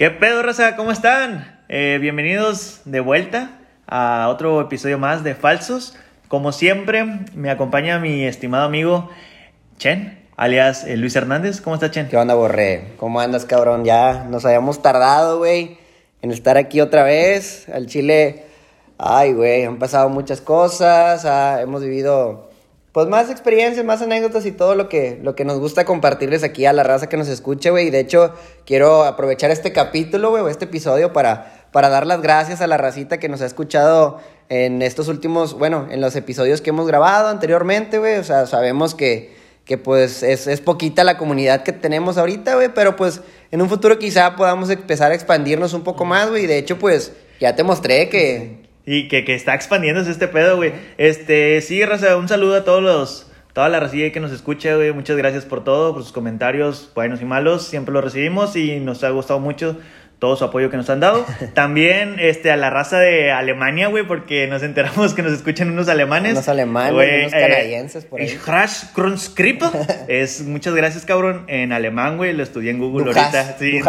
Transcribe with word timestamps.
¿Qué 0.00 0.10
pedo, 0.10 0.42
raza? 0.42 0.76
¿Cómo 0.76 0.92
están? 0.92 1.60
Eh, 1.68 1.98
bienvenidos 2.00 2.80
de 2.86 3.00
vuelta 3.00 3.58
a 3.86 4.30
otro 4.30 4.58
episodio 4.58 4.96
más 4.96 5.22
de 5.24 5.34
Falsos. 5.34 5.94
Como 6.26 6.52
siempre, 6.52 7.04
me 7.34 7.50
acompaña 7.50 7.98
mi 7.98 8.24
estimado 8.24 8.64
amigo 8.64 9.10
Chen, 9.76 10.18
alias 10.38 10.84
eh, 10.84 10.96
Luis 10.96 11.14
Hernández. 11.16 11.60
¿Cómo 11.60 11.74
está, 11.74 11.90
Chen? 11.90 12.08
¿Qué 12.08 12.16
onda, 12.16 12.32
Borré? 12.32 12.94
¿Cómo 12.96 13.20
andas, 13.20 13.44
cabrón? 13.44 13.84
Ya 13.84 14.24
nos 14.24 14.46
habíamos 14.46 14.80
tardado, 14.80 15.36
güey, 15.36 15.76
en 16.22 16.30
estar 16.30 16.56
aquí 16.56 16.80
otra 16.80 17.02
vez. 17.02 17.68
Al 17.68 17.84
Chile, 17.84 18.46
ay, 18.96 19.34
güey, 19.34 19.64
han 19.64 19.78
pasado 19.78 20.08
muchas 20.08 20.40
cosas, 20.40 21.26
ah, 21.26 21.60
hemos 21.60 21.82
vivido 21.82 22.49
pues 22.92 23.06
más 23.06 23.30
experiencias, 23.30 23.84
más 23.84 24.02
anécdotas 24.02 24.44
y 24.46 24.52
todo 24.52 24.74
lo 24.74 24.88
que, 24.88 25.20
lo 25.22 25.36
que 25.36 25.44
nos 25.44 25.60
gusta 25.60 25.84
compartirles 25.84 26.42
aquí 26.42 26.66
a 26.66 26.72
la 26.72 26.82
raza 26.82 27.08
que 27.08 27.16
nos 27.16 27.28
escuche, 27.28 27.70
güey. 27.70 27.86
Y 27.86 27.90
de 27.90 28.00
hecho, 28.00 28.34
quiero 28.66 29.04
aprovechar 29.04 29.52
este 29.52 29.72
capítulo, 29.72 30.30
güey, 30.30 30.42
o 30.42 30.48
este 30.48 30.64
episodio 30.64 31.12
para, 31.12 31.68
para 31.70 31.88
dar 31.88 32.06
las 32.06 32.20
gracias 32.20 32.60
a 32.60 32.66
la 32.66 32.78
racita 32.78 33.18
que 33.18 33.28
nos 33.28 33.42
ha 33.42 33.46
escuchado 33.46 34.18
en 34.48 34.82
estos 34.82 35.06
últimos, 35.06 35.54
bueno, 35.54 35.86
en 35.88 36.00
los 36.00 36.16
episodios 36.16 36.60
que 36.60 36.70
hemos 36.70 36.88
grabado 36.88 37.28
anteriormente, 37.28 37.98
güey. 37.98 38.16
O 38.16 38.24
sea, 38.24 38.46
sabemos 38.46 38.96
que, 38.96 39.36
que 39.64 39.78
pues 39.78 40.24
es, 40.24 40.48
es 40.48 40.60
poquita 40.60 41.04
la 41.04 41.16
comunidad 41.16 41.62
que 41.62 41.72
tenemos 41.72 42.18
ahorita, 42.18 42.56
güey, 42.56 42.74
pero 42.74 42.96
pues 42.96 43.20
en 43.52 43.62
un 43.62 43.68
futuro 43.68 44.00
quizá 44.00 44.34
podamos 44.34 44.68
empezar 44.68 45.12
a 45.12 45.14
expandirnos 45.14 45.74
un 45.74 45.84
poco 45.84 46.04
más, 46.04 46.28
güey. 46.28 46.42
Y 46.42 46.46
de 46.48 46.58
hecho, 46.58 46.76
pues 46.76 47.12
ya 47.38 47.54
te 47.54 47.62
mostré 47.62 48.08
que 48.08 48.68
y 48.86 49.08
que, 49.08 49.24
que 49.24 49.34
está 49.34 49.54
expandiéndose 49.54 50.10
este 50.10 50.28
pedo, 50.28 50.56
güey. 50.56 50.72
Este, 50.98 51.60
sí, 51.60 51.84
raza, 51.84 52.16
un 52.16 52.28
saludo 52.28 52.56
a 52.56 52.64
todos 52.64 52.82
los, 52.82 53.30
toda 53.52 53.68
la 53.68 53.80
racilla 53.80 54.12
que 54.12 54.20
nos 54.20 54.32
escucha, 54.32 54.74
güey. 54.76 54.92
Muchas 54.92 55.16
gracias 55.16 55.44
por 55.44 55.64
todo, 55.64 55.92
por 55.92 56.02
sus 56.02 56.12
comentarios, 56.12 56.90
buenos 56.94 57.20
y 57.20 57.24
malos. 57.24 57.66
Siempre 57.66 57.92
los 57.92 58.02
recibimos 58.04 58.56
y 58.56 58.80
nos 58.80 59.04
ha 59.04 59.10
gustado 59.10 59.40
mucho 59.40 59.76
todo 60.20 60.36
su 60.36 60.44
apoyo 60.44 60.70
que 60.70 60.76
nos 60.76 60.88
han 60.90 61.00
dado. 61.00 61.26
También 61.54 62.16
este, 62.18 62.52
a 62.52 62.56
la 62.56 62.70
raza 62.70 62.98
de 62.98 63.32
Alemania, 63.32 63.88
güey, 63.88 64.06
porque 64.06 64.46
nos 64.46 64.62
enteramos 64.62 65.14
que 65.14 65.22
nos 65.22 65.32
escuchan 65.32 65.70
unos 65.70 65.88
alemanes. 65.88 66.32
Unos 66.32 66.48
alemanes, 66.48 66.92
unos 66.92 67.32
eh, 67.32 67.40
canadienses, 67.40 68.04
por 68.04 68.20
ahí. 68.20 68.26
Es 70.08 70.42
muchas 70.42 70.74
gracias, 70.74 71.04
cabrón, 71.04 71.44
en 71.48 71.72
alemán, 71.72 72.18
güey. 72.18 72.32
Lo 72.34 72.42
estudié 72.42 72.70
en 72.70 72.78
Google 72.78 73.06
ahorita. 73.06 73.56
Sí, 73.58 73.78
du 73.78 73.84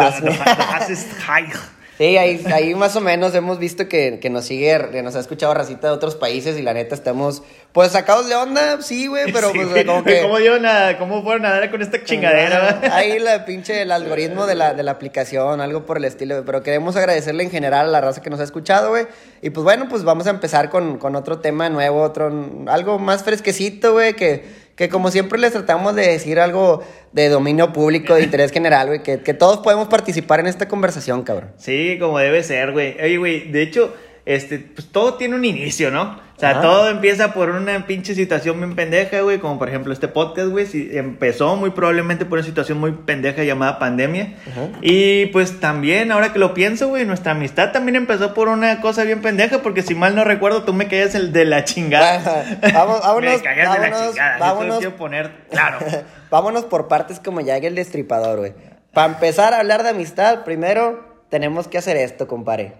Sí, 2.02 2.16
ahí, 2.16 2.44
ahí 2.52 2.74
más 2.74 2.96
o 2.96 3.00
menos 3.00 3.32
hemos 3.32 3.60
visto 3.60 3.86
que, 3.86 4.18
que, 4.20 4.28
nos 4.28 4.46
sigue, 4.46 4.88
que 4.90 5.04
nos 5.04 5.14
ha 5.14 5.20
escuchado 5.20 5.54
racita 5.54 5.86
de 5.86 5.92
otros 5.92 6.16
países 6.16 6.58
y 6.58 6.62
la 6.62 6.74
neta 6.74 6.96
estamos, 6.96 7.44
pues, 7.70 7.92
sacados 7.92 8.28
de 8.28 8.34
onda, 8.34 8.82
sí, 8.82 9.06
güey, 9.06 9.32
pero 9.32 9.52
pues 9.52 9.68
como 9.86 10.02
que... 10.02 10.22
¿Cómo, 10.22 10.38
dio 10.38 10.54
¿Cómo 10.98 11.22
fueron 11.22 11.46
a 11.46 11.50
dar 11.50 11.70
con 11.70 11.80
esta 11.80 12.02
chingadera? 12.02 12.80
Ahí 12.90 13.20
la 13.20 13.44
pinche, 13.44 13.82
el 13.82 13.92
algoritmo 13.92 14.46
de 14.46 14.56
la, 14.56 14.74
de 14.74 14.82
la 14.82 14.90
aplicación, 14.90 15.60
algo 15.60 15.86
por 15.86 15.96
el 15.96 16.04
estilo, 16.04 16.34
güey, 16.34 16.44
pero 16.44 16.64
queremos 16.64 16.96
agradecerle 16.96 17.44
en 17.44 17.52
general 17.52 17.86
a 17.86 17.90
la 17.92 18.00
raza 18.00 18.20
que 18.20 18.30
nos 18.30 18.40
ha 18.40 18.44
escuchado, 18.44 18.90
güey, 18.90 19.06
y 19.40 19.50
pues 19.50 19.62
bueno, 19.62 19.86
pues 19.88 20.02
vamos 20.02 20.26
a 20.26 20.30
empezar 20.30 20.70
con, 20.70 20.98
con 20.98 21.14
otro 21.14 21.38
tema 21.38 21.68
nuevo, 21.68 22.02
otro, 22.02 22.32
algo 22.66 22.98
más 22.98 23.22
fresquecito, 23.22 23.92
güey, 23.92 24.14
que 24.14 24.61
que 24.76 24.88
como 24.88 25.10
siempre 25.10 25.38
les 25.38 25.52
tratamos 25.52 25.94
de 25.94 26.06
decir 26.08 26.40
algo 26.40 26.82
de 27.12 27.28
dominio 27.28 27.72
público, 27.72 28.14
de 28.14 28.22
interés 28.22 28.52
general, 28.52 28.86
güey, 28.88 29.02
que, 29.02 29.20
que 29.20 29.34
todos 29.34 29.58
podemos 29.58 29.88
participar 29.88 30.40
en 30.40 30.46
esta 30.46 30.68
conversación, 30.68 31.22
cabrón. 31.22 31.52
Sí, 31.56 31.98
como 32.00 32.18
debe 32.18 32.42
ser, 32.42 32.72
güey. 32.72 32.96
Oye, 33.00 33.18
güey, 33.18 33.50
de 33.50 33.62
hecho, 33.62 33.94
este, 34.24 34.58
pues 34.58 34.86
todo 34.88 35.14
tiene 35.14 35.34
un 35.34 35.44
inicio, 35.44 35.90
¿no? 35.90 36.20
O 36.36 36.40
sea, 36.44 36.60
todo 36.60 36.88
empieza 36.88 37.32
por 37.32 37.50
una 37.50 37.86
pinche 37.86 38.16
situación 38.16 38.58
bien 38.58 38.74
pendeja, 38.74 39.20
güey, 39.20 39.38
como 39.38 39.60
por 39.60 39.68
ejemplo 39.68 39.92
este 39.92 40.08
podcast, 40.08 40.48
güey, 40.48 40.66
empezó 40.96 41.54
muy 41.54 41.70
probablemente 41.70 42.24
por 42.24 42.38
una 42.38 42.46
situación 42.46 42.78
muy 42.78 42.90
pendeja 42.90 43.44
llamada 43.44 43.78
pandemia. 43.78 44.34
Y 44.80 45.26
pues 45.26 45.60
también, 45.60 46.10
ahora 46.10 46.32
que 46.32 46.40
lo 46.40 46.52
pienso, 46.52 46.88
güey, 46.88 47.04
nuestra 47.04 47.30
amistad 47.32 47.70
también 47.70 47.94
empezó 47.94 48.34
por 48.34 48.48
una 48.48 48.80
cosa 48.80 49.04
bien 49.04 49.22
pendeja, 49.22 49.62
porque 49.62 49.82
si 49.82 49.94
mal 49.94 50.16
no 50.16 50.24
recuerdo, 50.24 50.64
tú 50.64 50.72
me 50.72 50.88
caías 50.88 51.14
el 51.14 51.32
de 51.32 51.44
la 51.44 51.62
chingada. 51.62 52.44
Vamos, 52.74 53.00
vámonos, 53.04 53.34
me 53.36 53.42
caías 53.42 53.72
de 53.72 53.90
la 53.90 54.08
chingada. 54.08 54.38
Vámonos. 54.38 54.78
quiero 54.78 54.96
poner 54.96 55.30
claro. 55.48 55.78
vámonos 56.30 56.64
por 56.64 56.88
partes 56.88 57.20
como 57.20 57.40
ya 57.40 57.56
el 57.58 57.76
destripador, 57.76 58.40
güey. 58.40 58.54
Para 58.92 59.12
empezar 59.12 59.54
a 59.54 59.60
hablar 59.60 59.84
de 59.84 59.90
amistad, 59.90 60.42
primero 60.42 61.24
tenemos 61.28 61.68
que 61.68 61.78
hacer 61.78 61.96
esto, 61.96 62.26
compadre. 62.26 62.74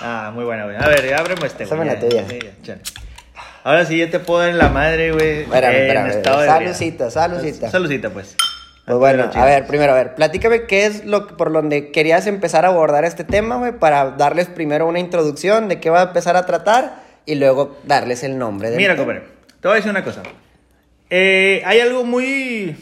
Ah, 0.00 0.30
muy 0.34 0.44
buena, 0.44 0.64
güey. 0.64 0.76
A 0.76 0.88
ver, 0.88 1.14
ábreme 1.14 1.46
este, 1.46 1.64
güey. 1.64 1.86
la 1.86 1.98
tuya. 1.98 2.24
Ahora 3.64 3.84
sí, 3.84 3.98
ya 3.98 4.10
te 4.10 4.20
puedo 4.20 4.40
dar 4.40 4.50
en 4.50 4.58
la 4.58 4.68
madre, 4.68 5.12
güey. 5.12 5.40
Espérame, 5.42 5.74
espérame. 5.74 6.22
Salucita, 6.22 7.10
salucita. 7.10 7.70
Salucita, 7.70 8.10
pues. 8.10 8.36
Pues 8.86 8.98
bueno, 8.98 9.28
a 9.34 9.44
ver, 9.44 9.66
primero, 9.66 9.92
a 9.92 9.96
ver, 9.96 10.14
platícame 10.14 10.66
qué 10.66 10.86
es 10.86 11.04
lo 11.04 11.26
por 11.36 11.52
donde 11.52 11.90
querías 11.90 12.28
empezar 12.28 12.64
a 12.64 12.68
abordar 12.68 13.04
este 13.04 13.24
tema, 13.24 13.56
güey, 13.56 13.72
para 13.76 14.12
darles 14.12 14.46
primero 14.46 14.86
una 14.86 15.00
introducción 15.00 15.66
de 15.66 15.80
qué 15.80 15.90
va 15.90 16.02
a 16.02 16.04
empezar 16.04 16.36
a 16.36 16.46
tratar 16.46 17.02
y 17.24 17.34
luego 17.34 17.76
darles 17.82 18.22
el 18.22 18.38
nombre 18.38 18.70
del 18.70 18.76
Mira, 18.78 18.94
compadre, 18.94 19.24
te 19.60 19.66
voy 19.66 19.72
a 19.72 19.74
decir 19.74 19.90
una 19.90 20.04
cosa. 20.04 20.22
Eh, 21.10 21.62
hay 21.66 21.80
algo 21.80 22.04
muy, 22.04 22.76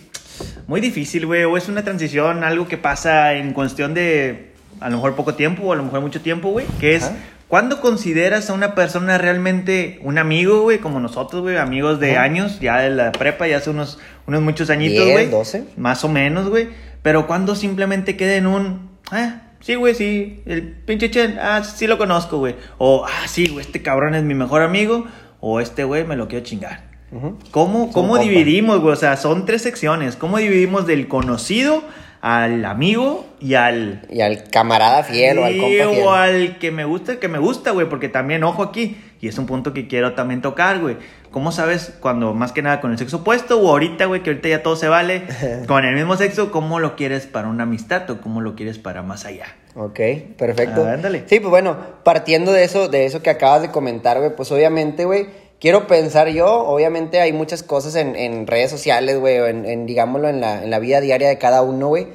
muy 0.66 0.82
difícil, 0.82 1.24
güey, 1.24 1.44
o 1.44 1.56
es 1.56 1.70
una 1.70 1.82
transición, 1.82 2.44
algo 2.44 2.68
que 2.68 2.76
pasa 2.76 3.32
en 3.32 3.54
cuestión 3.54 3.94
de 3.94 4.53
a 4.84 4.90
lo 4.90 4.96
mejor 4.96 5.16
poco 5.16 5.34
tiempo 5.34 5.62
o 5.62 5.72
a 5.72 5.76
lo 5.76 5.82
mejor 5.82 6.02
mucho 6.02 6.20
tiempo, 6.20 6.50
güey, 6.50 6.66
que 6.78 6.94
es 6.94 7.10
¿cuándo 7.48 7.80
consideras 7.80 8.50
a 8.50 8.52
una 8.52 8.74
persona 8.74 9.16
realmente 9.16 9.98
un 10.02 10.18
amigo, 10.18 10.60
güey, 10.60 10.78
como 10.78 11.00
nosotros, 11.00 11.40
güey, 11.40 11.56
amigos 11.56 12.00
de 12.00 12.18
años, 12.18 12.60
ya 12.60 12.80
de 12.80 12.90
la 12.90 13.10
prepa, 13.10 13.48
ya 13.48 13.56
hace 13.56 13.70
unos, 13.70 13.98
unos 14.26 14.42
muchos 14.42 14.68
añitos, 14.68 15.10
güey? 15.10 15.30
12. 15.30 15.64
Más 15.78 16.04
o 16.04 16.10
menos, 16.10 16.50
güey. 16.50 16.68
Pero 17.00 17.26
cuando 17.26 17.54
simplemente 17.54 18.18
queda 18.18 18.36
en 18.36 18.46
un, 18.46 18.90
ah, 19.10 19.44
sí, 19.60 19.74
güey, 19.74 19.94
sí, 19.94 20.42
el 20.44 20.62
pinche 20.72 21.10
Chen, 21.10 21.38
ah, 21.40 21.64
sí 21.64 21.86
lo 21.86 21.96
conozco, 21.96 22.36
güey. 22.36 22.54
O, 22.76 23.06
ah, 23.06 23.26
sí, 23.26 23.48
güey, 23.48 23.64
este 23.64 23.80
cabrón 23.80 24.14
es 24.14 24.22
mi 24.22 24.34
mejor 24.34 24.60
amigo, 24.60 25.06
o 25.40 25.60
este 25.60 25.84
güey 25.84 26.04
me 26.04 26.16
lo 26.16 26.28
quiero 26.28 26.44
chingar. 26.44 26.92
¿Cómo, 27.52 27.90
cómo 27.90 28.18
dividimos, 28.18 28.80
güey? 28.80 28.92
O 28.92 28.96
sea, 28.96 29.16
son 29.16 29.46
tres 29.46 29.62
secciones. 29.62 30.16
¿Cómo 30.16 30.36
dividimos 30.36 30.86
del 30.86 31.08
conocido 31.08 31.84
al 32.24 32.64
amigo 32.64 33.26
y 33.38 33.52
al... 33.52 34.00
Y 34.08 34.22
al 34.22 34.44
camarada 34.44 35.02
fiel 35.02 35.38
o 35.38 35.44
al 35.44 35.58
compa 35.58 35.68
fiel. 35.68 36.02
o 36.02 36.12
al 36.12 36.58
que 36.58 36.70
me 36.70 36.86
gusta, 36.86 37.20
que 37.20 37.28
me 37.28 37.38
gusta, 37.38 37.72
güey, 37.72 37.86
porque 37.86 38.08
también, 38.08 38.44
ojo 38.44 38.62
aquí, 38.62 38.96
y 39.20 39.28
es 39.28 39.36
un 39.36 39.44
punto 39.44 39.74
que 39.74 39.88
quiero 39.88 40.14
también 40.14 40.40
tocar, 40.40 40.80
güey. 40.80 40.96
¿Cómo 41.30 41.52
sabes 41.52 41.92
cuando 42.00 42.32
más 42.32 42.52
que 42.52 42.62
nada 42.62 42.80
con 42.80 42.92
el 42.92 42.98
sexo 42.98 43.18
opuesto 43.18 43.60
o 43.60 43.68
ahorita, 43.68 44.06
güey, 44.06 44.22
que 44.22 44.30
ahorita 44.30 44.48
ya 44.48 44.62
todo 44.62 44.74
se 44.74 44.88
vale, 44.88 45.24
con 45.68 45.84
el 45.84 45.94
mismo 45.94 46.16
sexo, 46.16 46.50
cómo 46.50 46.80
lo 46.80 46.96
quieres 46.96 47.26
para 47.26 47.48
una 47.48 47.64
amistad 47.64 48.08
o 48.10 48.22
cómo 48.22 48.40
lo 48.40 48.54
quieres 48.54 48.78
para 48.78 49.02
más 49.02 49.26
allá? 49.26 49.44
Ok, 49.74 50.00
perfecto. 50.38 50.86
Ah, 50.86 50.96
sí, 51.26 51.40
pues 51.40 51.50
bueno, 51.50 51.76
partiendo 52.04 52.52
de 52.52 52.64
eso, 52.64 52.88
de 52.88 53.04
eso 53.04 53.20
que 53.20 53.28
acabas 53.28 53.60
de 53.60 53.70
comentar, 53.70 54.18
güey, 54.18 54.34
pues 54.34 54.50
obviamente, 54.50 55.04
güey, 55.04 55.26
quiero 55.64 55.86
pensar 55.86 56.28
yo, 56.28 56.46
obviamente 56.46 57.22
hay 57.22 57.32
muchas 57.32 57.62
cosas 57.62 57.94
en, 57.94 58.16
en 58.16 58.46
redes 58.46 58.70
sociales, 58.70 59.18
güey, 59.18 59.38
o 59.38 59.46
en, 59.46 59.86
digámoslo, 59.86 60.28
en 60.28 60.42
la, 60.42 60.62
en 60.62 60.68
la 60.68 60.78
vida 60.78 61.00
diaria 61.00 61.26
de 61.26 61.38
cada 61.38 61.62
uno, 61.62 61.88
güey, 61.88 62.08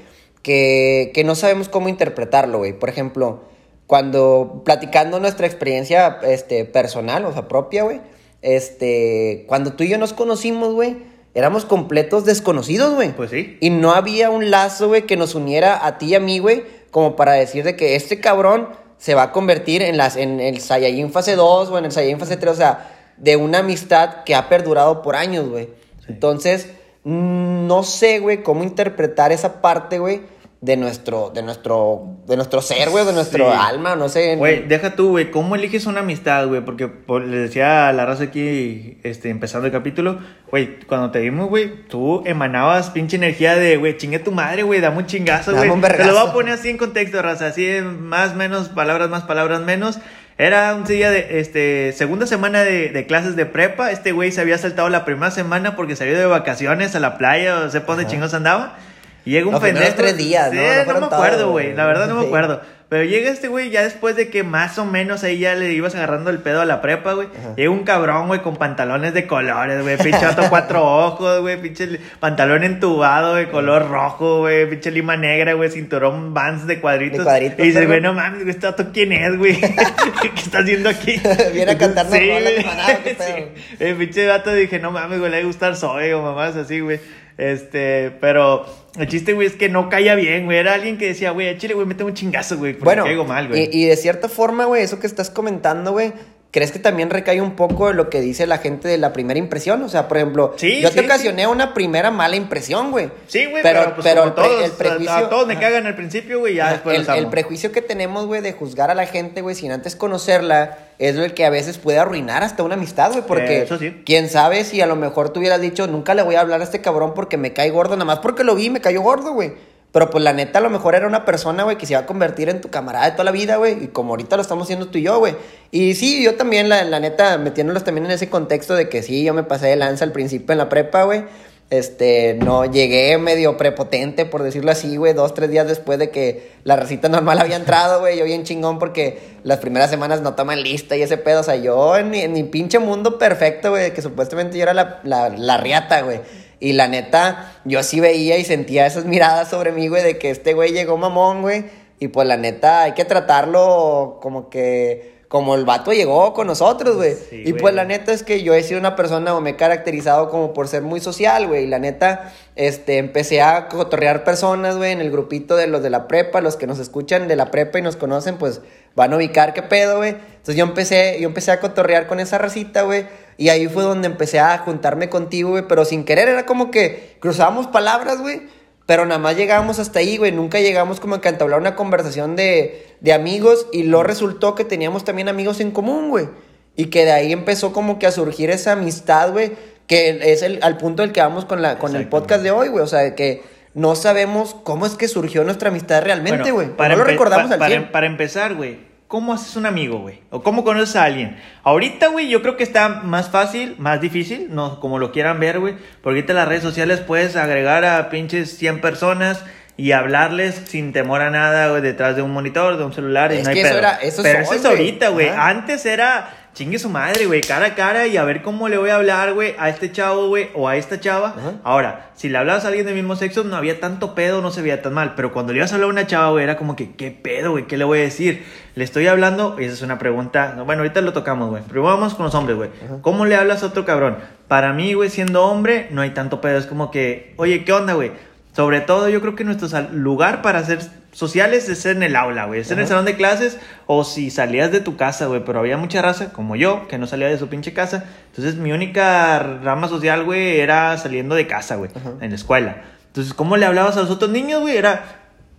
que, 0.43 1.09
que 1.15 1.23
no 1.23 1.33
sabemos 1.33 1.67
cómo 1.67 1.89
interpretarlo, 1.89 2.59
güey. 2.59 2.73
Por 2.73 2.89
ejemplo, 2.89 3.39
cuando 3.87 4.61
platicando 4.63 5.19
nuestra 5.19 5.47
experiencia 5.47 6.19
este, 6.27 6.63
personal, 6.63 7.25
o 7.25 7.33
sea, 7.33 7.47
propia, 7.47 7.81
güey, 7.81 8.01
este, 8.43 9.45
cuando 9.47 9.73
tú 9.73 9.83
y 9.83 9.89
yo 9.89 9.97
nos 9.97 10.13
conocimos, 10.13 10.75
güey, 10.75 10.97
éramos 11.33 11.65
completos 11.65 12.25
desconocidos, 12.25 12.93
güey. 12.93 13.13
Pues 13.13 13.31
sí. 13.31 13.57
Y 13.61 13.71
no 13.71 13.93
había 13.93 14.29
un 14.29 14.51
lazo, 14.51 14.89
güey, 14.89 15.07
que 15.07 15.17
nos 15.17 15.33
uniera 15.33 15.87
a 15.87 15.97
ti 15.97 16.09
y 16.09 16.13
a 16.13 16.19
mí, 16.19 16.37
güey, 16.37 16.65
como 16.91 17.15
para 17.15 17.31
decir 17.31 17.63
de 17.63 17.75
que 17.75 17.95
este 17.95 18.19
cabrón 18.19 18.69
se 18.99 19.15
va 19.15 19.23
a 19.23 19.31
convertir 19.31 19.81
en, 19.81 19.97
las, 19.97 20.17
en 20.17 20.39
el 20.39 20.59
Saiyajin 20.59 21.11
fase 21.11 21.35
2 21.35 21.69
o 21.69 21.79
en 21.79 21.85
el 21.85 21.91
Saiyajin 21.91 22.19
fase 22.19 22.37
3, 22.37 22.53
o 22.53 22.55
sea, 22.55 22.95
de 23.19 23.35
una 23.35 23.59
amistad 23.59 24.23
que 24.23 24.35
ha 24.35 24.49
perdurado 24.49 25.01
por 25.01 25.15
años, 25.15 25.47
güey. 25.49 25.69
Entonces, 26.07 26.69
no 27.03 27.83
sé, 27.83 28.19
güey, 28.19 28.43
cómo 28.43 28.63
interpretar 28.63 29.31
esa 29.31 29.61
parte, 29.61 29.99
güey, 29.99 30.21
de 30.61 30.75
nuestro, 30.75 31.31
de 31.33 31.41
nuestro, 31.41 32.17
de 32.27 32.35
nuestro 32.35 32.61
ser, 32.61 32.89
güey, 32.89 33.05
de 33.05 33.13
nuestro 33.13 33.49
alma, 33.49 33.95
no 33.95 34.09
sé. 34.09 34.35
Güey, 34.35 34.67
deja 34.67 34.93
tú, 34.93 35.11
güey, 35.11 35.31
¿cómo 35.31 35.55
eliges 35.55 35.85
una 35.85 36.01
amistad, 36.01 36.47
güey? 36.47 36.59
Porque 36.59 36.91
le 37.07 37.37
decía 37.37 37.87
a 37.87 37.93
la 37.93 38.05
raza 38.05 38.25
aquí, 38.25 38.97
este, 39.03 39.29
empezando 39.29 39.67
el 39.67 39.71
capítulo, 39.71 40.19
güey, 40.51 40.79
cuando 40.81 41.11
te 41.11 41.19
vimos, 41.19 41.47
güey, 41.47 41.87
tú 41.87 42.23
emanabas 42.25 42.89
pinche 42.89 43.15
energía 43.15 43.55
de, 43.55 43.77
güey, 43.77 43.95
chingue 43.95 44.19
tu 44.19 44.33
madre, 44.33 44.63
güey, 44.63 44.81
dame 44.81 44.97
un 44.97 45.05
chingazo, 45.05 45.53
güey. 45.55 45.69
Te 45.69 46.05
lo 46.05 46.13
voy 46.13 46.29
a 46.29 46.33
poner 46.33 46.53
así 46.55 46.69
en 46.69 46.77
contexto, 46.77 47.21
raza, 47.21 47.47
así, 47.47 47.65
más, 47.81 48.35
menos, 48.35 48.67
palabras 48.67 49.09
más, 49.09 49.23
palabras 49.23 49.61
menos. 49.61 49.99
Era 50.39 50.73
un 50.73 50.85
día 50.85 51.11
de, 51.11 51.41
este, 51.41 51.91
segunda 51.91 52.25
semana 52.25 52.63
de, 52.63 53.05
clases 53.05 53.35
de 53.35 53.45
prepa. 53.45 53.91
Este 53.91 54.13
güey 54.13 54.31
se 54.31 54.39
había 54.39 54.57
saltado 54.57 54.87
la 54.87 55.03
primera 55.03 55.31
semana 55.31 55.75
porque 55.75 55.97
salió 55.97 56.17
de 56.17 56.25
vacaciones 56.25 56.95
a 56.95 57.01
la 57.01 57.17
playa 57.17 57.57
o 57.57 57.69
por 57.69 57.97
dónde 57.97 58.07
chingos 58.07 58.33
andaba. 58.33 58.77
Y 59.25 59.31
llega 59.31 59.49
un 59.49 59.59
pendejo. 59.59 59.95
tres 59.97 60.15
días, 60.15 60.53
¿no? 60.53 60.93
No, 60.93 60.99
me 61.01 61.05
acuerdo, 61.07 61.51
güey. 61.51 61.73
La 61.73 61.85
verdad 61.85 62.07
no 62.07 62.15
me 62.15 62.25
acuerdo. 62.27 62.61
Pero 62.89 63.03
llega 63.03 63.29
este 63.29 63.49
güey 63.49 63.69
ya 63.69 63.83
después 63.83 64.15
de 64.15 64.29
que 64.29 64.43
más 64.43 64.79
o 64.79 64.85
menos 64.85 65.23
ahí 65.23 65.37
ya 65.37 65.53
le 65.53 65.71
ibas 65.73 65.93
agarrando 65.93 66.31
el 66.31 66.39
pedo 66.39 66.61
a 66.61 66.65
la 66.65 66.81
prepa, 66.81 67.13
güey. 67.13 67.27
Llega 67.55 67.69
un 67.69 67.83
cabrón, 67.83 68.25
güey, 68.27 68.41
con 68.41 68.55
pantalones 68.57 69.13
de 69.13 69.27
colores, 69.27 69.83
güey. 69.83 69.95
Pinche 69.97 70.25
vato 70.25 70.49
cuatro 70.49 70.83
ojos, 70.83 71.41
güey. 71.41 71.61
Pinche 71.61 71.99
pantalón 72.19 72.63
entubado, 72.63 73.35
de 73.35 73.47
color 73.49 73.87
rojo, 73.89 74.39
güey. 74.39 74.67
Pinche 74.67 74.89
lima 74.89 75.15
negra, 75.17 75.53
güey. 75.53 75.69
Cinturón 75.69 76.33
Vans 76.33 76.65
de 76.65 76.81
cuadritos. 76.81 77.19
De 77.19 77.23
cuadritos, 77.25 77.59
y 77.59 77.67
dices, 77.67 77.85
güey, 77.85 78.01
no 78.01 78.13
mames, 78.13 78.39
güey, 78.39 78.49
este 78.49 78.65
vato 78.65 78.87
quién 78.91 79.11
es, 79.11 79.37
güey. 79.37 79.61
¿Qué 80.21 80.41
está 80.41 80.59
haciendo 80.59 80.89
aquí? 80.89 81.21
Viene 81.53 81.73
a 81.73 81.77
cantarnos 81.77 82.11
Sí, 82.15 82.27
güey. 82.27 82.57
Sí. 82.57 83.63
El 83.79 83.95
pinche 83.97 84.25
vato 84.25 84.51
dije, 84.51 84.79
no 84.79 84.89
mames, 84.89 85.19
güey, 85.19 85.29
le 85.29 85.37
va 85.37 85.43
a 85.43 85.45
gustar 85.45 85.75
Zoe 85.75 86.11
o 86.15 86.23
mamás 86.23 86.55
así, 86.55 86.79
güey. 86.79 86.99
Este, 87.39 88.11
pero 88.19 88.65
el 88.97 89.07
chiste, 89.07 89.31
güey, 89.33 89.47
es 89.47 89.53
que 89.55 89.69
no 89.69 89.87
caía 89.89 90.13
bien, 90.15 90.43
güey. 90.45 90.57
Era 90.57 90.73
alguien 90.73 90.97
que 90.97 91.07
decía, 91.07 91.31
güey, 91.31 91.57
chile, 91.57 91.73
güey, 91.73 91.87
mete 91.87 92.03
un 92.03 92.13
chingazo, 92.13 92.57
güey, 92.57 92.73
porque 92.73 92.83
Bueno, 92.85 93.05
caigo 93.05 93.23
mal, 93.23 93.47
güey. 93.47 93.69
y, 93.71 93.83
y 93.83 93.85
de 93.87 93.95
cierta 93.95 94.27
forma, 94.27 94.65
güey, 94.65 94.83
eso 94.83 94.99
que 94.99 95.07
estás 95.07 95.29
comentando, 95.29 95.93
güey, 95.93 96.11
¿crees 96.51 96.71
que 96.71 96.79
también 96.79 97.09
recae 97.09 97.41
un 97.41 97.55
poco 97.55 97.93
lo 97.93 98.09
que 98.09 98.21
dice 98.21 98.47
la 98.47 98.57
gente 98.57 98.87
de 98.87 98.97
la 98.97 99.13
primera 99.13 99.37
impresión? 99.39 99.83
O 99.83 99.89
sea, 99.89 100.07
por 100.07 100.17
ejemplo, 100.17 100.53
Sí, 100.57 100.81
yo 100.81 100.89
te 100.91 100.99
sí, 100.99 101.05
ocasioné 101.05 101.45
una 101.47 101.73
primera 101.73 102.09
mala 102.11 102.35
impresión, 102.35 102.91
güey. 102.91 103.09
Sí, 103.27 103.45
güey, 103.45 103.61
pero, 103.63 103.95
pues, 103.95 104.07
como 104.13 104.25
el, 104.25 104.33
pre- 104.33 104.43
todos, 104.43 104.63
el 104.65 104.71
prejuicio... 104.71 105.13
a, 105.13 105.29
todos 105.29 105.47
me 105.47 105.59
cagan 105.59 105.85
al 105.85 105.95
principio, 105.95 106.39
güey, 106.39 106.55
ya 106.55 106.71
después 106.71 106.95
el, 106.95 107.01
los 107.01 107.09
amo. 107.09 107.19
el 107.19 107.27
prejuicio 107.27 107.71
que 107.71 107.81
tenemos, 107.81 108.25
güey, 108.25 108.41
de 108.41 108.53
juzgar 108.53 108.89
a 108.89 108.95
la 108.95 109.05
gente, 109.05 109.41
güey, 109.41 109.55
sin 109.55 109.71
antes 109.71 109.95
conocerla, 109.95 110.77
es 110.97 111.15
lo 111.15 111.33
que 111.33 111.45
a 111.45 111.49
veces 111.49 111.77
puede 111.77 111.99
arruinar 111.99 112.43
hasta 112.43 112.63
una 112.63 112.73
amistad, 112.75 113.11
güey, 113.11 113.23
porque 113.27 113.59
Eh, 113.59 113.63
eso 113.63 113.77
sí. 113.77 114.01
quién 114.05 114.27
sabe 114.29 114.63
si 114.65 114.81
a 114.81 114.85
lo 114.87 114.95
mejor 114.95 115.29
tú 115.29 115.39
hubieras 115.39 115.61
dicho, 115.61 115.87
nunca 115.87 116.13
le 116.13 116.23
voy 116.23 116.35
a 116.35 116.41
hablar 116.41 116.61
a 116.61 116.63
este 116.63 116.81
cabrón 116.81 117.13
porque 117.13 117.37
me 117.37 117.53
cae 117.53 117.69
gordo, 117.69 117.95
nada 117.95 118.05
más 118.05 118.19
porque 118.19 118.43
lo 118.43 118.55
vi 118.55 118.65
y 118.65 118.69
me 118.69 118.81
cayó 118.81 119.01
gordo, 119.01 119.33
güey. 119.33 119.53
Pero 119.91 120.11
pues 120.11 120.23
la 120.23 120.33
neta 120.33 120.59
a 120.59 120.61
lo 120.61 120.69
mejor 120.69 120.93
era 120.93 121.07
una 121.07 121.25
persona, 121.25 121.63
güey, 121.63 121.77
que 121.77 121.87
se 121.87 121.93
iba 121.93 122.01
a 122.01 122.05
convertir 122.05 122.49
en 122.49 122.61
tu 122.61 122.69
camarada 122.69 123.05
de 123.05 123.11
toda 123.13 123.23
la 123.23 123.31
vida, 123.31 123.55
güey, 123.55 123.85
y 123.85 123.87
como 123.87 124.11
ahorita 124.11 124.35
lo 124.35 124.41
estamos 124.43 124.65
haciendo 124.65 124.87
tú 124.87 124.99
y 124.99 125.03
yo, 125.03 125.17
güey. 125.17 125.35
Y 125.71 125.95
sí, 125.95 126.23
yo 126.23 126.35
también, 126.35 126.69
la, 126.69 126.83
la 126.83 126.99
neta, 126.99 127.37
metiéndolos 127.39 127.83
también 127.83 128.05
en 128.05 128.11
ese 128.11 128.29
contexto 128.29 128.75
de 128.75 128.87
que 128.87 129.01
sí, 129.01 129.23
yo 129.23 129.33
me 129.33 129.43
pasé 129.43 129.67
de 129.67 129.75
lanza 129.75 130.05
al 130.05 130.11
principio 130.11 130.51
en 130.51 130.59
la 130.59 130.69
prepa, 130.69 131.03
güey. 131.03 131.23
Este, 131.71 132.33
no, 132.33 132.65
llegué 132.65 133.17
medio 133.19 133.55
prepotente, 133.55 134.25
por 134.25 134.41
decirlo 134.41 134.71
así, 134.71 134.97
güey, 134.97 135.13
dos, 135.13 135.35
tres 135.35 135.51
días 135.51 135.67
después 135.67 135.99
de 135.99 136.09
que 136.09 136.51
la 136.63 136.75
recita 136.75 137.09
normal 137.09 137.39
había 137.39 137.55
entrado, 137.55 137.99
güey, 137.99 138.17
yo 138.17 138.25
bien 138.25 138.43
chingón 138.43 138.79
porque 138.79 139.19
las 139.43 139.59
primeras 139.59 139.91
semanas 139.91 140.21
no 140.21 140.33
toman 140.33 140.63
lista 140.63 140.95
y 140.97 141.03
ese 141.03 141.17
pedo, 141.17 141.41
o 141.41 141.43
sea, 141.43 141.57
yo 141.57 141.95
en 141.95 142.13
en 142.15 142.33
mi 142.33 142.43
pinche 142.43 142.79
mundo 142.79 143.19
perfecto, 143.19 143.69
güey, 143.69 143.93
que 143.93 144.01
supuestamente 144.01 144.57
yo 144.57 144.63
era 144.63 144.73
la, 144.73 144.99
la, 145.03 145.29
la 145.29 145.57
riata, 145.57 146.01
güey. 146.01 146.21
Y 146.59 146.73
la 146.73 146.87
neta, 146.87 147.53
yo 147.63 147.83
sí 147.83 147.99
veía 147.99 148.37
y 148.37 148.43
sentía 148.43 148.85
esas 148.85 149.05
miradas 149.05 149.49
sobre 149.49 149.71
mí, 149.71 149.87
güey, 149.87 150.03
de 150.03 150.17
que 150.17 150.29
este 150.29 150.53
güey 150.53 150.71
llegó 150.71 150.97
mamón, 150.97 151.41
güey. 151.41 151.65
Y 151.99 152.09
pues 152.09 152.27
la 152.27 152.37
neta, 152.37 152.83
hay 152.83 152.93
que 152.93 153.05
tratarlo 153.05 154.19
como 154.21 154.49
que, 154.49 155.19
como 155.27 155.55
el 155.55 155.63
vato 155.63 155.93
llegó 155.93 156.33
con 156.33 156.47
nosotros, 156.47 156.95
güey. 156.95 157.13
Sí, 157.13 157.43
y 157.45 157.51
güey. 157.51 157.61
pues 157.61 157.73
la 157.75 157.85
neta 157.85 158.11
es 158.11 158.23
que 158.23 158.41
yo 158.41 158.53
he 158.53 158.63
sido 158.63 158.79
una 158.79 158.95
persona 158.95 159.35
o 159.35 159.41
me 159.41 159.51
he 159.51 159.55
caracterizado 159.55 160.29
como 160.29 160.53
por 160.53 160.67
ser 160.67 160.81
muy 160.81 160.99
social, 160.99 161.47
güey. 161.47 161.65
Y 161.65 161.67
la 161.67 161.79
neta, 161.79 162.33
este, 162.55 162.97
empecé 162.97 163.41
a 163.41 163.67
cotorrear 163.67 164.23
personas, 164.23 164.77
güey, 164.77 164.91
en 164.91 165.01
el 165.01 165.11
grupito 165.11 165.55
de 165.55 165.67
los 165.67 165.83
de 165.83 165.89
la 165.89 166.07
prepa, 166.07 166.41
los 166.41 166.57
que 166.57 166.67
nos 166.67 166.79
escuchan 166.79 167.27
de 167.27 167.35
la 167.35 167.51
prepa 167.51 167.79
y 167.79 167.81
nos 167.81 167.95
conocen, 167.95 168.37
pues 168.37 168.61
van 168.95 169.13
a 169.13 169.17
ubicar 169.17 169.53
qué 169.53 169.61
pedo, 169.61 169.97
güey. 169.97 170.09
Entonces 170.09 170.55
yo 170.55 170.63
empecé, 170.63 171.17
yo 171.21 171.27
empecé 171.27 171.51
a 171.51 171.59
cotorrear 171.59 172.07
con 172.07 172.19
esa 172.19 172.37
racita, 172.37 172.81
güey. 172.83 173.05
Y 173.39 173.49
ahí 173.49 173.67
fue 173.67 173.83
donde 173.83 174.07
empecé 174.07 174.39
a 174.39 174.57
juntarme 174.59 175.07
contigo, 175.09 175.51
güey. 175.51 175.63
Pero 175.67 175.85
sin 175.85 176.03
querer, 176.03 176.27
era 176.27 176.45
como 176.45 176.69
que 176.71 177.15
cruzábamos 177.21 177.67
palabras, 177.67 178.19
güey. 178.19 178.41
Pero 178.85 179.05
nada 179.05 179.19
más 179.19 179.37
llegábamos 179.37 179.79
hasta 179.79 179.99
ahí, 179.99 180.17
güey. 180.17 180.31
Nunca 180.31 180.59
llegamos 180.59 180.99
como 180.99 181.21
que 181.21 181.29
a 181.29 181.31
entablar 181.31 181.59
una 181.59 181.75
conversación 181.75 182.35
de, 182.35 182.85
de 182.99 183.13
amigos. 183.13 183.67
Y 183.71 183.83
lo 183.83 184.03
resultó 184.03 184.55
que 184.55 184.65
teníamos 184.65 185.05
también 185.05 185.29
amigos 185.29 185.61
en 185.61 185.71
común, 185.71 186.09
güey. 186.09 186.27
Y 186.75 186.87
que 186.87 187.05
de 187.05 187.11
ahí 187.13 187.31
empezó 187.31 187.71
como 187.71 187.97
que 187.97 188.07
a 188.07 188.11
surgir 188.11 188.49
esa 188.49 188.73
amistad, 188.73 189.31
güey. 189.31 189.53
Que 189.87 190.33
es 190.33 190.41
el, 190.43 190.59
al 190.61 190.75
punto 190.77 191.01
del 191.01 191.13
que 191.13 191.21
vamos 191.21 191.45
con, 191.45 191.61
la, 191.61 191.79
con 191.79 191.95
el 191.95 192.09
podcast 192.09 192.43
de 192.43 192.51
hoy, 192.51 192.67
güey. 192.67 192.83
O 192.83 192.87
sea, 192.87 193.15
que 193.15 193.41
no 193.73 193.95
sabemos 193.95 194.55
cómo 194.63 194.85
es 194.85 194.95
que 194.95 195.07
surgió 195.07 195.43
nuestra 195.45 195.69
amistad 195.69 196.01
realmente, 196.03 196.51
Bueno, 196.51 196.73
güey. 196.75 196.89
no 196.89 196.95
lo 196.97 197.03
recordamos 197.05 197.47
pa- 197.47 197.53
al 197.53 197.59
para, 197.59 197.69
100. 197.71 197.91
para 197.91 198.05
empezar, 198.07 198.55
güey, 198.55 198.79
¿cómo 199.09 199.33
haces 199.33 199.57
un 199.57 199.65
amigo, 199.65 199.97
güey? 199.99 200.21
¿O 200.29 200.41
cómo 200.43 200.63
conoces 200.63 200.95
a 200.95 201.03
alguien? 201.03 201.35
Ahorita, 201.63 202.07
güey, 202.07 202.29
yo 202.29 202.41
creo 202.41 202.55
que 202.55 202.63
está 202.63 202.87
más 202.87 203.29
fácil, 203.29 203.75
más 203.77 203.99
difícil, 203.99 204.47
no 204.51 204.79
como 204.79 204.99
lo 204.99 205.11
quieran 205.11 205.39
ver, 205.41 205.59
güey. 205.59 205.73
Porque 206.01 206.19
ahorita 206.19 206.31
en 206.31 206.37
las 206.37 206.47
redes 206.47 206.63
sociales 206.63 207.01
puedes 207.01 207.35
agregar 207.35 207.83
a 207.83 208.09
pinches 208.09 208.55
100 208.57 208.79
personas 208.79 209.43
y 209.77 209.93
hablarles 209.93 210.61
sin 210.67 210.93
temor 210.93 211.21
a 211.21 211.29
nada, 211.31 211.69
güey, 211.69 211.81
detrás 211.81 212.15
de 212.15 212.21
un 212.21 212.31
monitor, 212.31 212.77
de 212.77 212.83
un 212.83 212.93
celular 212.93 213.31
y 213.33 213.41
no 213.41 213.49
hay 213.49 213.55
que 213.55 213.61
eso 213.61 213.69
pedo. 213.69 213.79
era- 213.79 213.95
eso 213.95 214.21
es 214.21 214.27
Pero 214.27 214.39
eso 214.41 214.53
es 214.53 214.65
ahorita, 214.65 215.09
güey. 215.09 215.29
Antes 215.29 215.85
era 215.85 216.29
chingue 216.53 216.79
su 216.79 216.89
madre, 216.89 217.25
güey, 217.25 217.41
cara 217.41 217.67
a 217.67 217.75
cara 217.75 218.07
y 218.07 218.17
a 218.17 218.23
ver 218.23 218.41
cómo 218.41 218.69
le 218.69 218.77
voy 218.77 218.89
a 218.89 218.95
hablar, 218.95 219.33
güey, 219.33 219.55
a 219.57 219.69
este 219.69 219.91
chavo, 219.91 220.27
güey, 220.27 220.49
o 220.53 220.67
a 220.67 220.75
esta 220.75 220.99
chava. 220.99 221.35
Ajá. 221.37 221.53
Ahora, 221.63 222.11
si 222.15 222.29
le 222.29 222.37
hablabas 222.37 222.65
a 222.65 222.67
alguien 222.69 222.85
del 222.85 222.95
mismo 222.95 223.15
sexo, 223.15 223.43
no 223.43 223.55
había 223.55 223.79
tanto 223.79 224.15
pedo, 224.15 224.41
no 224.41 224.51
se 224.51 224.61
veía 224.61 224.81
tan 224.81 224.93
mal. 224.93 225.13
Pero 225.15 225.31
cuando 225.31 225.53
le 225.53 225.59
ibas 225.59 225.71
a 225.71 225.75
hablar 225.75 225.89
a 225.89 225.93
una 225.93 226.07
chava, 226.07 226.31
güey, 226.31 226.43
era 226.43 226.57
como 226.57 226.75
que, 226.75 226.95
¿qué 226.95 227.11
pedo, 227.11 227.51
güey? 227.51 227.67
¿Qué 227.67 227.77
le 227.77 227.85
voy 227.85 227.99
a 227.99 228.01
decir? 228.01 228.43
Le 228.75 228.83
estoy 228.83 229.07
hablando, 229.07 229.55
y 229.59 229.65
esa 229.65 229.73
es 229.73 229.81
una 229.81 229.99
pregunta. 229.99 230.53
no, 230.55 230.65
Bueno, 230.65 230.81
ahorita 230.81 231.01
lo 231.01 231.13
tocamos, 231.13 231.49
güey. 231.49 231.63
Pero 231.67 231.83
vamos 231.83 232.15
con 232.15 232.25
los 232.25 232.35
hombres, 232.35 232.57
güey. 232.57 232.69
¿Cómo 233.01 233.25
le 233.25 233.35
hablas 233.35 233.63
a 233.63 233.67
otro 233.67 233.85
cabrón? 233.85 234.17
Para 234.47 234.73
mí, 234.73 234.93
güey, 234.93 235.09
siendo 235.09 235.45
hombre, 235.45 235.87
no 235.91 236.01
hay 236.01 236.11
tanto 236.11 236.41
pedo. 236.41 236.57
Es 236.57 236.65
como 236.65 236.91
que, 236.91 237.33
oye, 237.37 237.63
¿qué 237.63 237.73
onda, 237.73 237.93
güey? 237.93 238.11
Sobre 238.55 238.81
todo, 238.81 239.09
yo 239.09 239.21
creo 239.21 239.35
que 239.35 239.43
nuestro 239.43 239.69
lugar 239.91 240.41
para 240.41 240.59
hacer 240.59 240.79
sociales 241.19 241.67
es 241.67 241.85
en 241.85 242.01
el 242.01 242.15
aula, 242.15 242.45
güey. 242.45 242.61
Es 242.61 242.71
en 242.71 242.79
el 242.79 242.87
salón 242.87 243.03
de 243.03 243.17
clases 243.17 243.57
o 243.87 244.05
si 244.05 244.31
salías 244.31 244.71
de 244.71 244.79
tu 244.79 244.95
casa, 244.95 245.25
güey. 245.25 245.43
Pero 245.45 245.59
había 245.59 245.75
mucha 245.75 246.01
raza, 246.01 246.31
como 246.31 246.55
yo, 246.55 246.87
que 246.87 246.97
no 246.97 247.07
salía 247.07 247.27
de 247.27 247.37
su 247.37 247.49
pinche 247.49 247.73
casa. 247.73 248.05
Entonces, 248.27 248.55
mi 248.55 248.71
única 248.71 249.39
rama 249.61 249.89
social, 249.89 250.23
güey, 250.23 250.61
era 250.61 250.97
saliendo 250.97 251.35
de 251.35 251.45
casa, 251.45 251.75
güey, 251.75 251.91
en 252.21 252.29
la 252.29 252.35
escuela. 252.35 252.83
Entonces, 253.07 253.33
¿cómo 253.33 253.57
le 253.57 253.65
hablabas 253.65 253.97
a 253.97 254.01
los 254.01 254.09
otros 254.09 254.31
niños, 254.31 254.61
güey? 254.61 254.77
Era. 254.77 255.03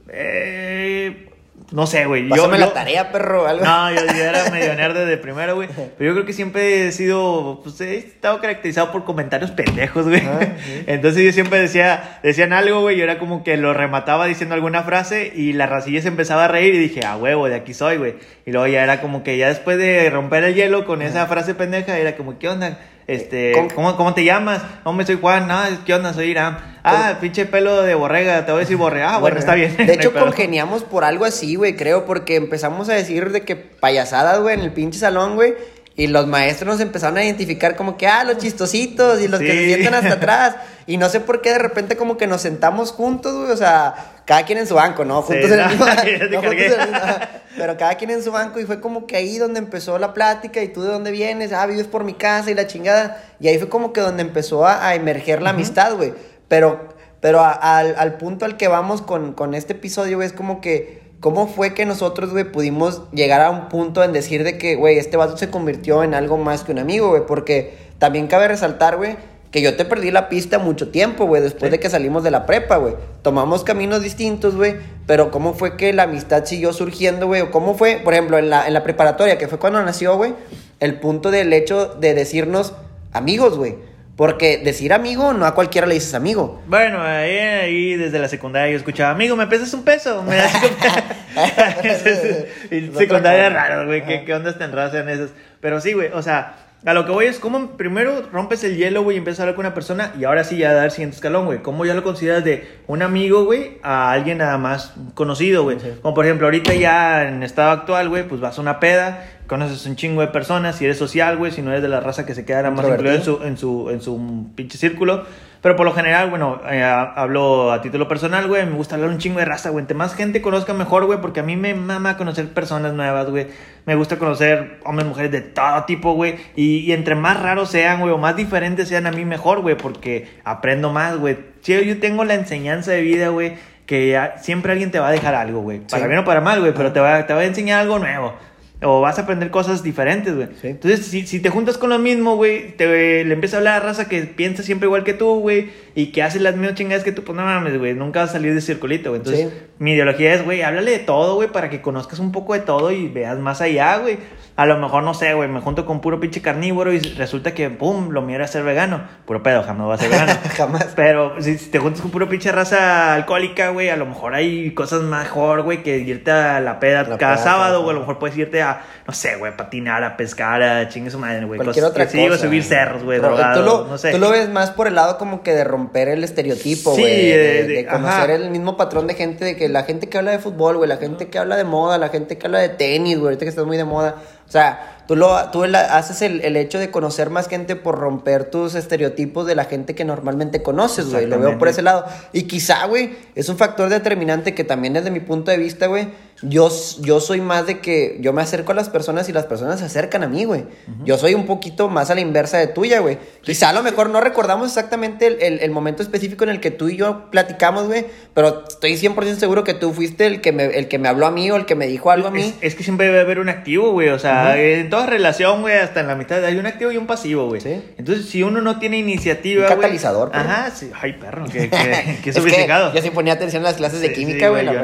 Eh, 0.08 1.29
no 1.72 1.86
sé, 1.86 2.04
güey. 2.06 2.28
yo- 2.28 2.36
yo- 2.36 2.48
la 2.48 2.72
tarea, 2.72 3.12
perro. 3.12 3.46
Algo. 3.46 3.64
no, 3.64 3.90
yo, 3.92 4.00
yo 4.06 4.22
era 4.24 4.50
medio 4.50 4.74
nerd 4.74 4.94
desde 4.96 5.16
primero, 5.16 5.54
güey. 5.54 5.68
Pero 5.98 6.10
yo 6.10 6.14
creo 6.14 6.26
que 6.26 6.32
siempre 6.32 6.86
he 6.88 6.92
sido, 6.92 7.60
pues 7.62 7.80
he 7.80 7.96
estado 7.98 8.40
caracterizado 8.40 8.90
por 8.92 9.04
comentarios 9.04 9.50
pendejos, 9.50 10.06
güey. 10.08 10.22
Ah, 10.26 10.40
sí. 10.64 10.84
Entonces 10.86 11.24
yo 11.24 11.32
siempre 11.32 11.60
decía, 11.60 12.18
decían 12.22 12.52
algo, 12.52 12.80
güey, 12.80 12.98
y 12.98 13.02
era 13.02 13.18
como 13.18 13.44
que 13.44 13.56
lo 13.56 13.72
remataba 13.74 14.26
diciendo 14.26 14.54
alguna 14.54 14.82
frase 14.82 15.32
y 15.34 15.52
la 15.52 15.66
racilla 15.66 16.02
se 16.02 16.08
empezaba 16.08 16.46
a 16.46 16.48
reír 16.48 16.74
y 16.74 16.78
dije, 16.78 17.00
ah, 17.06 17.16
huevo, 17.16 17.48
de 17.48 17.54
aquí 17.54 17.74
soy, 17.74 17.96
güey. 17.98 18.14
Y 18.46 18.52
luego 18.52 18.66
ya 18.66 18.82
era 18.82 19.00
como 19.00 19.22
que 19.22 19.36
ya 19.38 19.48
después 19.48 19.78
de 19.78 20.10
romper 20.10 20.44
el 20.44 20.54
hielo 20.54 20.84
con 20.84 21.02
esa 21.02 21.26
frase 21.26 21.54
pendeja, 21.54 21.98
era 21.98 22.16
como, 22.16 22.38
¿qué 22.38 22.48
onda? 22.48 22.78
Este, 23.10 23.52
¿Cómo? 23.54 23.68
¿cómo, 23.74 23.96
cómo 23.96 24.14
te 24.14 24.22
llamas? 24.22 24.62
No, 24.84 24.92
me 24.92 25.04
soy 25.04 25.18
Juan, 25.20 25.48
no, 25.48 25.58
¿qué 25.84 25.94
onda? 25.94 26.14
Soy 26.14 26.26
Irán. 26.26 26.58
Ah, 26.84 27.18
pinche 27.20 27.44
pelo 27.44 27.82
de 27.82 27.96
borrega, 27.96 28.46
te 28.46 28.52
voy 28.52 28.60
a 28.60 28.62
decir 28.62 28.76
borrega. 28.76 29.16
Ah, 29.16 29.18
bueno, 29.18 29.36
está 29.40 29.56
bien. 29.56 29.76
De 29.84 29.94
hecho, 29.94 30.12
congeniamos 30.12 30.84
por 30.84 31.02
algo 31.02 31.24
así, 31.24 31.56
güey, 31.56 31.74
creo, 31.74 32.06
porque 32.06 32.36
empezamos 32.36 32.88
a 32.88 32.94
decir 32.94 33.32
de 33.32 33.40
que 33.40 33.56
payasadas, 33.56 34.40
güey, 34.40 34.54
en 34.54 34.60
el 34.60 34.72
pinche 34.72 35.00
salón, 35.00 35.34
güey. 35.34 35.54
Y 36.00 36.06
los 36.06 36.26
maestros 36.26 36.66
nos 36.72 36.80
empezaron 36.80 37.18
a 37.18 37.24
identificar 37.24 37.76
como 37.76 37.98
que, 37.98 38.06
ah, 38.06 38.24
los 38.24 38.38
chistositos 38.38 39.20
y 39.20 39.28
los 39.28 39.38
que 39.38 39.48
se 39.48 39.52
Sí. 39.58 39.64
sientan 39.74 39.94
hasta 39.94 40.14
atrás. 40.14 40.56
Y 40.86 40.96
no 40.96 41.08
sé 41.10 41.20
por 41.20 41.42
qué 41.42 41.50
de 41.50 41.58
repente 41.58 41.96
como 41.96 42.16
que 42.16 42.26
nos 42.26 42.40
sentamos 42.40 42.90
juntos, 42.92 43.34
güey, 43.34 43.50
o 43.50 43.56
sea, 43.56 43.94
cada 44.24 44.44
quien 44.44 44.56
en 44.58 44.66
su 44.66 44.74
banco, 44.76 45.04
¿no? 45.04 45.20
Sí, 45.22 45.34
Juntos 45.34 45.50
en 45.50 45.60
el 45.60 45.66
mismo 45.68 45.84
no, 45.86 45.92
juntos 45.92 46.04
cargué. 46.04 46.16
en 46.16 46.72
el 46.72 46.78
mismo- 46.90 47.08
Pero 47.56 47.76
cada 47.76 47.94
quien 47.96 48.10
en 48.12 48.22
su 48.22 48.32
banco 48.32 48.58
y 48.60 48.64
fue 48.64 48.80
como 48.80 49.06
que 49.06 49.16
ahí 49.16 49.36
donde 49.36 49.58
empezó 49.58 49.98
la 49.98 50.14
plática 50.14 50.62
y 50.62 50.68
tú 50.68 50.82
de 50.82 50.88
dónde 50.88 51.10
vienes, 51.10 51.52
ah, 51.52 51.66
vives 51.66 51.86
por 51.86 52.04
mi 52.04 52.14
casa 52.14 52.50
y 52.50 52.54
la 52.54 52.66
chingada. 52.66 53.22
Y 53.38 53.48
ahí 53.48 53.58
fue 53.58 53.68
como 53.68 53.92
que 53.92 54.00
donde 54.00 54.22
empezó 54.22 54.66
a, 54.66 54.86
a 54.88 54.94
emerger 54.94 55.42
la 55.42 55.50
amistad, 55.50 55.94
güey. 55.96 56.14
Pero, 56.48 56.88
pero 57.20 57.40
a- 57.40 57.52
al, 57.52 57.94
al 57.98 58.16
punto 58.16 58.46
al 58.46 58.56
que 58.56 58.68
vamos 58.68 59.02
con, 59.02 59.34
con 59.34 59.52
este 59.52 59.74
episodio, 59.74 60.16
güey, 60.16 60.26
es 60.28 60.32
como 60.32 60.62
que, 60.62 61.09
¿cómo 61.20 61.46
fue 61.46 61.74
que 61.74 61.84
nosotros, 61.86 62.30
güey, 62.30 62.44
pudimos 62.50 63.02
llegar 63.12 63.40
a 63.40 63.50
un 63.50 63.68
punto 63.68 64.02
en 64.02 64.12
decir 64.12 64.42
de 64.44 64.58
que, 64.58 64.74
güey, 64.76 64.98
este 64.98 65.16
vato 65.16 65.36
se 65.36 65.50
convirtió 65.50 66.02
en 66.02 66.14
algo 66.14 66.38
más 66.38 66.64
que 66.64 66.72
un 66.72 66.78
amigo, 66.78 67.10
güey? 67.10 67.22
Porque 67.26 67.76
también 67.98 68.26
cabe 68.26 68.48
resaltar, 68.48 68.96
güey, 68.96 69.16
que 69.50 69.62
yo 69.62 69.76
te 69.76 69.84
perdí 69.84 70.10
la 70.12 70.28
pista 70.28 70.58
mucho 70.58 70.90
tiempo, 70.90 71.26
güey, 71.26 71.42
después 71.42 71.64
Sí. 71.64 71.70
de 71.72 71.80
que 71.80 71.90
salimos 71.90 72.22
de 72.22 72.30
la 72.30 72.46
prepa, 72.46 72.76
güey. 72.76 72.94
Tomamos 73.22 73.64
caminos 73.64 74.00
distintos, 74.02 74.54
güey, 74.54 74.76
pero 75.06 75.30
¿cómo 75.30 75.54
fue 75.54 75.76
que 75.76 75.92
la 75.92 76.04
amistad 76.04 76.44
siguió 76.44 76.72
surgiendo, 76.72 77.26
güey? 77.26 77.42
O 77.42 77.50
cómo 77.50 77.74
fue, 77.74 78.00
por 78.02 78.14
ejemplo, 78.14 78.38
en 78.38 78.48
la, 78.48 78.66
en 78.66 78.74
la 78.74 78.82
preparatoria, 78.84 79.38
que 79.38 79.48
fue 79.48 79.58
cuando 79.58 79.82
nació, 79.82 80.16
güey, 80.16 80.34
el 80.78 81.00
punto 81.00 81.30
del 81.32 81.52
hecho 81.52 81.86
de 81.86 82.14
decirnos 82.14 82.74
amigos, 83.12 83.58
güey. 83.58 83.76
Porque 84.20 84.58
decir 84.58 84.92
amigo, 84.92 85.32
no 85.32 85.46
a 85.46 85.54
cualquiera 85.54 85.86
le 85.86 85.94
dices 85.94 86.12
amigo. 86.12 86.62
Bueno, 86.66 87.00
ahí, 87.00 87.38
ahí 87.38 87.96
desde 87.96 88.18
la 88.18 88.28
secundaria 88.28 88.70
yo 88.70 88.76
escuchaba, 88.76 89.12
amigo, 89.12 89.34
¿me 89.34 89.46
pesas 89.46 89.72
un 89.72 89.82
peso? 89.82 90.22
¿Me 90.24 90.36
das 90.36 90.52
un 90.62 91.94
peso?" 91.94 92.46
y 92.70 92.98
secundaria 92.98 93.48
raro, 93.48 93.86
güey, 93.86 94.04
¿qué, 94.04 94.24
qué 94.26 94.34
ondas 94.34 94.58
tan 94.58 94.72
raras 94.72 94.92
eran 94.92 95.08
esas? 95.08 95.30
Pero 95.62 95.80
sí, 95.80 95.94
güey, 95.94 96.10
o 96.12 96.20
sea, 96.20 96.54
a 96.84 96.94
lo 96.94 97.04
que 97.04 97.12
voy 97.12 97.26
es 97.26 97.38
como 97.38 97.76
primero 97.76 98.28
rompes 98.32 98.64
el 98.64 98.76
hielo, 98.76 99.02
güey, 99.02 99.16
y 99.16 99.18
empiezas 99.18 99.40
a 99.40 99.42
hablar 99.44 99.54
con 99.54 99.66
una 99.66 99.74
persona 99.74 100.12
y 100.18 100.24
ahora 100.24 100.44
sí 100.44 100.56
ya 100.56 100.72
dar 100.72 100.86
el 100.86 100.90
siguiente 100.90 101.16
escalón, 101.16 101.44
güey. 101.44 101.60
¿Cómo 101.60 101.84
ya 101.84 101.92
lo 101.92 102.02
consideras 102.02 102.42
de 102.42 102.80
un 102.86 103.02
amigo, 103.02 103.44
güey, 103.44 103.78
a 103.82 104.12
alguien 104.12 104.38
nada 104.38 104.56
más 104.56 104.94
conocido, 105.14 105.62
güey? 105.62 105.76
Como 106.00 106.14
por 106.14 106.24
ejemplo, 106.24 106.46
ahorita 106.46 106.72
ya 106.74 107.28
en 107.28 107.42
estado 107.42 107.70
actual, 107.70 108.08
güey, 108.08 108.26
pues 108.26 108.40
vas 108.40 108.56
a 108.56 108.60
una 108.62 108.80
peda, 108.80 109.26
conoces 109.50 109.84
un 109.86 109.96
chingo 109.96 110.20
de 110.20 110.28
personas, 110.28 110.76
si 110.76 110.84
eres 110.84 110.96
social, 110.96 111.36
güey, 111.36 111.50
si 111.50 111.60
no 111.60 111.72
eres 111.72 111.82
de 111.82 111.88
la 111.88 111.98
raza 111.98 112.24
que 112.24 112.36
se 112.36 112.44
queda 112.44 112.70
más 112.70 112.86
incluido 112.86 113.16
en 113.16 113.24
su, 113.24 113.42
en 113.42 113.56
su, 113.58 113.90
en 113.90 114.00
su 114.00 114.46
pinche 114.54 114.78
círculo. 114.78 115.24
Pero 115.60 115.74
por 115.74 115.84
lo 115.84 115.92
general, 115.92 116.30
bueno, 116.30 116.60
eh, 116.70 116.84
hablo 116.84 117.72
a 117.72 117.82
título 117.82 118.06
personal, 118.06 118.46
güey. 118.46 118.64
Me 118.64 118.76
gusta 118.76 118.94
hablar 118.94 119.10
un 119.10 119.18
chingo 119.18 119.40
de 119.40 119.46
raza, 119.46 119.70
güey. 119.70 119.82
Entre 119.82 119.96
más 119.96 120.14
gente 120.14 120.40
conozca, 120.40 120.72
mejor, 120.72 121.04
güey. 121.04 121.20
Porque 121.20 121.40
a 121.40 121.42
mí 121.42 121.56
me 121.56 121.74
mama 121.74 122.16
conocer 122.16 122.46
personas 122.54 122.94
nuevas, 122.94 123.28
güey. 123.28 123.48
Me 123.86 123.96
gusta 123.96 124.18
conocer 124.18 124.78
hombres, 124.84 125.08
mujeres 125.08 125.32
de 125.32 125.40
todo 125.40 125.84
tipo, 125.84 126.12
güey. 126.12 126.36
Y, 126.54 126.78
y, 126.78 126.92
entre 126.92 127.16
más 127.16 127.42
raros 127.42 127.70
sean, 127.70 127.98
güey, 128.00 128.12
o 128.12 128.18
más 128.18 128.36
diferentes 128.36 128.88
sean 128.88 129.08
a 129.08 129.10
mí, 129.10 129.24
mejor, 129.24 129.62
güey. 129.62 129.76
Porque 129.76 130.28
aprendo 130.44 130.92
más, 130.92 131.18
güey. 131.18 131.36
Si 131.60 131.84
yo 131.84 131.98
tengo 131.98 132.24
la 132.24 132.34
enseñanza 132.34 132.92
de 132.92 133.02
vida, 133.02 133.28
güey. 133.28 133.54
Que 133.84 134.16
siempre 134.40 134.70
alguien 134.70 134.92
te 134.92 135.00
va 135.00 135.08
a 135.08 135.12
dejar 135.12 135.34
algo, 135.34 135.60
güey. 135.60 135.80
Para 135.80 136.06
bien 136.06 136.20
o 136.20 136.24
para 136.24 136.40
mal, 136.40 136.60
güey. 136.60 136.72
Pero 136.72 136.92
te 136.92 137.00
va, 137.00 137.26
te 137.26 137.34
va 137.34 137.40
a 137.40 137.44
enseñar 137.44 137.80
algo 137.80 137.98
nuevo. 137.98 138.34
O 138.82 139.02
vas 139.02 139.18
a 139.18 139.22
aprender 139.22 139.50
cosas 139.50 139.82
diferentes, 139.82 140.34
güey. 140.34 140.48
Entonces, 140.62 141.04
si, 141.06 141.26
si, 141.26 141.40
te 141.40 141.50
juntas 141.50 141.76
con 141.76 141.90
lo 141.90 141.98
mismo, 141.98 142.36
güey, 142.36 142.76
te 142.76 143.24
le 143.24 143.34
empieza 143.34 143.56
a 143.56 143.58
hablar 143.58 143.82
a 143.82 143.84
raza 143.84 144.08
que 144.08 144.22
piensa 144.22 144.62
siempre 144.62 144.86
igual 144.86 145.04
que 145.04 145.12
tú, 145.12 145.40
güey, 145.40 145.68
y 145.94 146.12
que 146.12 146.22
hace 146.22 146.40
las 146.40 146.56
mismas 146.56 146.76
chingadas 146.76 147.04
que 147.04 147.12
tú, 147.12 147.22
pues 147.22 147.36
no 147.36 147.44
mames, 147.44 147.78
güey, 147.78 147.92
nunca 147.92 148.20
vas 148.20 148.30
a 148.30 148.32
salir 148.34 148.54
de 148.54 148.62
circulito, 148.62 149.10
güey. 149.10 149.20
Entonces, 149.20 149.52
mi 149.78 149.92
ideología 149.92 150.32
es, 150.32 150.44
güey, 150.44 150.62
háblale 150.62 150.92
de 150.92 150.98
todo, 151.00 151.34
güey, 151.34 151.52
para 151.52 151.68
que 151.68 151.82
conozcas 151.82 152.20
un 152.20 152.32
poco 152.32 152.54
de 152.54 152.60
todo 152.60 152.90
y 152.90 153.08
veas 153.08 153.38
más 153.38 153.60
allá, 153.60 153.98
güey. 153.98 154.18
A 154.56 154.66
lo 154.66 154.76
mejor, 154.76 155.02
no 155.02 155.14
sé, 155.14 155.32
güey, 155.32 155.48
me 155.48 155.60
junto 155.60 155.86
con 155.86 156.00
puro 156.00 156.20
pinche 156.20 156.42
carnívoro 156.42 156.92
y 156.92 156.98
resulta 156.98 157.54
que, 157.54 157.70
pum, 157.70 158.10
lo 158.10 158.20
mío 158.20 158.36
era 158.36 158.46
ser 158.46 158.62
vegano. 158.62 159.02
Puro 159.24 159.42
pedo, 159.42 159.62
jamás 159.62 159.88
va 159.88 159.94
a 159.94 159.98
ser 159.98 160.10
vegano. 160.10 160.32
jamás. 160.56 160.92
Pero 160.94 161.40
si, 161.40 161.56
te 161.56 161.78
juntas 161.78 162.02
con 162.02 162.10
puro 162.10 162.28
pinche 162.28 162.52
raza 162.52 163.14
alcohólica, 163.14 163.70
güey, 163.70 163.88
a 163.88 163.96
lo 163.96 164.04
mejor 164.04 164.34
hay 164.34 164.72
cosas 164.74 165.00
mejor, 165.02 165.62
güey, 165.62 165.82
que 165.82 165.98
irte 165.98 166.30
a 166.30 166.60
la 166.60 166.78
peda 166.78 167.16
cada 167.16 167.38
sábado, 167.38 167.82
güey, 167.82 167.92
a 167.92 167.94
lo 167.94 168.00
mejor 168.00 168.18
puedes 168.18 168.36
irte 168.36 168.60
a, 168.60 168.69
no 169.06 169.12
sé, 169.12 169.36
güey, 169.36 169.56
patinar, 169.56 170.02
a 170.04 170.16
pescar, 170.16 170.62
a 170.62 170.88
chingue 170.88 171.10
su 171.10 171.18
madre, 171.18 171.44
güey. 171.44 171.58
Cualquier 171.58 171.84
otra 171.84 172.06
cosa. 172.06 172.16
Sí, 172.16 172.28
o 172.28 172.36
subir 172.36 172.64
cerros, 172.64 173.02
güey, 173.02 173.18
drogado, 173.18 173.60
tú 173.60 173.66
lo, 173.66 173.84
no 173.86 173.98
sé. 173.98 174.12
Tú 174.12 174.18
lo 174.18 174.30
ves 174.30 174.48
más 174.48 174.70
por 174.70 174.86
el 174.86 174.94
lado 174.94 175.18
como 175.18 175.42
que 175.42 175.54
de 175.54 175.64
romper 175.64 176.08
el 176.08 176.24
estereotipo, 176.24 176.92
güey. 176.92 177.04
Sí, 177.04 177.28
de, 177.30 177.66
de, 177.66 177.86
conocer 177.86 178.30
el 178.30 178.50
mismo 178.50 178.76
patrón 178.76 179.06
de 179.06 179.14
gente, 179.14 179.44
de 179.44 179.56
que 179.56 179.68
la 179.68 179.84
gente 179.84 180.08
que 180.08 180.18
habla 180.18 180.30
de 180.30 180.38
fútbol, 180.38 180.76
güey, 180.76 180.88
la 180.88 180.96
gente 180.96 181.28
que 181.28 181.38
habla 181.38 181.56
de 181.56 181.64
moda, 181.64 181.98
la 181.98 182.08
gente 182.08 182.38
que 182.38 182.46
habla 182.46 182.60
de 182.60 182.70
tenis, 182.70 183.18
güey, 183.18 183.26
ahorita 183.26 183.44
que 183.44 183.50
estás 183.50 183.66
muy 183.66 183.76
de 183.76 183.84
moda. 183.84 184.16
O 184.46 184.50
sea, 184.52 185.00
Tú, 185.10 185.16
lo, 185.16 185.50
tú 185.50 185.64
haces 185.64 186.22
el, 186.22 186.40
el, 186.42 186.56
hecho 186.56 186.78
de 186.78 186.92
conocer 186.92 187.30
más 187.30 187.48
gente 187.48 187.74
por 187.74 187.98
romper 187.98 188.44
tus 188.44 188.76
estereotipos 188.76 189.44
de 189.44 189.56
la 189.56 189.64
gente 189.64 189.96
que 189.96 190.04
normalmente 190.04 190.62
conoces, 190.62 191.10
güey. 191.10 191.26
Lo 191.26 191.40
veo 191.40 191.58
por 191.58 191.66
ese 191.66 191.82
lado. 191.82 192.04
Y 192.32 192.44
quizá, 192.44 192.86
güey, 192.86 193.16
es 193.34 193.48
un 193.48 193.58
factor 193.58 193.88
determinante 193.88 194.54
que 194.54 194.62
también 194.62 194.92
desde 194.92 195.10
mi 195.10 195.18
punto 195.18 195.50
de 195.50 195.56
vista, 195.56 195.88
güey, 195.88 196.10
yo, 196.42 196.70
yo 197.00 197.20
soy 197.20 197.40
más 197.40 197.66
de 197.66 197.80
que 197.80 198.16
yo 198.20 198.32
me 198.32 198.40
acerco 198.40 198.72
a 198.72 198.74
las 198.74 198.88
personas 198.88 199.28
y 199.28 199.32
las 199.32 199.44
personas 199.44 199.80
se 199.80 199.86
acercan 199.86 200.22
a 200.22 200.28
mí, 200.28 200.44
güey. 200.44 200.64
Yo 201.04 201.18
soy 201.18 201.34
un 201.34 201.46
poquito 201.46 201.88
más 201.88 202.10
a 202.10 202.14
la 202.14 202.22
inversa 202.22 202.56
de 202.56 202.66
tuya, 202.66 203.00
güey. 203.00 203.18
Quizá 203.42 203.68
a 203.68 203.72
lo 203.72 203.82
mejor 203.82 204.08
no 204.08 204.20
recordamos 204.20 204.68
exactamente 204.68 205.26
el, 205.26 205.60
el, 205.60 205.70
momento 205.70 206.02
específico 206.02 206.44
en 206.44 206.50
el 206.50 206.60
que 206.60 206.70
tú 206.70 206.88
y 206.88 206.96
yo 206.96 207.30
platicamos, 207.30 207.86
güey, 207.86 208.06
pero 208.32 208.64
estoy 208.66 208.94
100% 208.94 209.36
seguro 209.36 209.64
que 209.64 209.74
tú 209.74 209.92
fuiste 209.92 210.26
el 210.26 210.40
que, 210.40 210.52
me, 210.52 210.64
el 210.64 210.88
que 210.88 210.98
me 210.98 211.08
habló 211.08 211.26
a 211.26 211.30
mí 211.30 211.50
o 211.50 211.56
el 211.56 211.66
que 211.66 211.74
me 211.74 211.86
dijo 211.86 212.10
algo 212.10 212.28
a 212.28 212.30
mí. 212.30 212.54
Es, 212.62 212.74
que 212.74 212.84
siempre 212.84 213.06
debe 213.06 213.20
haber 213.20 213.38
un 213.38 213.50
activo, 213.50 213.92
güey. 213.92 214.08
O 214.08 214.18
sea, 214.18 214.58
en 214.58 214.88
toda 214.88 215.06
relación, 215.06 215.60
güey, 215.60 215.76
hasta 215.76 216.00
en 216.00 216.06
la 216.06 216.14
mitad 216.14 216.42
hay 216.42 216.56
un 216.56 216.66
activo 216.66 216.90
y 216.90 216.96
un 216.96 217.06
pasivo, 217.06 217.48
güey. 217.48 217.60
¿Sí? 217.60 217.82
Entonces, 217.98 218.26
si 218.26 218.42
uno 218.42 218.62
no 218.62 218.78
tiene 218.78 218.96
iniciativa, 218.96 219.64
un 219.64 219.68
catalizador. 219.68 220.30
Güey, 220.30 220.40
ajá, 220.40 220.70
sí. 220.70 220.90
Ay, 220.98 221.14
perro, 221.14 221.44
qué, 221.52 221.68
qué, 221.70 222.18
qué 222.24 222.32
sofisticado. 222.32 222.94
yo 222.94 223.02
sí 223.02 223.10
ponía 223.10 223.34
atención 223.34 223.60
en 223.60 223.64
las 223.64 223.74
clases 223.74 224.00
de 224.00 224.12
química, 224.14 224.48
güey, 224.48 224.66
sí, 224.66 224.74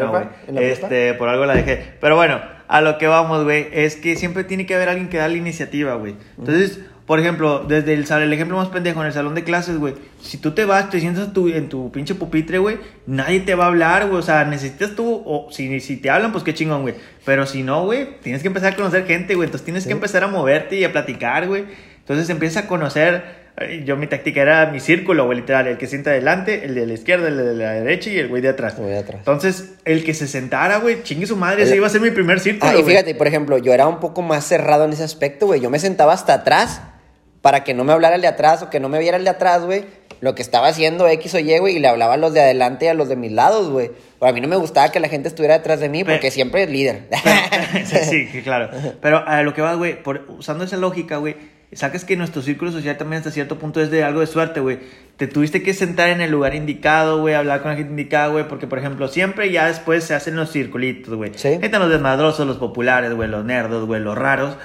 no, 0.53 0.61
Este, 0.61 1.15
por 1.15 1.29
algo 1.29 1.46
la 1.47 1.55
dejé. 1.55 1.95
Pero 2.01 2.17
bueno, 2.17 2.41
a 2.69 2.81
lo 2.81 2.99
que 2.99 3.07
vamos, 3.07 3.45
güey, 3.45 3.69
es 3.73 3.97
que 3.97 4.17
siempre 4.17 4.45
tiene 4.45 4.67
que 4.67 4.75
haber 4.75 4.89
alguien 4.89 5.09
que 5.09 5.19
da 5.19 5.29
la 5.29 5.37
iniciativa, 5.37 5.95
güey. 5.95 6.17
Entonces, 6.39 6.81
por 7.07 7.21
ejemplo, 7.21 7.61
desde 7.61 7.95
el, 7.95 8.05
el 8.11 8.33
ejemplo 8.33 8.57
más 8.57 8.69
pendejo, 8.69 9.01
en 9.01 9.07
el 9.07 9.13
salón 9.13 9.37
de 9.37 9.45
clases, 9.45 9.79
güey, 9.79 9.95
si 10.21 10.39
tú 10.39 10.51
te 10.51 10.65
vas, 10.65 10.91
te 10.91 10.99
sientas 10.99 11.33
tu, 11.33 11.49
en 11.49 11.69
tu 11.69 11.93
pinche 11.93 12.17
pupitre, 12.17 12.59
güey, 12.59 12.79
nadie 13.07 13.41
te 13.41 13.55
va 13.55 13.65
a 13.65 13.69
hablar, 13.69 14.09
güey, 14.09 14.19
o 14.19 14.23
sea, 14.23 14.45
necesitas 14.45 14.97
tú, 14.97 15.23
o 15.25 15.49
si, 15.53 15.79
si 15.79 15.99
te 15.99 16.11
hablan, 16.11 16.33
pues 16.33 16.43
qué 16.43 16.53
chingón, 16.53 16.83
güey. 16.83 16.95
Pero 17.25 17.47
si 17.47 17.63
no, 17.63 17.85
güey, 17.85 18.21
tienes 18.23 18.43
que 18.43 18.49
empezar 18.49 18.73
a 18.73 18.77
conocer 18.77 19.07
gente, 19.07 19.37
güey, 19.37 19.47
entonces 19.47 19.65
tienes 19.65 19.87
que 19.87 19.93
empezar 19.93 20.25
a 20.25 20.27
moverte 20.27 20.77
y 20.77 20.85
a 20.85 20.91
platicar, 20.91 21.47
güey. 21.47 21.65
Entonces 21.99 22.29
empieza 22.29 22.61
a 22.61 22.67
conocer 22.67 23.46
yo 23.85 23.97
mi 23.97 24.07
táctica 24.07 24.43
era 24.43 24.67
mi 24.67 24.81
círculo, 24.81 25.25
güey, 25.25 25.39
literal. 25.39 25.67
El 25.67 25.79
que 25.79 25.87
sienta 25.87 26.11
adelante, 26.11 26.67
el 26.67 26.75
de 26.75 26.87
la 26.87 26.93
izquierda, 26.93 27.29
el 27.29 27.37
de 27.39 27.55
la 27.55 27.73
derecha 27.73 28.11
y 28.11 28.19
el 28.19 28.29
güey 28.29 28.43
de 28.43 28.51
atrás. 28.51 28.77
de 28.77 28.99
atrás. 28.99 29.19
Entonces, 29.21 29.77
el 29.87 30.05
que 30.05 30.13
se 30.13 30.27
sentara, 30.27 30.77
güey, 30.77 31.03
chingue 31.03 31.27
su 31.27 31.37
madre, 31.37 31.63
ese 31.63 31.75
iba 31.75 31.87
a 31.87 31.91
ser 31.91 32.03
mi 32.03 32.11
primer 32.11 32.39
círculo. 32.39 32.71
Ah, 32.71 32.77
y 32.79 32.83
fíjate, 32.83 33.15
por 33.15 33.27
ejemplo, 33.27 33.57
yo 33.57 33.73
era 33.73 33.87
un 33.87 33.99
poco 33.99 34.21
más 34.21 34.45
cerrado 34.45 34.85
en 34.85 34.93
ese 34.93 35.05
aspecto, 35.05 35.47
güey. 35.47 35.61
Yo 35.61 35.71
me 35.71 35.79
sentaba 35.79 36.13
hasta 36.13 36.35
atrás 36.35 36.83
para 37.41 37.65
que 37.65 37.73
no 37.73 37.85
me 37.85 37.95
hablara 37.95 38.17
el 38.17 38.21
de 38.21 38.29
atrás 38.29 38.63
o 38.63 38.69
que 38.69 38.79
no 38.79 38.91
me 38.91 38.99
viera 38.99 39.17
el 39.17 39.25
de 39.25 39.31
atrás, 39.31 39.65
güey. 39.65 39.85
Lo 40.21 40.35
que 40.35 40.43
estaba 40.43 40.69
haciendo 40.69 41.09
X 41.09 41.35
o 41.35 41.39
Y, 41.39 41.59
güey, 41.59 41.77
y 41.77 41.79
le 41.79 41.89
hablaba 41.89 42.15
a 42.15 42.17
los 42.19 42.35
de 42.35 42.41
adelante 42.41 42.87
y 42.87 42.89
a 42.89 42.95
los 42.95 43.09
de 43.09 43.17
mis 43.17 43.33
lados, 43.33 43.71
güey. 43.71 43.91
Pero 44.19 44.31
a 44.31 44.33
mí 44.35 44.41
no 44.43 44.49
me 44.49 44.57
gustaba 44.57 44.91
que 44.93 45.01
la 45.01 45.09
gente 45.09 45.29
estuviera 45.29 45.57
detrás 45.57 45.81
de 45.81 45.89
mí 45.89 46.05
porque 46.05 46.31
siempre 46.31 46.65
es 46.65 46.71
líder. 46.71 47.09
sí, 47.85 48.27
sí, 48.27 48.43
claro. 48.43 48.69
Pero 49.01 49.27
a 49.27 49.43
lo 49.43 49.55
que 49.55 49.63
va, 49.63 49.75
güey, 49.75 49.99
usando 50.37 50.65
esa 50.65 50.77
lógica, 50.77 51.17
güey 51.17 51.56
sacas 51.73 52.05
que 52.05 52.17
nuestro 52.17 52.43
círculo 52.43 52.71
social 52.71 52.97
también 52.97 53.19
hasta 53.19 53.31
cierto 53.31 53.59
punto 53.59 53.81
es 53.81 53.91
de 53.91 54.05
algo 54.05 54.21
de 54.21 54.27
suerte, 54.27 54.61
güey. 54.61 54.79
Te 55.17 55.27
tuviste 55.27 55.63
que 55.63 55.75
sentar 55.75 56.11
en 56.11 56.21
el 56.21 56.31
lugar 56.31 56.55
indicado, 56.55 57.21
güey, 57.21 57.35
hablar 57.35 57.63
con 57.63 57.71
la 57.71 57.77
gente 57.77 57.91
indicada, 57.91 58.29
güey, 58.29 58.47
porque, 58.47 58.67
por 58.67 58.79
ejemplo, 58.79 59.09
siempre 59.09 59.51
ya 59.51 59.67
después 59.67 60.05
se 60.05 60.15
hacen 60.15 60.37
los 60.37 60.53
circulitos, 60.53 61.15
güey. 61.15 61.33
¿Sí? 61.35 61.59
Están 61.61 61.81
los 61.81 61.91
desmadrosos, 61.91 62.47
los 62.47 62.59
populares, 62.59 63.13
güey, 63.15 63.29
los 63.29 63.45
nerdos, 63.45 63.87
güey, 63.87 64.01
los 64.01 64.17
raros, 64.17 64.57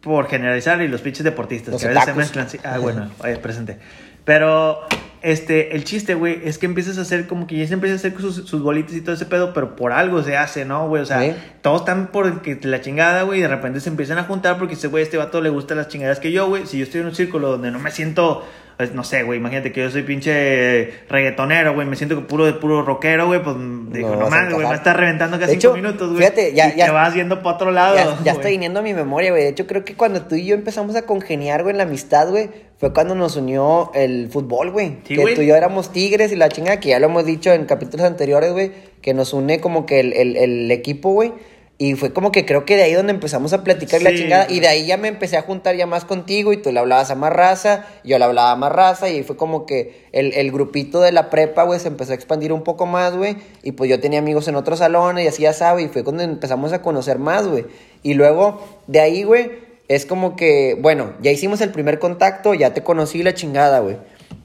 por 0.00 0.28
generalizar, 0.28 0.80
y 0.82 0.88
los 0.88 1.00
pinches 1.00 1.24
deportistas, 1.24 1.72
los 1.72 1.82
que 1.82 1.88
a 1.88 1.90
veces 1.90 2.04
se 2.04 2.14
mezclan. 2.14 2.46
Ah, 2.62 2.78
bueno, 2.78 3.10
presente. 3.42 3.78
Pero 4.24 4.86
este, 5.24 5.74
el 5.74 5.84
chiste, 5.84 6.14
güey, 6.14 6.42
es 6.44 6.58
que 6.58 6.66
empiezas 6.66 6.98
a 6.98 7.00
hacer 7.00 7.26
como 7.26 7.46
que 7.46 7.56
ya 7.56 7.66
se 7.66 7.72
empieza 7.72 7.94
a 7.94 7.96
hacer 7.96 8.14
sus, 8.20 8.46
sus 8.46 8.60
bolitas 8.60 8.94
y 8.94 9.00
todo 9.00 9.14
ese 9.14 9.24
pedo, 9.24 9.54
pero 9.54 9.74
por 9.74 9.92
algo 9.92 10.22
se 10.22 10.36
hace, 10.36 10.66
¿no, 10.66 10.86
güey? 10.86 11.02
O 11.02 11.06
sea, 11.06 11.34
todos 11.62 11.80
están 11.80 12.08
por 12.08 12.46
la 12.66 12.80
chingada, 12.82 13.22
güey, 13.22 13.38
y 13.38 13.42
de 13.42 13.48
repente 13.48 13.80
se 13.80 13.88
empiezan 13.88 14.18
a 14.18 14.24
juntar 14.24 14.58
porque 14.58 14.74
ese 14.74 14.88
güey, 14.88 15.02
este 15.02 15.16
vato 15.16 15.40
le 15.40 15.48
gustan 15.48 15.78
las 15.78 15.88
chingadas 15.88 16.20
que 16.20 16.30
yo, 16.30 16.46
güey. 16.48 16.66
Si 16.66 16.76
yo 16.76 16.84
estoy 16.84 17.00
en 17.00 17.06
un 17.06 17.14
círculo 17.14 17.52
donde 17.52 17.70
no 17.70 17.78
me 17.78 17.90
siento 17.90 18.44
no 18.92 19.04
sé, 19.04 19.22
güey, 19.22 19.38
imagínate 19.38 19.72
que 19.72 19.82
yo 19.82 19.90
soy 19.90 20.02
pinche 20.02 20.90
reggaetonero, 21.08 21.74
güey, 21.74 21.86
me 21.86 21.96
siento 21.96 22.26
puro 22.26 22.44
de 22.44 22.54
puro 22.54 22.82
rockero, 22.82 23.26
güey, 23.26 23.42
pues 23.42 23.56
digo, 23.90 24.16
no, 24.16 24.28
mames, 24.28 24.54
güey, 24.54 24.66
me 24.66 24.74
está 24.74 24.92
reventando 24.92 25.38
casi 25.38 25.60
cinco 25.60 25.74
minutos, 25.74 26.08
güey. 26.08 26.18
Fíjate, 26.18 26.52
ya, 26.54 26.74
y 26.74 26.78
ya. 26.78 26.86
Te 26.86 26.90
vas 26.90 27.14
yendo 27.14 27.42
para 27.42 27.54
otro 27.54 27.70
lado. 27.70 27.96
Ya, 27.96 28.18
ya 28.24 28.32
está 28.32 28.48
viniendo 28.48 28.80
a 28.80 28.82
mi 28.82 28.92
memoria, 28.92 29.30
güey. 29.30 29.44
De 29.44 29.50
hecho, 29.50 29.66
creo 29.66 29.84
que 29.84 29.94
cuando 29.94 30.22
tú 30.22 30.34
y 30.34 30.46
yo 30.46 30.54
empezamos 30.54 30.96
a 30.96 31.02
congeniar, 31.02 31.62
güey, 31.62 31.72
en 31.72 31.78
la 31.78 31.84
amistad, 31.84 32.28
güey, 32.30 32.50
fue 32.78 32.92
cuando 32.92 33.14
nos 33.14 33.36
unió 33.36 33.92
el 33.94 34.28
fútbol, 34.28 34.72
güey. 34.72 34.98
Sí, 35.04 35.14
que 35.14 35.20
güey. 35.22 35.34
tú 35.34 35.42
y 35.42 35.46
yo 35.46 35.56
éramos 35.56 35.92
tigres 35.92 36.32
y 36.32 36.36
la 36.36 36.48
chinga, 36.48 36.80
que 36.80 36.90
ya 36.90 36.98
lo 36.98 37.06
hemos 37.06 37.24
dicho 37.24 37.52
en 37.52 37.66
capítulos 37.66 38.04
anteriores, 38.04 38.52
güey, 38.52 38.72
que 39.00 39.14
nos 39.14 39.32
une 39.32 39.60
como 39.60 39.86
que 39.86 40.00
el, 40.00 40.12
el, 40.12 40.36
el 40.36 40.70
equipo, 40.70 41.10
güey. 41.12 41.32
Y 41.76 41.96
fue 41.96 42.12
como 42.12 42.30
que 42.30 42.46
creo 42.46 42.64
que 42.64 42.76
de 42.76 42.84
ahí 42.84 42.92
donde 42.92 43.12
empezamos 43.12 43.52
a 43.52 43.64
platicar 43.64 44.00
la 44.00 44.14
chingada. 44.14 44.46
Y 44.48 44.60
de 44.60 44.68
ahí 44.68 44.86
ya 44.86 44.96
me 44.96 45.08
empecé 45.08 45.36
a 45.36 45.42
juntar 45.42 45.74
ya 45.74 45.86
más 45.86 46.04
contigo 46.04 46.52
y 46.52 46.56
tú 46.56 46.70
le 46.70 46.78
hablabas 46.78 47.10
a 47.10 47.16
más 47.16 47.32
raza, 47.32 47.86
yo 48.04 48.16
le 48.16 48.24
hablaba 48.24 48.52
a 48.52 48.56
más 48.56 48.70
raza. 48.70 49.10
Y 49.10 49.16
ahí 49.16 49.22
fue 49.24 49.36
como 49.36 49.66
que 49.66 50.06
el, 50.12 50.32
el 50.34 50.52
grupito 50.52 51.00
de 51.00 51.10
la 51.10 51.30
prepa, 51.30 51.64
güey, 51.64 51.80
se 51.80 51.88
empezó 51.88 52.12
a 52.12 52.14
expandir 52.14 52.52
un 52.52 52.62
poco 52.62 52.86
más, 52.86 53.16
güey. 53.16 53.38
Y 53.64 53.72
pues 53.72 53.90
yo 53.90 53.98
tenía 53.98 54.20
amigos 54.20 54.46
en 54.46 54.54
otros 54.54 54.78
salones 54.78 55.24
y 55.24 55.28
así 55.28 55.42
ya 55.42 55.52
sabes. 55.52 55.86
Y 55.86 55.88
fue 55.88 56.04
cuando 56.04 56.22
empezamos 56.22 56.72
a 56.72 56.80
conocer 56.80 57.18
más, 57.18 57.48
güey. 57.48 57.64
Y 58.04 58.14
luego 58.14 58.62
de 58.86 59.00
ahí, 59.00 59.24
güey, 59.24 59.50
es 59.88 60.06
como 60.06 60.36
que, 60.36 60.78
bueno, 60.80 61.14
ya 61.22 61.32
hicimos 61.32 61.60
el 61.60 61.70
primer 61.70 61.98
contacto, 61.98 62.54
ya 62.54 62.72
te 62.72 62.84
conocí 62.84 63.24
la 63.24 63.34
chingada, 63.34 63.80
güey. 63.80 63.96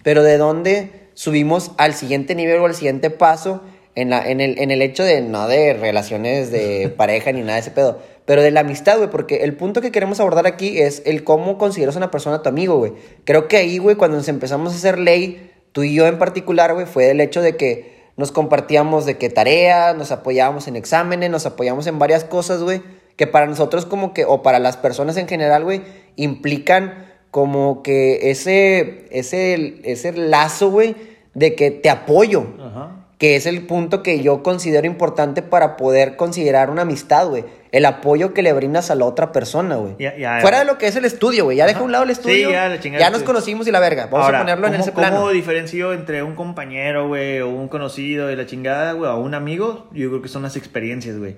Pero 0.01 0.23
de 0.23 0.37
dónde 0.37 1.09
subimos 1.13 1.71
al 1.77 1.93
siguiente 1.93 2.33
nivel 2.33 2.57
o 2.59 2.65
al 2.65 2.73
siguiente 2.73 3.11
paso 3.11 3.61
en, 3.99 4.09
la, 4.09 4.27
en, 4.27 4.41
el, 4.41 4.59
en 4.59 4.71
el 4.71 4.81
hecho 4.81 5.03
de 5.03 5.21
no 5.21 5.47
de 5.47 5.73
relaciones 5.73 6.51
de 6.51 6.89
pareja 6.97 7.31
ni 7.31 7.41
nada 7.41 7.53
de 7.55 7.59
ese 7.59 7.71
pedo, 7.71 7.99
pero 8.25 8.41
de 8.41 8.51
la 8.51 8.61
amistad, 8.61 8.97
güey, 8.97 9.09
porque 9.09 9.43
el 9.43 9.55
punto 9.55 9.81
que 9.81 9.91
queremos 9.91 10.19
abordar 10.19 10.45
aquí 10.47 10.79
es 10.79 11.01
el 11.05 11.23
cómo 11.23 11.57
consideras 11.57 11.95
a 11.95 11.99
una 11.99 12.11
persona 12.11 12.41
tu 12.41 12.49
amigo, 12.49 12.77
güey. 12.77 12.93
Creo 13.25 13.47
que 13.47 13.57
ahí, 13.57 13.77
güey, 13.77 13.95
cuando 13.95 14.17
nos 14.17 14.27
empezamos 14.27 14.73
a 14.73 14.75
hacer 14.75 14.99
ley, 14.99 15.51
tú 15.71 15.83
y 15.83 15.93
yo 15.93 16.07
en 16.07 16.19
particular, 16.19 16.73
güey, 16.73 16.85
fue 16.85 17.09
el 17.09 17.21
hecho 17.21 17.41
de 17.41 17.57
que 17.57 17.99
nos 18.17 18.31
compartíamos 18.31 19.05
de 19.05 19.17
qué 19.17 19.29
tarea, 19.29 19.93
nos 19.93 20.11
apoyábamos 20.11 20.67
en 20.67 20.75
exámenes, 20.75 21.29
nos 21.29 21.45
apoyamos 21.45 21.87
en 21.87 21.99
varias 21.99 22.23
cosas, 22.23 22.61
güey, 22.61 22.81
que 23.15 23.27
para 23.27 23.47
nosotros 23.47 23.85
como 23.85 24.13
que, 24.13 24.25
o 24.25 24.43
para 24.43 24.59
las 24.59 24.77
personas 24.77 25.17
en 25.17 25.27
general, 25.27 25.63
güey, 25.63 25.81
implican 26.15 27.07
como 27.31 27.81
que 27.81 28.29
ese, 28.29 29.07
ese, 29.11 29.81
ese 29.83 30.11
lazo, 30.13 30.69
güey, 30.69 30.95
de 31.33 31.55
que 31.55 31.71
te 31.71 31.89
apoyo. 31.89 32.45
Ajá. 32.59 33.08
Que 33.19 33.35
es 33.35 33.45
el 33.45 33.67
punto 33.67 34.01
que 34.01 34.21
yo 34.23 34.41
considero 34.41 34.87
importante 34.87 35.41
para 35.43 35.77
poder 35.77 36.15
considerar 36.15 36.71
una 36.71 36.81
amistad, 36.83 37.27
güey. 37.27 37.43
El 37.71 37.85
apoyo 37.85 38.33
que 38.33 38.41
le 38.41 38.51
brindas 38.53 38.89
a 38.89 38.95
la 38.95 39.05
otra 39.05 39.31
persona, 39.31 39.75
güey. 39.75 39.93
Ya- 39.99 40.17
ya- 40.17 40.39
Fuera 40.41 40.57
de 40.59 40.65
lo 40.65 40.79
que 40.79 40.87
es 40.87 40.95
el 40.95 41.05
estudio, 41.05 41.43
güey. 41.43 41.57
Ya 41.57 41.67
deja 41.67 41.81
a 41.81 41.83
un 41.83 41.91
lado 41.91 42.05
el 42.05 42.09
estudio. 42.09 42.47
Sí, 42.47 42.53
ya, 42.53 42.67
la 42.69 42.79
chingada 42.79 43.03
ya 43.03 43.09
nos 43.11 43.21
conocimos 43.23 43.67
y 43.67 43.71
la 43.71 43.79
verga. 43.79 44.07
Vamos 44.09 44.25
Ahora, 44.25 44.39
a 44.39 44.41
ponerlo 44.41 44.65
en 44.67 44.73
¿cómo- 44.73 44.83
ese 44.83 44.91
plano. 44.93 45.17
¿Cómo 45.17 45.29
diferencio 45.31 45.93
entre 45.93 46.23
un 46.23 46.33
compañero, 46.35 47.09
güey, 47.09 47.41
o 47.41 47.49
un 47.49 47.67
conocido 47.67 48.31
y 48.31 48.35
la 48.37 48.45
chingada, 48.47 48.93
güey, 48.93 49.11
o 49.11 49.17
un 49.17 49.33
amigo? 49.35 49.87
Yo 49.91 50.09
creo 50.09 50.21
que 50.21 50.29
son 50.29 50.41
las 50.43 50.55
experiencias, 50.55 51.17
güey. 51.19 51.35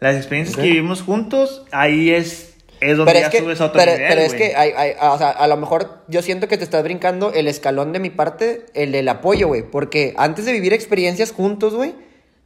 Las 0.00 0.16
experiencias 0.16 0.56
que 0.58 0.62
vivimos 0.64 1.00
juntos, 1.02 1.64
ahí 1.72 2.10
es, 2.10 2.53
es 2.90 2.96
donde 2.96 3.12
Pero 3.12 3.20
ya 3.20 3.26
es 3.26 3.32
que, 3.32 3.38
subes 3.40 3.60
a 3.60 3.64
otro 3.66 3.78
pero, 3.80 3.92
nivel, 3.92 4.08
pero 4.08 4.20
es 4.22 4.34
que 4.34 4.54
hay, 4.56 4.70
hay- 4.76 4.92
o 5.00 5.18
sea, 5.18 5.30
a 5.30 5.46
lo 5.46 5.56
mejor 5.56 5.98
yo 6.08 6.22
siento 6.22 6.48
que 6.48 6.58
te 6.58 6.64
estás 6.64 6.82
brincando 6.82 7.32
el 7.32 7.48
escalón 7.48 7.92
de 7.92 7.98
mi 8.00 8.10
parte, 8.10 8.66
el 8.74 8.92
del 8.92 9.08
apoyo, 9.08 9.48
güey. 9.48 9.62
Porque 9.62 10.14
antes 10.16 10.44
de 10.44 10.52
vivir 10.52 10.72
experiencias 10.72 11.32
juntos, 11.32 11.74
güey, 11.74 11.94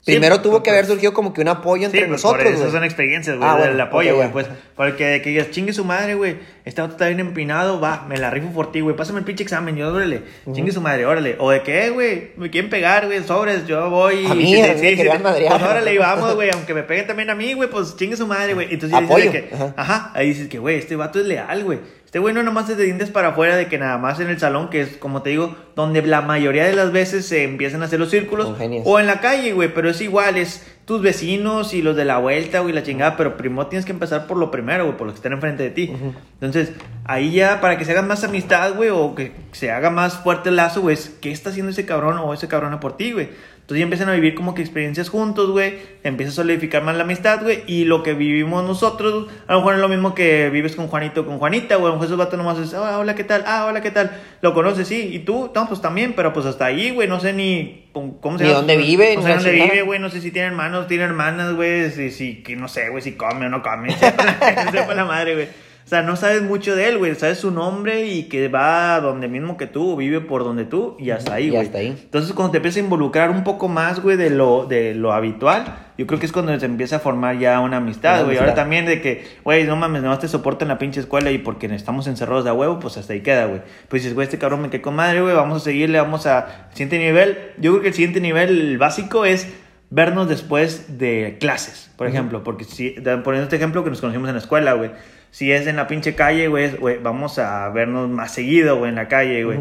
Sí, 0.08 0.12
primero 0.14 0.36
pues, 0.36 0.42
tuvo 0.42 0.62
que 0.62 0.70
pues, 0.70 0.78
haber 0.78 0.86
surgido 0.86 1.12
como 1.12 1.32
que 1.34 1.40
un 1.42 1.48
apoyo 1.48 1.84
entre 1.84 2.00
Sí, 2.00 2.06
pues, 2.06 2.22
nosotros, 2.22 2.44
por 2.44 2.52
eso 2.54 2.70
son 2.70 2.84
experiencias, 2.84 3.36
güey, 3.36 3.48
Ah, 3.48 3.56
bueno, 3.56 3.82
apoyo, 3.82 4.16
güey, 4.16 4.30
pues, 4.32 4.46
porque 4.74 5.20
que 5.22 5.30
digas, 5.30 5.50
chingue 5.50 5.72
su 5.72 5.84
madre, 5.84 6.14
güey, 6.14 6.36
este 6.64 6.80
auto 6.80 6.92
está 6.94 7.08
bien 7.08 7.20
empinado, 7.20 7.80
va, 7.80 8.06
me 8.08 8.16
la 8.16 8.30
rifo 8.30 8.48
por 8.52 8.72
ti, 8.72 8.80
güey, 8.80 8.96
pásame 8.96 9.18
el 9.18 9.24
pinche 9.24 9.42
examen, 9.42 9.76
yo, 9.76 9.92
órale, 9.92 10.22
chingue 10.52 10.72
su 10.72 10.80
madre, 10.80 11.04
órale, 11.06 11.36
o 11.38 11.50
de 11.50 11.62
que, 11.62 11.86
eh, 11.86 11.90
güey, 11.90 12.30
me 12.36 12.50
quieren 12.50 12.70
pegar, 12.70 13.06
güey, 13.06 13.22
sobres, 13.22 13.66
yo 13.66 13.90
voy, 13.90 14.26
A 14.26 14.34
mí, 14.34 14.46
sí, 14.46 14.60
a 14.60 14.74
mí 14.74 14.80
me 14.80 14.96
querían 14.96 15.22
madrear. 15.22 15.58
pues 15.58 15.70
órale, 15.70 15.94
y 15.94 15.98
vamos, 15.98 16.34
güey, 16.34 16.50
aunque 16.52 16.74
me 16.74 16.82
peguen 16.82 17.06
también 17.06 17.30
a 17.30 17.34
mí, 17.34 17.52
güey, 17.54 17.68
pues 17.68 17.96
chingue 17.96 18.16
su 18.16 18.26
madre, 18.26 18.54
güey, 18.54 18.68
entonces 18.72 18.98
dices 18.98 19.10
Apoyo, 19.10 19.30
que, 19.32 19.50
ajá. 19.52 19.74
ajá, 19.76 20.12
ahí 20.14 20.28
dices 20.28 20.48
que, 20.48 20.58
güey, 20.58 20.78
este 20.78 20.96
vato 20.96 21.20
es 21.20 21.26
leal, 21.26 21.64
güey, 21.64 21.78
este 22.08 22.20
güey 22.20 22.32
no 22.32 22.42
nomás 22.42 22.66
de 22.66 22.82
dientes 22.82 23.10
para 23.10 23.28
afuera, 23.28 23.54
de 23.54 23.66
que 23.66 23.76
nada 23.76 23.98
más 23.98 24.18
en 24.18 24.30
el 24.30 24.38
salón, 24.38 24.70
que 24.70 24.80
es, 24.80 24.96
como 24.96 25.20
te 25.20 25.28
digo, 25.28 25.54
donde 25.76 26.00
la 26.00 26.22
mayoría 26.22 26.64
de 26.64 26.74
las 26.74 26.90
veces 26.90 27.26
se 27.26 27.44
empiezan 27.44 27.82
a 27.82 27.84
hacer 27.84 28.00
los 28.00 28.08
círculos, 28.08 28.50
o 28.86 28.98
en 28.98 29.06
la 29.06 29.20
calle, 29.20 29.52
güey, 29.52 29.74
pero 29.74 29.90
es 29.90 30.00
igual, 30.00 30.38
es 30.38 30.66
tus 30.86 31.02
vecinos 31.02 31.74
y 31.74 31.82
los 31.82 31.96
de 31.96 32.06
la 32.06 32.16
vuelta, 32.16 32.60
güey, 32.60 32.72
la 32.72 32.82
chingada, 32.82 33.18
pero 33.18 33.36
primero 33.36 33.66
tienes 33.66 33.84
que 33.84 33.92
empezar 33.92 34.26
por 34.26 34.38
lo 34.38 34.50
primero, 34.50 34.86
güey, 34.86 34.96
por 34.96 35.06
los 35.06 35.12
que 35.12 35.18
están 35.18 35.34
enfrente 35.34 35.64
de 35.64 35.68
ti. 35.68 35.92
Entonces, 36.40 36.72
ahí 37.04 37.30
ya, 37.30 37.60
para 37.60 37.76
que 37.76 37.84
se 37.84 37.92
haga 37.92 38.00
más 38.00 38.24
amistad, 38.24 38.74
güey, 38.74 38.88
o 38.88 39.14
que 39.14 39.32
se 39.52 39.70
haga 39.70 39.90
más 39.90 40.14
fuerte 40.14 40.48
el 40.48 40.56
lazo, 40.56 40.80
güey, 40.80 40.94
es, 40.94 41.14
¿qué 41.20 41.30
está 41.30 41.50
haciendo 41.50 41.72
ese 41.72 41.84
cabrón 41.84 42.16
o 42.16 42.32
ese 42.32 42.48
cabrona 42.48 42.80
por 42.80 42.96
ti, 42.96 43.12
güey? 43.12 43.28
Entonces 43.68 43.80
ya 43.80 43.84
empiezan 43.84 44.08
a 44.08 44.12
vivir 44.14 44.34
como 44.34 44.54
que 44.54 44.62
experiencias 44.62 45.10
juntos, 45.10 45.50
güey, 45.50 45.74
empieza 46.02 46.32
a 46.32 46.34
solidificar 46.36 46.82
más 46.82 46.96
la 46.96 47.02
amistad, 47.02 47.42
güey, 47.42 47.64
y 47.66 47.84
lo 47.84 48.02
que 48.02 48.14
vivimos 48.14 48.64
nosotros, 48.64 49.26
a 49.46 49.52
lo 49.52 49.58
mejor 49.58 49.74
es 49.74 49.80
lo 49.80 49.88
mismo 49.90 50.14
que 50.14 50.48
vives 50.48 50.74
con 50.74 50.88
Juanito 50.88 51.20
o 51.20 51.26
con 51.26 51.38
Juanita, 51.38 51.76
güey, 51.76 51.84
a 51.84 51.88
lo 51.88 51.92
mejor 51.96 52.06
esos 52.06 52.16
vatos 52.16 52.38
nomás 52.38 52.58
es, 52.60 52.72
ah, 52.72 52.98
hola, 52.98 53.14
¿qué 53.14 53.24
tal? 53.24 53.44
Ah, 53.46 53.66
hola, 53.66 53.82
¿qué 53.82 53.90
tal? 53.90 54.10
Lo 54.40 54.54
conoces, 54.54 54.88
sí, 54.88 55.10
y 55.12 55.18
tú, 55.18 55.52
no, 55.54 55.68
pues 55.68 55.82
también, 55.82 56.14
pero 56.16 56.32
pues 56.32 56.46
hasta 56.46 56.64
ahí, 56.64 56.92
güey, 56.92 57.08
no 57.08 57.20
sé 57.20 57.34
ni 57.34 57.90
cómo 57.92 58.38
se 58.38 58.44
Ni 58.44 58.48
llama. 58.48 58.60
dónde 58.60 58.78
vive, 58.78 59.16
no 59.16 59.22
sé 59.22 59.34
dónde 59.34 59.52
vive, 59.52 59.82
güey, 59.82 60.00
no 60.00 60.08
sé 60.08 60.22
si 60.22 60.30
tiene 60.30 60.48
hermanos, 60.48 60.86
tiene 60.86 61.04
hermanas, 61.04 61.52
güey, 61.54 61.90
si, 61.90 62.10
si, 62.10 62.42
que 62.42 62.56
no 62.56 62.68
sé, 62.68 62.88
güey, 62.88 63.02
si 63.02 63.16
come 63.16 63.44
o 63.44 63.48
no 63.50 63.62
come, 63.62 63.94
sepa 63.94 64.94
la 64.94 65.04
madre, 65.04 65.34
güey. 65.34 65.67
O 65.88 65.90
sea, 65.90 66.02
no 66.02 66.16
sabes 66.16 66.42
mucho 66.42 66.76
de 66.76 66.86
él, 66.86 66.98
güey, 66.98 67.14
sabes 67.14 67.38
su 67.38 67.50
nombre 67.50 68.04
y 68.08 68.24
que 68.24 68.48
va 68.48 69.00
donde 69.00 69.26
mismo 69.26 69.56
que 69.56 69.66
tú, 69.66 69.96
vive 69.96 70.20
por 70.20 70.44
donde 70.44 70.66
tú, 70.66 70.94
y 70.98 71.12
hasta 71.12 71.32
ahí, 71.32 71.46
Y 71.46 71.48
güey. 71.48 71.62
hasta 71.62 71.78
ahí. 71.78 71.96
Entonces, 71.98 72.34
cuando 72.34 72.50
te 72.52 72.58
empiezas 72.58 72.76
a 72.76 72.80
involucrar 72.80 73.30
un 73.30 73.42
poco 73.42 73.68
más, 73.68 74.02
güey, 74.02 74.18
de 74.18 74.28
lo, 74.28 74.66
de 74.66 74.94
lo 74.94 75.14
habitual, 75.14 75.64
yo 75.96 76.06
creo 76.06 76.20
que 76.20 76.26
es 76.26 76.32
cuando 76.32 76.60
se 76.60 76.66
empieza 76.66 76.96
a 76.96 76.98
formar 76.98 77.38
ya 77.38 77.58
una 77.60 77.78
amistad, 77.78 78.26
güey. 78.26 78.36
Ahora 78.36 78.54
también 78.54 78.84
de 78.84 79.00
que, 79.00 79.26
güey, 79.44 79.64
no 79.64 79.76
mames, 79.76 80.02
no 80.02 80.18
te 80.18 80.28
soporto 80.28 80.66
en 80.66 80.68
la 80.68 80.76
pinche 80.76 81.00
escuela 81.00 81.30
y 81.30 81.38
porque 81.38 81.64
estamos 81.74 82.06
encerrados 82.06 82.44
de 82.44 82.50
a 82.50 82.52
huevo, 82.52 82.78
pues 82.80 82.98
hasta 82.98 83.14
ahí 83.14 83.22
queda, 83.22 83.46
güey. 83.46 83.62
Pues 83.88 84.02
dices, 84.02 84.14
güey, 84.14 84.26
este 84.26 84.36
cabrón 84.36 84.60
me 84.60 84.68
quedé 84.68 84.82
con 84.82 84.94
madre, 84.94 85.22
güey, 85.22 85.34
vamos 85.34 85.62
a 85.62 85.64
seguirle, 85.64 85.98
vamos 85.98 86.26
a... 86.26 86.68
Siguiente 86.74 86.98
nivel, 86.98 87.38
yo 87.56 87.70
creo 87.70 87.80
que 87.80 87.88
el 87.88 87.94
siguiente 87.94 88.20
nivel 88.20 88.76
básico 88.76 89.24
es 89.24 89.48
vernos 89.88 90.28
después 90.28 90.98
de 90.98 91.38
clases, 91.40 91.90
por 91.96 92.06
ejemplo, 92.06 92.44
porque 92.44 92.64
si, 92.64 92.90
poniendo 92.90 93.44
este 93.44 93.56
ejemplo 93.56 93.84
que 93.84 93.88
nos 93.88 94.02
conocimos 94.02 94.28
en 94.28 94.34
la 94.34 94.40
escuela, 94.42 94.74
güey. 94.74 94.90
Si 95.30 95.52
es 95.52 95.66
en 95.66 95.76
la 95.76 95.86
pinche 95.86 96.14
calle, 96.14 96.48
güey, 96.48 96.70
vamos 97.02 97.38
a 97.38 97.68
vernos 97.68 98.08
más 98.08 98.32
seguido, 98.32 98.78
güey, 98.78 98.88
en 98.90 98.96
la 98.96 99.08
calle, 99.08 99.44
güey. 99.44 99.58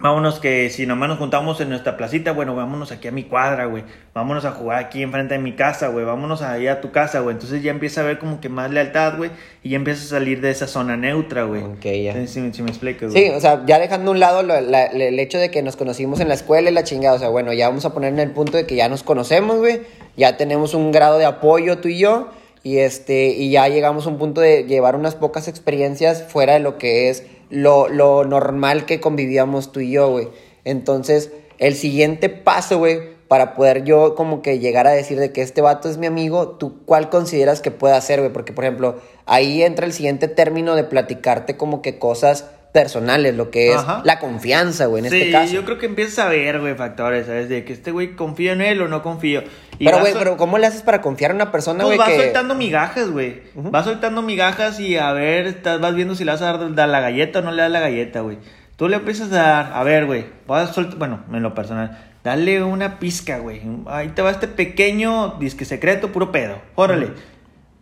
Vámonos 0.00 0.38
que 0.38 0.70
si 0.70 0.86
nomás 0.86 1.08
nos 1.08 1.18
juntamos 1.18 1.60
en 1.60 1.70
nuestra 1.70 1.96
placita, 1.96 2.30
bueno, 2.30 2.54
vámonos 2.54 2.92
aquí 2.92 3.08
a 3.08 3.10
mi 3.10 3.24
cuadra, 3.24 3.64
güey. 3.64 3.82
Vámonos 4.14 4.44
a 4.44 4.52
jugar 4.52 4.78
aquí 4.78 5.02
enfrente 5.02 5.34
de 5.34 5.40
mi 5.40 5.56
casa, 5.56 5.88
güey. 5.88 6.04
Vámonos 6.04 6.40
allá 6.40 6.74
a 6.74 6.80
tu 6.80 6.92
casa, 6.92 7.18
güey. 7.18 7.34
Entonces 7.34 7.64
ya 7.64 7.72
empieza 7.72 8.02
a 8.02 8.04
ver 8.04 8.20
como 8.20 8.40
que 8.40 8.48
más 8.48 8.70
lealtad, 8.70 9.16
güey. 9.16 9.32
Y 9.64 9.70
ya 9.70 9.76
empieza 9.76 10.04
a 10.04 10.06
salir 10.20 10.40
de 10.40 10.50
esa 10.50 10.68
zona 10.68 10.96
neutra, 10.96 11.42
güey. 11.42 11.64
Ok, 11.64 11.82
ya. 11.84 12.26
Sí 12.28 12.38
me 12.40 12.68
explico, 12.70 13.08
güey. 13.08 13.24
Sí, 13.24 13.30
o 13.34 13.40
sea, 13.40 13.64
ya 13.66 13.80
dejando 13.80 14.12
a 14.12 14.14
un 14.14 14.20
lado 14.20 14.44
lo- 14.44 14.60
la- 14.60 14.92
la- 14.92 15.04
el 15.04 15.18
hecho 15.18 15.38
de 15.38 15.50
que 15.50 15.62
nos 15.64 15.74
conocimos 15.74 16.20
en 16.20 16.28
la 16.28 16.34
escuela 16.34 16.70
y 16.70 16.74
la 16.74 16.84
chingada, 16.84 17.16
o 17.16 17.18
sea, 17.18 17.28
bueno, 17.30 17.52
ya 17.52 17.66
vamos 17.68 17.84
a 17.84 17.92
poner 17.92 18.12
en 18.12 18.20
el 18.20 18.30
punto 18.30 18.56
de 18.56 18.66
que 18.66 18.76
ya 18.76 18.88
nos 18.88 19.02
conocemos, 19.02 19.58
güey, 19.58 19.80
ya 20.16 20.36
tenemos 20.36 20.74
un 20.74 20.92
grado 20.92 21.18
de 21.18 21.24
apoyo 21.24 21.78
tú 21.78 21.88
y 21.88 21.98
yo, 21.98 22.30
y 22.68 22.80
este, 22.80 23.28
y 23.28 23.48
ya 23.52 23.66
llegamos 23.66 24.04
a 24.04 24.10
un 24.10 24.18
punto 24.18 24.42
de 24.42 24.64
llevar 24.64 24.94
unas 24.94 25.14
pocas 25.14 25.48
experiencias 25.48 26.22
fuera 26.22 26.52
de 26.52 26.58
lo 26.58 26.76
que 26.76 27.08
es 27.08 27.24
lo, 27.48 27.88
lo 27.88 28.24
normal 28.24 28.84
que 28.84 29.00
convivíamos 29.00 29.72
tú 29.72 29.80
y 29.80 29.92
yo, 29.92 30.10
güey. 30.10 30.28
Entonces, 30.64 31.30
el 31.56 31.74
siguiente 31.74 32.28
paso, 32.28 32.76
güey, 32.76 33.00
para 33.26 33.54
poder 33.54 33.84
yo 33.84 34.14
como 34.14 34.42
que 34.42 34.58
llegar 34.58 34.86
a 34.86 34.90
decir 34.90 35.18
de 35.18 35.32
que 35.32 35.40
este 35.40 35.62
vato 35.62 35.88
es 35.88 35.96
mi 35.96 36.06
amigo, 36.06 36.58
¿tú 36.58 36.84
cuál 36.84 37.08
consideras 37.08 37.62
que 37.62 37.70
puede 37.70 37.94
hacer, 37.94 38.20
güey? 38.20 38.34
Porque, 38.34 38.52
por 38.52 38.64
ejemplo, 38.64 38.96
ahí 39.24 39.62
entra 39.62 39.86
el 39.86 39.94
siguiente 39.94 40.28
término 40.28 40.76
de 40.76 40.84
platicarte 40.84 41.56
como 41.56 41.80
que 41.80 41.98
cosas 41.98 42.50
personales, 42.72 43.34
lo 43.34 43.50
que 43.50 43.70
es 43.70 43.76
Ajá. 43.76 44.02
la 44.04 44.18
confianza, 44.18 44.86
güey, 44.86 45.04
en 45.04 45.10
sí, 45.10 45.16
este 45.20 45.32
caso. 45.32 45.52
yo 45.54 45.64
creo 45.64 45.78
que 45.78 45.86
empiezas 45.86 46.18
a 46.18 46.28
ver, 46.28 46.60
güey, 46.60 46.74
factores, 46.74 47.26
¿sabes? 47.26 47.48
De 47.48 47.64
que 47.64 47.72
este 47.72 47.90
güey 47.90 48.14
confío 48.14 48.52
en 48.52 48.60
él 48.60 48.80
o 48.82 48.88
no 48.88 49.02
confío. 49.02 49.42
Y 49.78 49.84
Pero, 49.86 49.92
vas 49.96 50.00
güey, 50.00 50.12
sol- 50.12 50.22
pero 50.22 50.36
¿cómo 50.36 50.58
le 50.58 50.66
haces 50.66 50.82
para 50.82 51.00
confiar 51.00 51.30
en 51.30 51.36
una 51.36 51.50
persona, 51.50 51.84
Pues 51.84 51.96
güey, 51.96 51.98
vas 51.98 52.08
que... 52.16 52.24
soltando 52.24 52.54
migajas, 52.54 53.10
güey. 53.10 53.42
Vas 53.54 53.84
soltando 53.84 54.22
migajas 54.22 54.78
y 54.80 54.96
a 54.96 55.12
ver, 55.12 55.46
estás, 55.46 55.80
vas 55.80 55.94
viendo 55.94 56.14
si 56.14 56.24
le 56.24 56.32
vas 56.32 56.42
a 56.42 56.56
dar, 56.58 56.74
dar 56.74 56.88
la 56.88 57.00
galleta 57.00 57.38
o 57.38 57.42
no 57.42 57.52
le 57.52 57.62
das 57.62 57.70
la 57.70 57.80
galleta, 57.80 58.20
güey. 58.20 58.38
Tú 58.76 58.88
le 58.88 58.96
empiezas 58.96 59.32
a 59.32 59.36
dar, 59.36 59.72
a 59.74 59.82
ver, 59.82 60.06
güey, 60.06 60.26
vas 60.46 60.70
a 60.70 60.72
soltar, 60.72 60.98
bueno, 60.98 61.24
en 61.32 61.42
lo 61.42 61.54
personal, 61.54 61.98
dale 62.22 62.62
una 62.62 62.98
pizca, 62.98 63.38
güey. 63.38 63.62
Ahí 63.86 64.08
te 64.08 64.22
va 64.22 64.30
este 64.30 64.46
pequeño 64.46 65.36
disque 65.40 65.64
secreto, 65.64 66.12
puro 66.12 66.30
pedo. 66.30 66.60
Órale. 66.74 67.12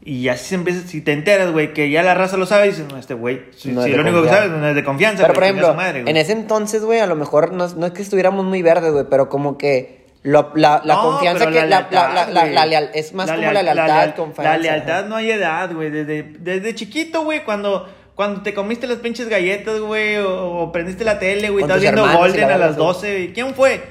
Y 0.08 0.28
así 0.28 0.44
se 0.50 0.54
empieza, 0.54 0.86
si 0.86 1.00
te 1.00 1.12
enteras, 1.12 1.50
güey, 1.50 1.72
que 1.74 1.90
ya 1.90 2.02
la 2.04 2.14
raza 2.14 2.36
lo 2.36 2.46
sabe, 2.46 2.68
dices, 2.68 2.84
no, 2.88 2.96
este 2.96 3.14
güey, 3.14 3.42
si, 3.56 3.72
No 3.72 3.82
si 3.82 3.90
lo 3.90 4.02
único 4.02 4.18
que 4.22 4.28
confiar. 4.28 4.44
sabes 4.44 4.58
no 4.60 4.68
es 4.68 4.74
de 4.76 4.84
confianza, 4.84 5.22
Pero, 5.24 5.34
por 5.34 5.42
ejemplo, 5.42 5.74
madre, 5.74 6.04
en 6.06 6.16
ese 6.16 6.30
entonces, 6.32 6.82
güey, 6.84 7.00
a 7.00 7.06
lo 7.06 7.16
mejor 7.16 7.52
no, 7.52 7.66
no 7.68 7.86
es 7.86 7.92
que 7.92 8.02
estuviéramos 8.02 8.44
muy 8.44 8.62
verdes, 8.62 8.92
güey, 8.92 9.04
pero 9.10 9.28
como 9.28 9.58
que 9.58 10.06
lo- 10.22 10.52
la, 10.54 10.80
la 10.84 10.94
No, 10.94 11.02
confianza 11.02 11.46
que... 11.46 11.54
La, 11.54 11.60
la, 11.66 11.66
lealtad, 11.66 12.28
la, 12.32 12.44
la- 12.46 12.66
leal- 12.66 12.90
es 12.94 13.12
más 13.14 13.28
como 13.28 13.42
la 13.42 13.52
leal- 13.52 13.64
lealtad, 13.64 13.86
leal- 14.06 14.14
confianza. 14.14 14.52
La 14.52 14.58
lealtad 14.58 15.06
no 15.06 15.16
hay 15.16 15.30
edad, 15.32 15.72
güey. 15.74 15.90
Desde, 15.90 16.22
desde 16.38 16.74
chiquito, 16.76 17.24
güey, 17.24 17.42
cuando, 17.44 17.88
cuando 18.14 18.42
te 18.42 18.54
comiste 18.54 18.86
las 18.86 18.98
pinches 18.98 19.28
galletas, 19.28 19.80
güey, 19.80 20.18
o, 20.18 20.58
o 20.60 20.70
prendiste 20.72 21.04
la 21.04 21.18
tele, 21.18 21.50
güey, 21.50 21.64
estás 21.64 21.80
viendo 21.80 22.06
Golden 22.08 22.50
a 22.50 22.56
las 22.58 22.72
sí. 22.74 22.78
12. 22.78 23.30
¿Quién 23.34 23.54
fue? 23.54 23.82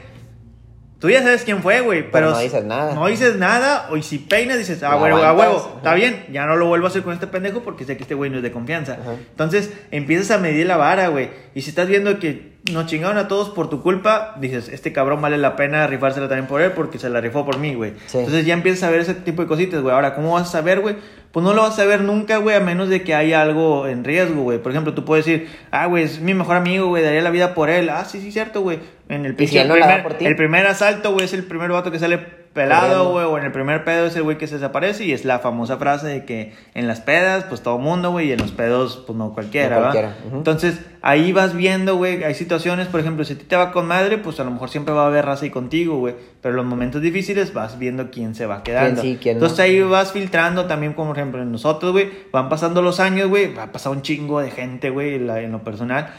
Tú 1.00 1.10
ya 1.10 1.22
sabes 1.22 1.44
quién 1.44 1.62
fue, 1.62 1.82
güey, 1.82 2.10
pero, 2.10 2.32
no 2.32 2.40
dices 2.40 2.64
nada. 2.64 2.94
No 2.94 3.08
dices 3.08 3.36
nada, 3.36 3.90
o 3.92 4.02
si 4.02 4.18
peinas 4.18 4.58
dices, 4.58 4.82
ah, 4.82 4.96
güey, 4.96 5.12
a 5.12 5.34
huevo, 5.34 5.58
ajá. 5.58 5.78
está 5.78 5.94
bien, 5.94 6.26
ya 6.32 6.46
no 6.46 6.56
lo 6.56 6.68
vuelvo 6.68 6.88
a 6.88 6.90
hacer 6.90 7.04
con 7.04 7.14
este 7.14 7.28
pendejo 7.28 7.62
porque 7.62 7.84
sé 7.84 7.98
que 7.98 8.04
este 8.04 8.16
güey 8.16 8.32
no 8.32 8.38
es 8.38 8.44
de 8.44 8.52
confianza. 8.52 8.94
Ajá. 8.94 9.16
Entonces 9.30 9.72
empiezas 9.92 10.32
a 10.32 10.38
medir 10.38 10.66
la 10.68 10.78
vara, 10.78 11.10
güey. 11.10 11.30
Y 11.54 11.62
si 11.62 11.70
estás 11.70 11.88
viendo 11.88 12.18
que 12.20 12.55
nos 12.72 12.88
chingaron 12.88 13.18
a 13.18 13.28
todos 13.28 13.50
por 13.50 13.70
tu 13.70 13.82
culpa, 13.82 14.36
dices, 14.40 14.70
este 14.70 14.92
cabrón 14.92 15.22
vale 15.22 15.38
la 15.38 15.56
pena 15.56 15.86
rifársela 15.86 16.28
también 16.28 16.48
por 16.48 16.62
él 16.62 16.72
porque 16.72 16.98
se 16.98 17.10
la 17.10 17.22
rifó 17.22 17.46
por 17.46 17.60
mí, 17.60 17.76
güey. 17.76 17.94
Sí. 18.08 18.18
Entonces 18.18 18.46
ya 18.46 18.54
empiezas 18.54 18.84
a 18.84 18.90
ver 18.90 19.02
ese 19.02 19.14
tipo 19.14 19.44
de 19.44 19.48
cositas, 19.48 19.82
güey. 19.82 19.94
Ahora, 19.94 20.16
¿cómo 20.16 20.34
vas 20.34 20.50
a 20.50 20.52
saber, 20.52 20.80
güey? 20.80 20.96
Pues 21.32 21.44
no 21.44 21.54
lo 21.54 21.62
vas 21.62 21.74
a 21.74 21.76
saber 21.78 22.02
nunca, 22.02 22.38
güey, 22.38 22.56
a 22.56 22.62
menos 22.62 22.90
de 22.90 23.04
que 23.04 23.14
haya 23.14 23.42
algo 23.42 23.88
en 23.88 24.04
riesgo, 24.04 24.42
güey. 24.42 24.58
Por 24.58 24.72
ejemplo, 24.72 24.94
tú 24.94 25.06
puedes 25.06 25.26
decir, 25.26 25.50
ah, 25.70 25.86
güey, 25.86 26.06
es 26.06 26.22
mi 26.22 26.34
mejor 26.34 26.56
amigo, 26.56 26.88
güey, 26.88 27.04
daría 27.04 27.22
la 27.22 27.30
vida 27.30 27.54
por 27.54 27.70
él. 27.70 27.90
Ah, 27.90 28.06
sí, 28.06 28.20
sí, 28.20 28.32
cierto, 28.32 28.62
güey. 28.62 28.80
En 29.10 29.26
el 29.26 29.34
¿Y 29.34 29.36
si 29.36 29.38
pinche 29.38 29.62
él 29.62 29.68
no 29.68 29.76
la 29.76 29.88
da 29.88 30.04
primer, 30.04 30.24
el 30.32 30.36
primer 30.36 30.66
asalto, 30.66 31.12
güey, 31.12 31.26
es 31.26 31.34
el 31.34 31.44
primer 31.44 31.70
vato 31.70 31.92
que 31.92 32.00
sale 32.00 32.45
pelado, 32.56 33.12
güey, 33.12 33.26
o 33.26 33.38
en 33.38 33.44
el 33.44 33.52
primer 33.52 33.84
pedo 33.84 34.06
es 34.06 34.16
el 34.16 34.24
güey 34.24 34.38
que 34.38 34.48
se 34.48 34.56
desaparece 34.56 35.04
y 35.04 35.12
es 35.12 35.26
la 35.26 35.40
famosa 35.40 35.78
frase 35.78 36.08
de 36.08 36.26
que 36.26 36.54
en 36.74 36.88
las 36.88 37.02
pedas, 37.02 37.44
pues 37.44 37.62
todo 37.62 37.78
mundo, 37.78 38.12
güey, 38.12 38.30
y 38.30 38.32
en 38.32 38.40
los 38.40 38.54
pedos, 38.54 39.04
pues 39.06 39.16
no 39.16 39.34
cualquiera, 39.34 39.92
No. 40.32 40.38
Entonces, 40.38 40.80
ahí 41.02 41.34
vas 41.34 41.54
viendo, 41.54 41.98
güey, 41.98 42.24
hay 42.24 42.34
situaciones, 42.34 42.88
por 42.88 43.02
ejemplo, 43.02 43.26
si 43.26 43.34
a 43.34 43.38
ti 43.38 43.44
te 43.44 43.58
va 43.58 43.74
con 43.74 43.86
madre, 43.86 44.18
pues 44.18 44.40
a 44.40 44.46
lo 44.46 44.52
mejor 44.52 44.70
siempre 44.70 44.94
va 44.94 45.04
a 45.04 45.08
haber 45.08 45.26
raza 45.26 45.44
ahí 45.44 45.52
contigo, 45.52 45.98
güey, 45.98 46.16
pero 46.42 46.54
en 46.54 46.56
los 46.56 46.66
momentos 46.66 47.02
difíciles 47.02 47.54
vas 47.54 47.78
viendo 47.78 48.10
quién 48.10 48.34
se 48.36 48.46
va 48.46 48.64
quedando. 48.64 49.02
sí, 49.02 49.20
quién 49.22 49.38
no. 49.38 49.46
Entonces 49.46 49.60
ahí 49.60 49.82
vas 49.82 50.14
filtrando 50.14 50.66
también, 50.66 50.94
como 50.94 51.10
por 51.10 51.20
ejemplo 51.20 51.42
en 51.42 51.52
nosotros, 51.52 51.92
güey, 51.92 52.10
van 52.32 52.48
pasando 52.48 52.82
los 52.82 53.02
años, 53.02 53.28
güey, 53.28 53.54
va 53.54 53.64
a 53.64 53.72
pasar 53.74 53.92
un 53.92 54.02
chingo 54.02 54.40
de 54.40 54.50
gente, 54.50 54.90
güey, 54.90 55.16
en 55.16 55.52
lo 55.52 55.62
personal. 55.62 56.14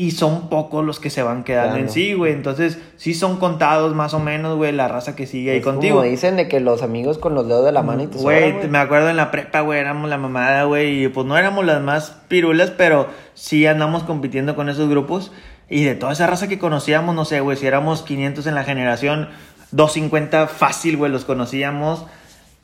Y 0.00 0.12
son 0.12 0.48
pocos 0.48 0.84
los 0.84 1.00
que 1.00 1.10
se 1.10 1.24
van 1.24 1.42
quedando 1.42 1.76
en 1.76 1.90
sí, 1.90 2.12
güey. 2.14 2.32
Entonces, 2.32 2.78
sí 2.98 3.14
son 3.14 3.38
contados 3.38 3.96
más 3.96 4.14
o 4.14 4.20
menos, 4.20 4.56
güey, 4.56 4.70
la 4.70 4.86
raza 4.86 5.16
que 5.16 5.26
sigue 5.26 5.50
ahí 5.50 5.58
Es 5.58 5.64
contigo. 5.64 5.96
Como 5.96 6.08
dicen 6.08 6.36
de 6.36 6.46
que 6.46 6.60
los 6.60 6.84
amigos 6.84 7.18
con 7.18 7.34
los 7.34 7.48
dedos 7.48 7.64
de 7.64 7.72
la 7.72 7.82
mano 7.82 8.04
y 8.04 8.06
te 8.06 8.16
güey. 8.16 8.68
me 8.68 8.78
acuerdo 8.78 9.10
en 9.10 9.16
la 9.16 9.32
prepa, 9.32 9.62
güey, 9.62 9.80
éramos 9.80 10.08
la 10.08 10.16
mamada, 10.16 10.62
güey, 10.62 11.02
y 11.02 11.08
pues 11.08 11.26
no 11.26 11.36
éramos 11.36 11.64
las 11.66 11.82
más 11.82 12.16
pirulas, 12.28 12.70
pero 12.70 13.08
sí 13.34 13.66
andamos 13.66 14.04
compitiendo 14.04 14.54
con 14.54 14.68
esos 14.68 14.88
grupos. 14.88 15.32
Y 15.68 15.82
de 15.82 15.96
toda 15.96 16.12
esa 16.12 16.28
raza 16.28 16.46
que 16.46 16.60
conocíamos, 16.60 17.16
no 17.16 17.24
sé, 17.24 17.40
güey, 17.40 17.56
si 17.56 17.66
éramos 17.66 18.02
500 18.02 18.46
en 18.46 18.54
la 18.54 18.62
generación, 18.62 19.30
250 19.72 20.46
fácil, 20.46 20.96
güey, 20.96 21.10
los 21.10 21.24
conocíamos. 21.24 22.06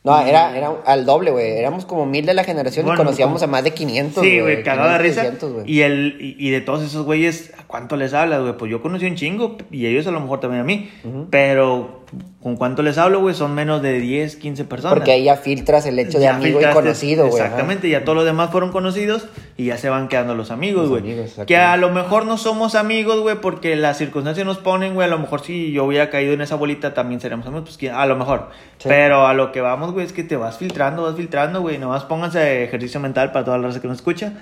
No, 0.05 0.21
era, 0.21 0.55
era 0.57 0.71
al 0.85 1.07
doble, 1.07 1.31
güey. 1.31 1.53
Éramos 1.57 1.87
como 1.87 2.05
mil 2.05 2.27
de 2.27 2.35
la 2.35 2.45
generación 2.45 2.85
Bueno, 2.85 3.01
y 3.01 3.05
conocíamos 3.07 3.41
como- 3.41 3.51
a 3.51 3.53
más 3.57 3.65
de 3.65 3.71
500, 3.73 4.23
Sí, 4.23 4.39
güey, 4.39 4.63
500, 4.63 4.99
risa. 5.01 5.21
600, 5.23 5.53
güey. 5.55 5.73
y, 5.73 5.81
el, 5.81 6.17
y, 6.21 6.37
y 6.47 6.51
de 6.51 6.61
todos 6.61 6.83
esos 6.85 7.07
güeyes, 7.07 7.53
¿a 7.59 7.65
cuánto 7.67 7.97
les 7.97 8.13
hablas, 8.13 8.43
güey? 8.43 8.55
Pues 8.57 8.71
yo 8.71 8.83
conocí 8.83 9.07
un 9.07 9.15
chingo 9.17 9.57
y 9.71 9.87
ellos 9.87 10.07
a 10.07 10.11
lo 10.11 10.21
mejor 10.21 10.41
también 10.41 10.61
a 10.61 10.65
mí. 10.65 10.91
Pero, 11.31 12.04
¿con 12.43 12.57
cuánto 12.57 12.83
les 12.83 12.99
hablo, 12.99 13.21
güey? 13.21 13.35
Son 13.35 13.55
menos 13.55 13.83
de 13.83 14.01
10, 14.01 14.37
15 14.37 14.65
personas. 14.65 14.95
Porque 14.95 15.13
ahí 15.13 15.25
ya 15.25 15.37
filtras 15.37 15.87
el 15.87 15.99
hecho 15.99 16.19
de 16.19 16.25
Ya 16.25 16.37
amigo 16.37 16.61
y 16.61 16.65
conocido, 16.73 17.29
güey. 17.29 17.43
Exactamente, 17.43 17.89
ya 17.89 18.05
todos 18.05 18.17
los 18.17 18.25
demás 18.25 18.51
fueron 18.51 18.71
conocidos 18.71 19.27
y 19.57 19.67
ya 19.67 19.79
se 19.79 19.89
van 19.89 20.09
quedando 20.09 20.35
los 20.35 20.51
amigos, 20.51 20.89
güey. 20.89 21.03
Que 21.47 21.57
a 21.57 21.77
lo 21.77 21.91
mejor 21.91 22.27
no 22.27 22.37
somos 22.37 22.75
amigos, 22.75 23.21
güey, 23.21 23.41
porque 23.41 23.77
las 23.77 23.99
circunstancias 23.99 24.47
nos 24.47 24.59
ponen, 24.59 24.95
güey. 24.95 25.07
A 25.07 25.11
lo 25.11 25.19
mejor 25.19 25.41
si 25.41 25.73
yo 25.73 25.85
hubiera 25.85 26.11
caído 26.11 26.33
en 26.33 26.41
esa 26.41 26.57
bolita 26.57 26.95
también 26.95 27.21
seríamos 27.21 27.47
amigos, 27.47 27.77
pues 27.79 27.93
a 27.93 28.07
lo 28.07 28.17
mejor. 28.17 28.51
Sí. 28.79 28.89
Pero 28.89 29.27
a 29.27 29.35
lo 29.35 29.53
que 29.53 29.61
vamos, 29.61 29.93
güey, 29.93 30.05
es 30.05 30.13
que 30.13 30.25
te 30.25 30.37
vas 30.37 30.59
filtrando, 30.59 31.03
vas 31.03 31.17
filtrando, 31.17 31.61
güey. 31.61 31.79
Nomás 31.79 32.05
pónganse 32.05 32.65
ejercicio 32.65 33.01
mental 33.01 33.33
para 33.33 33.45
toda 33.45 33.59
la 33.59 33.69
raza 33.69 33.81
que 33.81 33.89
nos 33.89 33.99
escucha. 33.99 34.35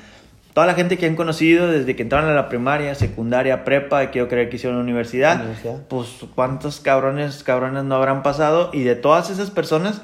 Toda 0.53 0.67
la 0.67 0.75
gente 0.75 0.99
que 0.99 1.07
han 1.07 1.17
conocido 1.17 1.71
desde 1.71 1.97
que 1.97 2.03
entraron 2.03 2.29
a 2.29 2.35
la 2.35 2.49
primaria, 2.49 2.95
secundaria, 2.95 3.65
prepa, 3.65 4.11
que 4.11 4.19
yo 4.19 4.29
creo 4.29 4.49
que 4.51 4.57
hicieron 4.57 4.79
universidad, 4.79 5.41
Universidad. 5.41 5.87
pues 5.89 6.09
cuántos 6.35 6.81
cabrones, 6.81 7.43
cabrones 7.43 7.85
no 7.85 7.95
habrán 7.95 8.23
pasado. 8.23 8.71
Y 8.73 8.83
de 8.83 8.95
todas 8.95 9.31
esas 9.31 9.51
personas, 9.51 10.03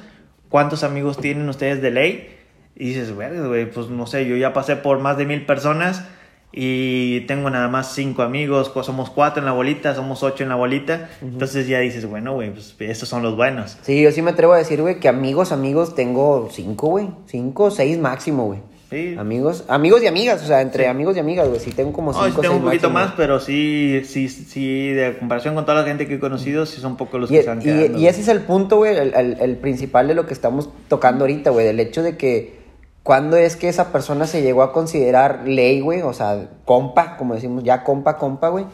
¿cuántos 0.48 0.84
amigos 0.84 1.18
tienen 1.18 1.48
ustedes 1.48 1.82
de 1.82 1.90
ley? 1.90 2.34
Y 2.76 2.90
dices, 2.90 3.12
güey, 3.14 3.70
pues 3.70 3.88
no 3.88 4.06
sé, 4.06 4.26
yo 4.26 4.36
ya 4.36 4.52
pasé 4.52 4.76
por 4.76 5.00
más 5.00 5.18
de 5.18 5.26
mil 5.26 5.44
personas 5.44 6.04
y 6.50 7.20
tengo 7.26 7.50
nada 7.50 7.68
más 7.68 7.92
cinco 7.94 8.22
amigos, 8.22 8.70
pues, 8.70 8.86
somos 8.86 9.10
cuatro 9.10 9.40
en 9.40 9.46
la 9.46 9.52
bolita, 9.52 9.94
somos 9.94 10.22
ocho 10.22 10.44
en 10.44 10.48
la 10.48 10.54
bolita. 10.54 11.10
Entonces 11.20 11.68
ya 11.68 11.80
dices, 11.80 12.06
bueno, 12.06 12.32
güey, 12.32 12.50
pues 12.50 12.74
estos 12.78 13.08
son 13.08 13.22
los 13.22 13.36
buenos. 13.36 13.76
Sí, 13.82 14.00
yo 14.02 14.10
sí 14.12 14.22
me 14.22 14.30
atrevo 14.30 14.54
a 14.54 14.58
decir, 14.58 14.80
güey, 14.80 14.98
que 14.98 15.08
amigos, 15.08 15.52
amigos 15.52 15.94
tengo 15.94 16.48
cinco, 16.50 16.88
güey. 16.88 17.10
Cinco, 17.26 17.70
seis 17.70 17.98
máximo, 17.98 18.46
güey. 18.46 18.60
Sí. 18.90 19.16
Amigos, 19.18 19.64
amigos 19.68 20.02
y 20.02 20.06
amigas, 20.06 20.42
o 20.42 20.46
sea, 20.46 20.62
entre 20.62 20.88
amigos 20.88 21.14
y 21.14 21.20
amigas, 21.20 21.46
güey. 21.46 21.60
Sí 21.60 21.72
tengo 21.72 21.92
como 21.92 22.12
No, 22.12 22.24
cinco, 22.24 22.36
sí 22.36 22.40
tengo 22.40 22.56
un 22.56 22.62
poquito 22.64 22.88
máximo. 22.88 23.06
más, 23.10 23.14
pero 23.18 23.38
sí, 23.38 24.00
sí, 24.06 24.28
sí, 24.30 24.88
de 24.92 25.18
comparación 25.18 25.54
con 25.54 25.66
toda 25.66 25.82
la 25.82 25.86
gente 25.86 26.06
que 26.08 26.14
he 26.14 26.18
conocido, 26.18 26.64
sí 26.64 26.80
son 26.80 26.96
pocos 26.96 27.20
los 27.20 27.30
Y, 27.30 27.34
que 27.34 27.40
y- 27.40 27.58
quedado. 27.62 27.98
y 27.98 28.06
ese 28.06 28.22
es 28.22 28.28
el 28.28 28.40
punto, 28.40 28.76
güey, 28.78 28.96
el, 28.96 29.12
el- 29.14 29.36
el 29.40 29.56
principal 29.58 30.08
de 30.08 30.14
lo 30.14 30.24
que 30.26 30.32
estamos 30.32 30.70
tocando 30.88 31.24
ahorita, 31.24 31.50
güey, 31.50 31.66
del 31.66 31.80
hecho 31.80 32.02
de 32.02 32.16
que 32.16 32.56
cuando 33.02 33.36
es 33.36 33.56
que 33.56 33.68
esa 33.68 33.92
persona 33.92 34.26
se 34.26 34.40
llegó 34.40 34.62
a 34.62 34.72
considerar 34.72 35.42
ley, 35.46 35.80
güey, 35.80 36.00
o 36.00 36.14
sea, 36.14 36.48
compa, 36.64 37.16
como 37.18 37.34
decimos, 37.34 37.64
ya 37.64 37.84
compa, 37.84 38.16
compa, 38.16 38.48
güey, 38.48 38.64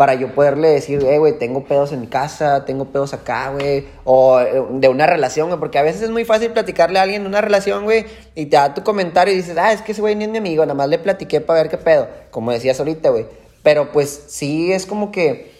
para 0.00 0.14
yo 0.14 0.34
poderle 0.34 0.68
decir, 0.68 1.04
eh, 1.04 1.18
güey, 1.18 1.38
tengo 1.38 1.64
pedos 1.64 1.92
en 1.92 2.00
mi 2.00 2.06
casa, 2.06 2.64
tengo 2.64 2.86
pedos 2.86 3.12
acá, 3.12 3.50
güey, 3.50 3.84
o 4.04 4.40
eh, 4.40 4.64
de 4.70 4.88
una 4.88 5.06
relación, 5.06 5.48
güey, 5.48 5.60
porque 5.60 5.78
a 5.78 5.82
veces 5.82 6.00
es 6.00 6.08
muy 6.08 6.24
fácil 6.24 6.52
platicarle 6.52 6.98
a 6.98 7.02
alguien 7.02 7.20
de 7.24 7.28
una 7.28 7.42
relación, 7.42 7.84
güey, 7.84 8.06
y 8.34 8.46
te 8.46 8.56
da 8.56 8.72
tu 8.72 8.82
comentario 8.82 9.34
y 9.34 9.36
dices, 9.36 9.58
ah, 9.58 9.74
es 9.74 9.82
que 9.82 9.92
ese 9.92 10.00
güey 10.00 10.16
ni 10.16 10.24
es 10.24 10.30
mi 10.30 10.38
amigo, 10.38 10.64
nada 10.64 10.72
más 10.72 10.88
le 10.88 10.98
platiqué 10.98 11.42
para 11.42 11.60
ver 11.60 11.70
qué 11.70 11.76
pedo, 11.76 12.08
como 12.30 12.50
decías 12.50 12.78
ahorita, 12.78 13.10
güey, 13.10 13.26
pero 13.62 13.92
pues 13.92 14.24
sí 14.28 14.72
es 14.72 14.86
como 14.86 15.12
que 15.12 15.52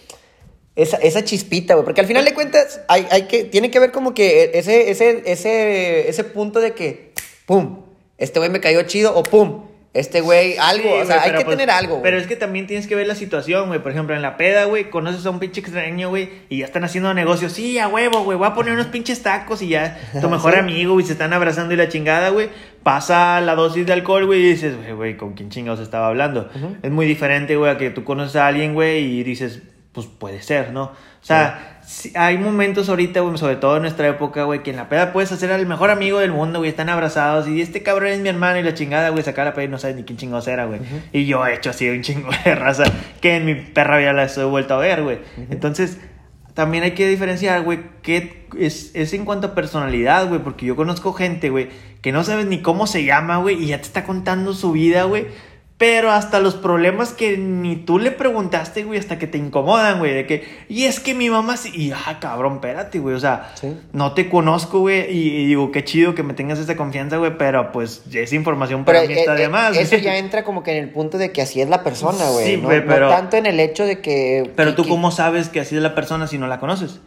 esa, 0.75 0.97
esa 0.97 1.23
chispita, 1.23 1.75
güey. 1.75 1.85
Porque 1.85 2.01
al 2.01 2.07
final 2.07 2.25
de 2.25 2.33
cuentas, 2.33 2.81
hay, 2.87 3.05
hay 3.11 3.27
que, 3.27 3.43
tiene 3.43 3.69
que 3.69 3.77
ver 3.77 3.91
como 3.91 4.15
que 4.15 4.49
ese, 4.55 4.89
ese, 4.89 5.21
ese, 5.27 6.09
ese 6.09 6.23
punto 6.23 6.59
de 6.59 6.71
que, 6.71 7.13
pum, 7.45 7.83
este 8.17 8.39
güey 8.39 8.49
me 8.49 8.59
cayó 8.59 8.81
chido, 8.87 9.15
o 9.15 9.21
pum, 9.21 9.65
este 9.93 10.21
güey 10.21 10.55
algo. 10.57 10.83
Sí, 10.83 11.01
o 11.01 11.05
sea, 11.05 11.21
hay 11.23 11.31
que 11.33 11.43
pues- 11.43 11.57
tener 11.57 11.69
algo. 11.69 12.01
Pero 12.01 12.17
es 12.17 12.25
que 12.25 12.35
también 12.37 12.65
tienes 12.65 12.87
que 12.87 12.95
ver 12.95 13.07
la 13.07 13.15
situación, 13.15 13.67
güey. 13.67 13.81
Por 13.81 13.91
ejemplo, 13.91 14.15
en 14.15 14.21
la 14.21 14.37
peda, 14.37 14.63
güey, 14.65 14.89
conoces 14.89 15.25
a 15.25 15.29
un 15.31 15.39
pinche 15.39 15.59
extraño, 15.59 16.07
güey, 16.09 16.29
y 16.49 16.59
ya 16.59 16.65
están 16.65 16.83
haciendo 16.85 17.13
negocios. 17.13 17.51
Sí, 17.51 17.77
a 17.77 17.87
huevo, 17.89 18.23
güey, 18.23 18.37
voy 18.37 18.47
a 18.47 18.53
poner 18.53 18.73
unos 18.73 18.87
pinches 18.87 19.21
tacos 19.21 19.61
y 19.61 19.67
ya 19.69 19.99
tu 20.21 20.29
mejor 20.29 20.53
Sí. 20.53 20.59
amigo, 20.59 20.93
güey, 20.93 21.05
se 21.05 21.11
están 21.13 21.33
abrazando 21.33 21.73
y 21.73 21.77
la 21.77 21.89
chingada, 21.89 22.29
güey. 22.29 22.49
Pasa 22.83 23.41
la 23.41 23.53
dosis 23.55 23.85
de 23.85 23.93
alcohol, 23.93 24.25
güey, 24.25 24.39
y 24.41 24.49
dices, 24.51 24.75
güey, 24.77 24.93
güey, 24.93 25.17
¿con 25.17 25.33
quién 25.33 25.49
chingados 25.49 25.79
estaba 25.81 26.07
hablando? 26.07 26.49
Es 26.81 26.89
muy 26.91 27.05
diferente, 27.05 27.55
güey, 27.57 27.69
a 27.71 27.77
que 27.77 27.89
tú 27.89 28.03
conoces 28.03 28.37
a 28.37 28.47
alguien, 28.47 28.73
güey, 28.73 29.03
y 29.19 29.23
dices, 29.23 29.61
pues 29.91 30.07
puede 30.07 30.41
ser, 30.41 30.71
¿no? 30.71 30.83
O 30.83 31.23
sea, 31.25 31.79
sí, 31.80 31.80
hay 32.15 32.37
momentos 32.37 32.89
ahorita, 32.89 33.21
güey, 33.21 33.37
sobre 33.37 33.55
todo 33.55 33.75
en 33.75 33.83
nuestra 33.83 34.07
época, 34.07 34.43
güey, 34.43 34.63
que 34.63 34.71
en 34.71 34.77
la 34.77 34.89
peda 34.89 35.13
puedes 35.13 35.31
hacer 35.31 35.51
al 35.51 35.65
mejor 35.65 35.89
amigo 35.89 36.19
del 36.19 36.31
mundo, 36.31 36.59
güey, 36.59 36.69
están 36.69 36.89
abrazados 36.89 37.47
y 37.47 37.61
este 37.61 37.83
cabrón 37.83 38.09
es 38.09 38.19
mi 38.19 38.29
hermano 38.29 38.59
y 38.59 38.63
la 38.63 38.73
chingada, 38.73 39.09
güey, 39.09 39.23
sacar 39.23 39.45
la 39.45 39.53
peda 39.53 39.65
y 39.65 39.67
no 39.67 39.77
sabes 39.77 39.95
ni 39.95 40.03
quién 40.03 40.17
chingados 40.17 40.47
era, 40.47 40.65
güey. 40.65 40.79
Y 41.11 41.25
yo 41.25 41.45
he 41.45 41.55
hecho 41.55 41.69
así 41.69 41.89
un 41.89 42.01
chingo 42.01 42.29
de 42.45 42.55
raza 42.55 42.83
que 43.21 43.35
en 43.35 43.45
mi 43.45 43.55
perra 43.55 43.97
vida 43.97 44.13
las 44.13 44.37
he 44.37 44.43
vuelto 44.43 44.75
a 44.75 44.77
ver, 44.77 45.03
güey. 45.03 45.19
Entonces, 45.49 45.99
también 46.53 46.83
hay 46.83 46.91
que 46.91 47.07
diferenciar, 47.07 47.63
güey, 47.63 47.79
qué 48.01 48.47
es, 48.57 48.91
es 48.93 49.13
en 49.13 49.25
cuanto 49.25 49.47
a 49.47 49.55
personalidad, 49.55 50.27
güey, 50.27 50.41
porque 50.41 50.65
yo 50.65 50.75
conozco 50.75 51.13
gente, 51.13 51.49
güey, 51.49 51.69
que 52.01 52.11
no 52.11 52.23
sabes 52.23 52.45
ni 52.45 52.61
cómo 52.61 52.87
se 52.87 53.03
llama, 53.05 53.37
güey, 53.37 53.63
y 53.63 53.67
ya 53.67 53.77
te 53.77 53.83
está 53.83 54.03
contando 54.03 54.53
su 54.53 54.71
vida, 54.71 55.03
güey. 55.03 55.27
Pero 55.81 56.11
hasta 56.11 56.39
los 56.39 56.53
problemas 56.53 57.11
que 57.11 57.37
ni 57.39 57.75
tú 57.75 57.97
le 57.97 58.11
preguntaste, 58.11 58.83
güey, 58.83 58.99
hasta 58.99 59.17
que 59.17 59.25
te 59.25 59.39
incomodan, 59.39 59.97
güey, 59.97 60.13
de 60.13 60.27
que, 60.27 60.47
y 60.69 60.83
es 60.83 60.99
que 60.99 61.15
mi 61.15 61.31
mamá 61.31 61.57
sí, 61.57 61.71
y 61.73 61.91
ah, 61.91 62.19
cabrón, 62.21 62.53
espérate, 62.57 62.99
güey, 62.99 63.15
o 63.15 63.19
sea, 63.19 63.51
Sí. 63.55 63.75
no 63.91 64.13
te 64.13 64.29
conozco, 64.29 64.81
güey, 64.81 65.11
y, 65.11 65.29
y 65.41 65.45
digo, 65.47 65.71
qué 65.71 65.83
chido 65.83 66.13
que 66.13 66.21
me 66.21 66.35
tengas 66.35 66.59
esa 66.59 66.77
confianza, 66.77 67.17
güey, 67.17 67.35
pero 67.35 67.71
pues 67.71 68.03
esa 68.13 68.35
información 68.35 68.85
para 68.85 69.01
mí 69.01 69.13
eh, 69.13 69.21
está 69.21 69.35
eh, 69.35 69.41
de 69.41 69.49
más. 69.49 69.75
Eso 69.75 69.97
ya 69.97 70.17
entra 70.19 70.43
como 70.43 70.61
que 70.61 70.77
en 70.77 70.83
el 70.83 70.89
punto 70.91 71.17
de 71.17 71.31
que 71.31 71.41
así 71.41 71.59
es 71.61 71.67
la 71.67 71.83
persona, 71.83 72.29
güey. 72.29 72.45
Sí, 72.45 72.57
no, 72.57 72.67
güey, 72.67 72.81
no 72.81 72.85
pero- 72.87 73.09
tanto 73.09 73.37
en 73.37 73.47
el 73.47 73.59
hecho 73.59 73.83
de 73.83 74.01
que. 74.01 74.51
Pero 74.55 74.69
que- 74.71 74.75
tú, 74.75 74.83
que- 74.83 74.89
¿cómo 74.89 75.09
sabes 75.09 75.49
que 75.49 75.61
así 75.61 75.75
es 75.75 75.81
la 75.81 75.95
persona 75.95 76.27
si 76.27 76.37
no 76.37 76.45
la 76.45 76.59
conoces? 76.59 76.99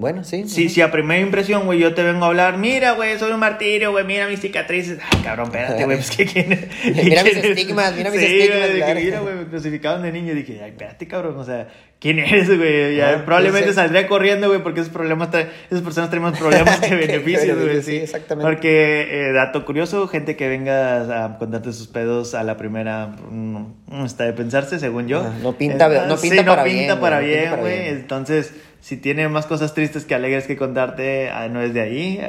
Bueno, 0.00 0.24
sí. 0.24 0.48
Sí, 0.48 0.68
si 0.70 0.80
a 0.80 0.90
primera 0.90 1.20
impresión, 1.20 1.66
güey, 1.66 1.78
yo 1.78 1.94
te 1.94 2.02
vengo 2.02 2.24
a 2.24 2.28
hablar, 2.28 2.56
mira, 2.56 2.92
güey, 2.92 3.18
soy 3.18 3.32
un 3.32 3.38
martirio, 3.40 3.90
güey, 3.92 4.04
mira 4.04 4.26
mis 4.26 4.40
cicatrices. 4.40 4.98
Ah, 5.02 5.20
cabrón, 5.22 5.46
espérate, 5.48 5.84
güey, 5.84 5.98
pues 5.98 6.10
que 6.10 6.24
quién 6.32 6.52
es? 6.52 7.04
Mira 7.04 7.22
mis 7.22 7.36
estigmas, 7.44 7.94
mira 7.94 8.10
mis 8.10 8.20
Sí, 8.20 8.26
estigmas, 8.26 8.68
güey, 8.70 8.76
claro. 8.80 9.00
mira, 9.00 9.20
güey, 9.20 9.34
me 9.34 9.44
crucificaron 9.46 10.02
de 10.02 10.12
niño. 10.12 10.34
Dije, 10.34 10.60
ay, 10.64 10.70
espérate, 10.70 11.06
cabrón, 11.06 11.36
o 11.38 11.44
sea, 11.44 11.68
¿quién 12.00 12.18
eres, 12.18 12.48
güey? 12.56 12.96
Ya, 12.96 13.10
Ah, 13.10 13.22
probablemente 13.26 13.66
no 13.68 13.72
saldría 13.74 14.06
corriendo, 14.08 14.48
güey, 14.48 14.62
porque 14.62 14.80
esos 14.80 14.92
problemas, 14.92 15.28
esas 15.70 15.82
personas 15.82 16.08
traen 16.08 16.22
más 16.22 16.38
problemas 16.38 16.80
que 16.80 16.94
beneficios, 16.94 17.58
güey. 17.62 17.82
sí, 17.82 17.96
exactamente. 17.96 18.50
Porque, 18.50 19.06
eh, 19.28 19.32
dato 19.32 19.66
curioso, 19.66 20.08
gente 20.08 20.34
que 20.34 20.48
venga 20.48 21.24
a 21.26 21.36
contarte 21.38 21.74
sus 21.74 21.88
pedos 21.88 22.34
a 22.34 22.42
la 22.42 22.56
primera, 22.56 23.08
mm, 23.30 23.56
mm, 23.88 24.04
está 24.06 24.24
de 24.24 24.32
pensarse, 24.32 24.78
según 24.78 25.08
yo. 25.08 25.22
No 25.42 25.52
pinta- 25.58 26.06
no 26.06 26.16
sí, 26.16 26.28
pinta 26.30 26.44
para 26.46 26.62
no 26.62 26.68
pinta 26.68 26.94
bien, 26.94 27.00
para 27.00 27.20
güey, 27.20 27.32
no 27.34 27.34
pinta 27.34 27.38
bien, 27.38 27.50
para 27.50 27.62
güey. 27.62 27.78
bien. 27.80 27.96
Entonces, 27.96 28.54
si 28.80 28.96
tiene 28.96 29.28
más 29.28 29.46
cosas 29.46 29.74
tristes 29.74 30.04
que 30.04 30.14
alegres 30.14 30.46
que 30.46 30.56
contarte, 30.56 31.30
ah, 31.30 31.48
no 31.48 31.60
es 31.60 31.74
de 31.74 31.80
ahí. 31.80 32.20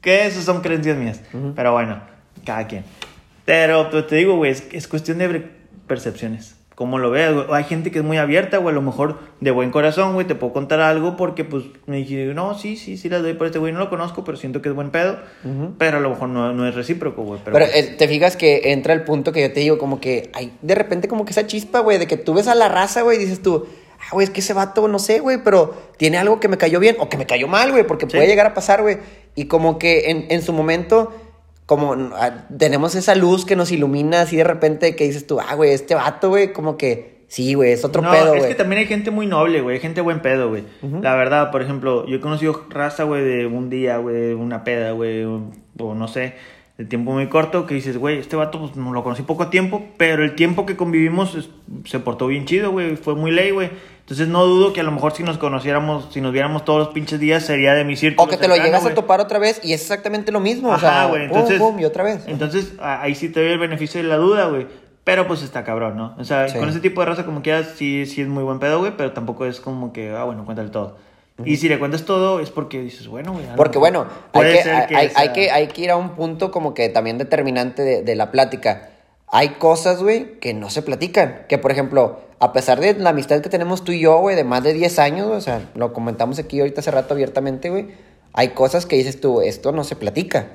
Que 0.00 0.26
eso 0.26 0.42
son 0.42 0.60
creencias 0.60 0.96
mías. 0.96 1.20
Pero 1.54 1.72
bueno, 1.72 2.00
cada 2.44 2.66
quien. 2.66 2.84
Pero, 3.44 3.88
pero 3.90 4.04
te 4.04 4.16
digo, 4.16 4.36
güey, 4.36 4.52
es, 4.52 4.64
es 4.72 4.88
cuestión 4.88 5.18
de 5.18 5.48
percepciones. 5.86 6.56
Como 6.74 6.98
lo 6.98 7.10
veas, 7.10 7.34
güey. 7.34 7.46
Hay 7.52 7.64
gente 7.64 7.90
que 7.90 7.98
es 7.98 8.04
muy 8.04 8.16
abierta, 8.16 8.56
güey. 8.56 8.72
A 8.72 8.74
lo 8.74 8.82
mejor 8.82 9.18
de 9.40 9.50
buen 9.50 9.70
corazón, 9.70 10.14
güey, 10.14 10.26
te 10.26 10.34
puedo 10.34 10.52
contar 10.52 10.80
algo 10.80 11.16
porque, 11.16 11.44
pues, 11.44 11.64
me 11.86 11.98
dije, 11.98 12.32
no, 12.34 12.58
sí, 12.58 12.76
sí, 12.76 12.96
sí, 12.96 13.08
las 13.08 13.22
doy 13.22 13.34
por 13.34 13.46
este 13.46 13.58
güey. 13.58 13.72
No 13.72 13.78
lo 13.78 13.90
conozco, 13.90 14.24
pero 14.24 14.38
siento 14.38 14.62
que 14.62 14.70
es 14.70 14.74
buen 14.74 14.90
pedo. 14.90 15.18
Pero 15.78 15.98
a 15.98 16.00
lo 16.00 16.10
mejor 16.10 16.30
no, 16.30 16.52
no 16.52 16.66
es 16.66 16.74
recíproco, 16.74 17.22
güey. 17.22 17.40
Pero, 17.44 17.54
Pero 17.54 17.66
pues, 17.66 17.76
eh, 17.76 17.94
te 17.98 18.08
fijas 18.08 18.36
que 18.36 18.72
entra 18.72 18.94
el 18.94 19.04
punto 19.04 19.32
que 19.32 19.42
yo 19.42 19.52
te 19.52 19.60
digo, 19.60 19.78
como 19.78 20.00
que 20.00 20.30
hay 20.32 20.52
de 20.62 20.74
repente 20.74 21.08
como 21.08 21.24
que 21.24 21.32
esa 21.32 21.46
chispa, 21.46 21.80
güey, 21.80 21.98
de 21.98 22.06
que 22.06 22.16
tú 22.16 22.32
ves 22.32 22.48
a 22.48 22.54
la 22.54 22.68
raza, 22.68 23.02
güey, 23.02 23.18
y 23.18 23.20
dices 23.20 23.42
tú, 23.42 23.66
ah, 24.02 24.08
güey, 24.12 24.24
es 24.24 24.30
que 24.30 24.40
ese 24.40 24.52
vato, 24.52 24.86
no 24.88 24.98
sé, 24.98 25.20
güey, 25.20 25.38
pero 25.42 25.74
tiene 25.96 26.18
algo 26.18 26.40
que 26.40 26.48
me 26.48 26.58
cayó 26.58 26.80
bien 26.80 26.96
o 26.98 27.08
que 27.08 27.16
me 27.16 27.26
cayó 27.26 27.48
mal, 27.48 27.70
güey, 27.72 27.86
porque 27.86 28.06
Sí. 28.06 28.16
puede 28.16 28.26
llegar 28.28 28.46
a 28.46 28.54
pasar, 28.54 28.82
güey. 28.82 28.98
Y 29.34 29.46
como 29.46 29.78
que 29.78 30.10
en, 30.10 30.26
en 30.30 30.42
su 30.42 30.52
momento, 30.52 31.12
como 31.66 31.92
ah, 32.14 32.46
tenemos 32.56 32.94
esa 32.94 33.14
luz 33.14 33.44
que 33.46 33.56
nos 33.56 33.70
ilumina 33.72 34.22
así 34.22 34.36
de 34.36 34.44
repente 34.44 34.94
que 34.96 35.04
dices 35.04 35.26
tú, 35.26 35.40
ah, 35.40 35.54
güey, 35.54 35.70
este 35.72 35.94
vato, 35.94 36.28
güey, 36.28 36.52
como 36.52 36.76
que 36.76 37.22
sí, 37.28 37.54
güey, 37.54 37.72
es 37.72 37.82
otro 37.84 38.02
no, 38.02 38.10
pedo, 38.10 38.34
es 38.34 38.40
güey. 38.40 38.48
que 38.50 38.54
también 38.56 38.80
hay 38.80 38.86
gente 38.86 39.10
muy 39.10 39.26
noble, 39.26 39.62
güey. 39.62 39.76
Hay 39.76 39.80
gente 39.80 40.02
buen 40.02 40.20
pedo, 40.20 40.50
güey. 40.50 40.64
La 41.00 41.14
verdad, 41.14 41.50
por 41.50 41.62
ejemplo, 41.62 42.06
yo 42.06 42.16
he 42.16 42.20
conocido 42.20 42.66
raza, 42.68 43.04
güey, 43.04 43.24
de 43.24 43.46
un 43.46 43.70
día, 43.70 43.96
güey, 43.96 44.34
una 44.34 44.64
peda, 44.64 44.92
güey, 44.92 45.24
o 45.24 45.40
no 45.94 46.08
sé, 46.08 46.34
de 46.82 46.88
tiempo 46.88 47.12
muy 47.12 47.28
corto, 47.28 47.64
que 47.66 47.74
dices, 47.74 47.96
güey, 47.96 48.18
este 48.18 48.34
vato, 48.34 48.58
pues, 48.58 48.74
no 48.76 48.92
lo 48.92 49.02
conocí 49.04 49.22
poco 49.22 49.46
tiempo, 49.48 49.84
pero 49.96 50.24
el 50.24 50.34
tiempo 50.34 50.66
que 50.66 50.76
convivimos 50.76 51.34
es- 51.34 51.48
se 51.84 51.98
portó 52.00 52.26
bien 52.26 52.44
chido, 52.44 52.70
güey. 52.72 52.96
Fue 52.96 53.14
muy 53.14 53.30
ley, 53.30 53.50
güey. 53.52 53.70
Entonces 54.00 54.26
no 54.26 54.44
dudo 54.44 54.72
que 54.72 54.80
a 54.80 54.82
lo 54.82 54.90
mejor 54.90 55.12
si 55.12 55.22
nos 55.22 55.38
conociéramos, 55.38 56.08
si 56.12 56.20
nos 56.20 56.32
viéramos 56.32 56.64
todos 56.64 56.80
los 56.80 56.88
pinches 56.88 57.20
días, 57.20 57.44
sería 57.46 57.72
de 57.74 57.84
mi 57.84 57.94
círculo. 57.96 58.24
O 58.24 58.28
que 58.28 58.36
te 58.36 58.48
lo 58.48 58.54
cercano, 58.54 58.64
llegas 58.66 58.80
a 58.80 58.84
güey. 58.86 58.94
topar 58.96 59.20
otra 59.20 59.38
vez 59.38 59.60
y 59.62 59.72
es 59.74 59.80
exactamente 59.82 60.32
lo 60.32 60.40
mismo, 60.40 60.70
o 60.70 60.72
Ajá, 60.72 60.80
sea, 60.90 61.06
güey, 61.06 61.28
pum, 61.28 61.36
entonces. 61.36 61.58
pum, 61.60 61.78
y 61.78 61.84
otra 61.84 62.02
vez. 62.04 62.24
Entonces, 62.26 62.74
a- 62.80 63.00
ahí 63.02 63.14
sí 63.14 63.28
te 63.28 63.40
doy 63.40 63.52
el 63.52 63.58
beneficio 63.58 64.02
de 64.02 64.08
la 64.08 64.16
duda, 64.16 64.46
güey. 64.48 64.66
Pero 65.04 65.26
pues 65.26 65.42
está 65.42 65.64
cabrón, 65.64 65.96
¿no? 65.96 66.14
O 66.18 66.24
sea, 66.24 66.48
Sí. 66.48 66.58
con 66.58 66.68
ese 66.68 66.80
tipo 66.80 67.00
de 67.00 67.06
raza, 67.08 67.24
como 67.24 67.42
quieras, 67.42 67.74
sí, 67.76 68.06
sí 68.06 68.20
es 68.22 68.28
muy 68.28 68.42
buen 68.44 68.58
pedo, 68.58 68.78
güey, 68.80 68.92
pero 68.96 69.12
tampoco 69.12 69.46
es 69.46 69.60
como 69.60 69.92
que, 69.92 70.10
ah, 70.10 70.24
bueno, 70.24 70.44
cuéntale 70.44 70.70
todo. 70.70 70.96
Y 71.44 71.56
si 71.56 71.68
le 71.68 71.78
cuentas 71.78 72.04
todo, 72.04 72.40
es 72.40 72.50
porque 72.50 72.80
dices, 72.80 73.08
bueno, 73.08 73.32
güey. 73.32 73.44
Porque 73.56 73.78
bueno, 73.78 74.06
hay 74.32 74.42
que, 74.52 74.62
que 74.88 74.96
hay- 74.96 75.08
sea- 75.08 75.20
hay 75.20 75.28
que, 75.32 75.50
hay 75.50 75.66
que 75.68 75.82
ir 75.82 75.90
a 75.90 75.96
un 75.96 76.10
punto 76.10 76.50
como 76.50 76.74
que 76.74 76.88
también 76.88 77.18
determinante 77.18 77.82
de, 77.82 78.02
de 78.02 78.14
la 78.14 78.30
plática. 78.30 78.90
hay 79.34 79.50
cosas, 79.50 80.02
güey, 80.02 80.38
que 80.40 80.52
no 80.52 80.68
se 80.68 80.82
platican. 80.82 81.46
Que, 81.48 81.56
por 81.56 81.72
ejemplo, 81.72 82.20
a 82.38 82.52
pesar 82.52 82.80
de 82.80 82.94
la 82.94 83.10
amistad 83.10 83.40
que 83.40 83.48
tenemos 83.48 83.82
tú 83.82 83.92
y 83.92 84.00
yo, 84.00 84.18
güey, 84.18 84.36
de 84.36 84.44
más 84.44 84.62
de 84.62 84.74
10 84.74 84.98
años, 84.98 85.28
o 85.28 85.40
sea, 85.40 85.70
lo 85.74 85.94
comentamos 85.94 86.38
aquí 86.38 86.60
ahorita 86.60 86.80
hace 86.80 86.90
rato 86.90 87.14
abiertamente, 87.14 87.70
güey, 87.70 87.88
hay 88.34 88.48
cosas 88.48 88.84
que 88.84 88.96
dices 88.96 89.20
tú, 89.20 89.40
esto 89.40 89.72
no 89.72 89.84
se 89.84 89.96
platica. 89.96 90.48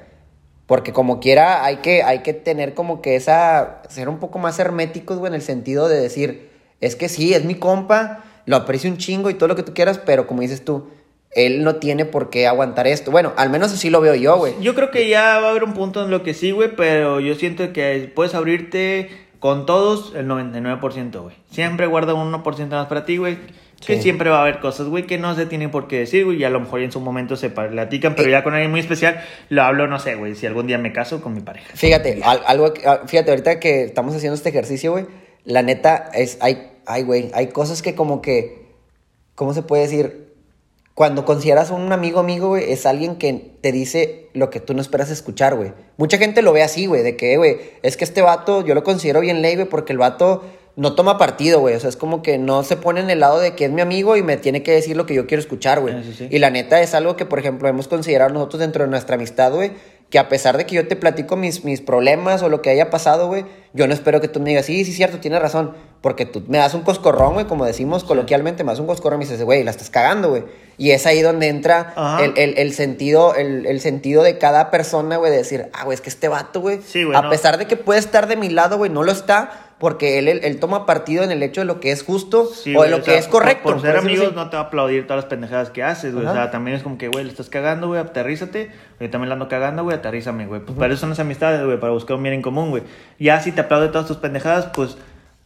Porque 0.68 0.94
como 0.94 1.20
quiera, 1.20 1.64
hay 1.66 1.78
que, 1.78 2.04
hay 2.04 2.20
que 2.20 2.34
tener 2.34 2.74
como 2.76 3.02
que 3.02 3.16
esa, 3.16 3.82
ser 3.90 4.10
un 4.10 4.20
poco 4.20 4.38
más 4.38 4.60
herméticos, 4.60 5.18
güey, 5.18 5.30
en 5.32 5.36
el 5.36 5.42
sentido 5.42 5.88
de 5.90 6.00
decir, 6.00 6.52
es 6.82 6.96
que 6.96 7.10
sí, 7.10 7.34
es 7.34 7.46
mi 7.46 7.56
compa, 7.56 8.26
lo 8.48 8.56
aprecio 8.56 8.90
un 8.90 8.98
chingo 8.98 9.30
y 9.30 9.36
todo 9.36 9.48
lo 9.48 9.56
que 9.56 9.62
tú 9.64 9.76
quieras, 9.76 10.00
pero 10.04 10.26
como 10.26 10.42
dices 10.42 10.66
tú, 10.66 10.90
él 11.32 11.64
no 11.64 11.76
tiene 11.76 12.06
por 12.06 12.32
qué 12.32 12.48
aguantar 12.48 12.88
esto. 12.88 13.12
Bueno, 13.12 13.34
al 13.38 13.52
menos 13.52 13.72
así 13.72 13.92
lo 13.92 14.02
veo 14.02 14.16
yo, 14.16 14.38
güey. 14.38 14.54
Yo 14.62 14.74
creo 14.74 14.90
que 14.90 15.08
ya 15.08 15.40
va 15.40 15.48
a 15.48 15.50
haber 15.52 15.64
un 15.64 15.74
punto 15.74 16.04
en 16.04 16.10
lo 16.10 16.24
que 16.24 16.34
sí, 16.34 16.50
güey, 16.52 16.76
pero 16.76 17.20
yo 17.20 17.36
siento 17.36 17.72
que 17.74 18.12
puedes 18.16 18.34
abrirte 18.34 19.10
con 19.40 19.68
todos 19.68 20.14
el 20.16 20.26
99%, 20.28 21.22
güey. 21.22 21.36
Siempre 21.52 21.86
guarda 21.86 22.16
un 22.16 22.32
1% 22.32 22.76
más 22.76 22.88
para 22.88 23.06
ti, 23.06 23.18
güey. 23.18 23.38
Que 23.86 23.98
Sí. 23.98 24.02
siempre 24.02 24.32
va 24.32 24.40
a 24.40 24.42
haber 24.42 24.60
cosas, 24.60 24.88
güey, 24.88 25.06
que 25.06 25.20
no 25.20 25.36
se 25.36 25.46
tienen 25.46 25.70
por 25.70 25.88
qué 25.88 26.00
decir, 26.00 26.26
güey. 26.26 26.38
Y 26.38 26.44
a 26.44 26.50
lo 26.50 26.60
mejor 26.60 26.82
en 26.82 26.92
su 26.92 27.00
momento 27.00 27.36
se 27.36 27.52
platican, 27.52 28.16
pero 28.16 28.30
Eh. 28.30 28.32
ya 28.32 28.44
con 28.44 28.54
alguien 28.56 28.72
muy 28.72 28.80
especial 28.80 29.22
lo 29.50 29.62
hablo, 29.62 29.86
no 29.86 30.00
sé, 30.00 30.16
güey, 30.16 30.34
si 30.34 30.48
algún 30.48 30.66
día 30.66 30.80
me 30.80 30.92
caso 30.94 31.22
con 31.22 31.36
mi 31.36 31.42
pareja. 31.42 31.68
Fíjate, 31.76 32.20
al- 32.24 32.42
algo, 32.48 32.74
ah, 32.88 33.02
fíjate, 33.06 33.30
ahorita 33.30 33.60
que 33.60 33.84
estamos 33.84 34.16
haciendo 34.16 34.34
este 34.34 34.50
ejercicio, 34.50 34.94
güey, 34.94 35.06
la 35.44 35.62
neta 35.62 36.10
es, 36.16 36.40
hay, 36.42 36.72
hay, 36.88 37.04
güey, 37.04 37.30
hay 37.34 37.48
cosas 37.48 37.82
que 37.82 37.94
como 37.94 38.22
que, 38.22 38.66
¿cómo 39.36 39.54
se 39.54 39.62
puede 39.62 39.84
decir? 39.84 40.34
Cuando 40.94 41.26
consideras 41.26 41.70
a 41.70 41.76
un 41.76 41.92
amigo 41.92 42.20
amigo, 42.20 42.48
güey, 42.48 42.72
es 42.72 42.88
alguien 42.88 43.18
que 43.18 43.52
te 43.62 43.72
dice 43.72 44.30
lo 44.34 44.50
que 44.50 44.60
tú 44.60 44.74
no 44.74 44.82
esperas 44.82 45.12
escuchar, 45.12 45.56
güey. 45.56 45.74
Mucha 45.98 46.18
gente 46.18 46.42
lo 46.42 46.54
ve 46.54 46.64
así, 46.64 46.88
güey, 46.88 47.04
de 47.04 47.16
que, 47.16 47.38
güey, 47.38 47.58
es 47.84 47.98
que 47.98 48.04
este 48.04 48.24
vato, 48.24 48.66
yo 48.66 48.74
lo 48.74 48.84
considero 48.84 49.20
bien 49.20 49.44
ley, 49.44 49.56
güey, 49.56 49.68
porque 49.68 49.94
el 49.94 50.00
vato 50.00 50.44
no 50.78 50.94
toma 50.94 51.18
partido, 51.18 51.60
güey. 51.60 51.76
O 51.76 51.80
sea, 51.80 51.90
es 51.90 51.98
como 51.98 52.22
que 52.22 52.38
no 52.38 52.64
se 52.64 52.78
pone 52.78 53.02
en 53.02 53.10
el 53.10 53.20
lado 53.20 53.40
de 53.40 53.54
que 53.54 53.66
es 53.66 53.72
mi 53.72 53.82
amigo 53.82 54.16
y 54.16 54.24
me 54.24 54.38
tiene 54.38 54.64
que 54.64 54.72
decir 54.72 54.96
lo 54.96 55.06
que 55.06 55.14
yo 55.14 55.28
quiero 55.28 55.42
escuchar, 55.42 55.82
güey. 55.82 55.96
Ah, 55.96 56.04
sí, 56.04 56.14
sí. 56.14 56.28
Y 56.32 56.40
la 56.40 56.50
neta 56.50 56.82
es 56.82 56.94
algo 56.94 57.16
que, 57.16 57.26
por 57.26 57.40
ejemplo, 57.40 57.68
hemos 57.68 57.88
considerado 57.88 58.32
nosotros 58.32 58.62
dentro 58.62 58.86
de 58.86 58.90
nuestra 58.90 59.16
amistad, 59.16 59.52
güey. 59.52 59.72
Que 60.10 60.20
a 60.20 60.30
pesar 60.30 60.56
de 60.58 60.66
que 60.66 60.76
yo 60.76 60.88
te 60.88 60.96
platico 60.96 61.36
mis, 61.36 61.66
mis 61.66 61.82
problemas 61.82 62.42
o 62.42 62.48
lo 62.48 62.62
que 62.62 62.70
haya 62.70 62.90
pasado, 62.90 63.28
güey, 63.28 63.46
yo 63.74 63.88
no 63.88 63.94
espero 63.94 64.22
que 64.22 64.30
tú 64.30 64.40
me 64.40 64.52
digas, 64.52 64.66
sí, 64.66 64.86
sí, 64.86 64.94
cierto, 64.94 65.20
tienes 65.20 65.42
razón. 65.42 65.74
Porque 66.00 66.26
tú 66.26 66.44
me 66.48 66.60
das 66.60 66.74
un 66.76 66.82
coscorrón, 66.84 67.34
güey, 67.34 67.46
como 67.48 67.66
decimos 67.66 68.06
coloquialmente, 68.06 68.64
me 68.64 68.72
das 68.72 68.80
un 68.80 68.88
coscorrón 68.88 69.20
y 69.22 69.26
me 69.26 69.30
dices, 69.30 69.44
güey, 69.44 69.64
la 69.66 69.72
estás 69.72 69.90
cagando, 69.90 70.30
güey. 70.30 70.44
Y 70.78 70.92
es 70.92 71.06
ahí 71.06 71.22
donde 71.22 71.48
entra 71.50 71.94
el, 72.24 72.38
el- 72.38 72.58
el 72.58 72.74
sentido, 72.74 73.36
el, 73.36 73.66
el 73.66 73.82
sentido 73.82 74.24
de 74.24 74.38
cada 74.38 74.72
persona, 74.72 75.18
güey, 75.18 75.32
de 75.32 75.38
decir, 75.40 75.70
ah, 75.74 75.84
güey, 75.84 75.96
es 75.96 76.02
que 76.02 76.10
este 76.10 76.30
vato, 76.30 76.62
güey, 76.62 76.80
Sí, 76.86 77.02
a 77.14 77.24
no. 77.24 77.30
pesar 77.30 77.58
de 77.58 77.66
que 77.66 77.76
puede 77.76 78.00
estar 78.00 78.28
de 78.28 78.38
mi 78.38 78.50
lado, 78.50 78.78
güey, 78.78 78.90
no 78.90 79.04
lo 79.04 79.12
está. 79.12 79.67
Porque 79.80 80.18
él, 80.18 80.28
él, 80.28 80.40
él 80.44 80.60
toma 80.60 80.88
partido 80.88 81.24
en 81.24 81.30
el 81.30 81.44
hecho 81.44 81.62
de 81.62 81.66
lo 81.66 81.80
que 81.80 81.92
es 81.92 82.04
justo 82.04 82.46
Sí, 82.48 82.76
o 82.76 82.82
de 82.82 82.90
lo 82.90 82.98
o 82.98 83.02
que 83.04 83.18
es 83.18 83.28
correcto. 83.28 83.64
Por, 83.64 83.74
por 83.74 83.82
ser 83.82 83.98
amigos 83.98 84.28
así. 84.28 84.36
no 84.36 84.50
te 84.50 84.58
va 84.58 84.64
a 84.64 84.66
aplaudir 84.66 85.06
todas 85.06 85.24
las 85.24 85.30
pendejadas 85.30 85.70
que 85.70 85.84
haces, 85.84 86.16
güey. 86.16 86.26
O 86.26 86.34
sea, 86.34 86.50
también 86.50 86.76
es 86.78 86.84
como 86.84 86.98
que, 86.98 87.10
güey, 87.10 87.26
le 87.26 87.30
estás 87.30 87.50
cagando, 87.50 87.88
güey, 87.88 88.00
aterrízate. 88.02 88.72
Yo 89.00 89.10
también 89.12 89.30
la 89.30 89.34
ando 89.34 89.48
cagando, 89.48 89.84
güey, 89.84 89.96
aterrízame, 89.96 90.48
güey. 90.48 90.62
Pues 90.62 90.78
para 90.78 90.94
eso 90.94 91.02
son 91.02 91.10
las 91.10 91.20
amistades, 91.20 91.64
güey, 91.64 91.80
para 91.80 91.94
buscar 91.94 92.18
un 92.18 92.24
bien 92.24 92.34
en 92.34 92.42
común, 92.42 92.72
güey. 92.72 92.84
Ya 93.20 93.40
si 93.40 93.52
te 93.52 93.62
aplaude 93.62 93.90
todas 93.90 94.08
tus 94.08 94.18
pendejadas, 94.18 94.68
pues, 94.74 94.98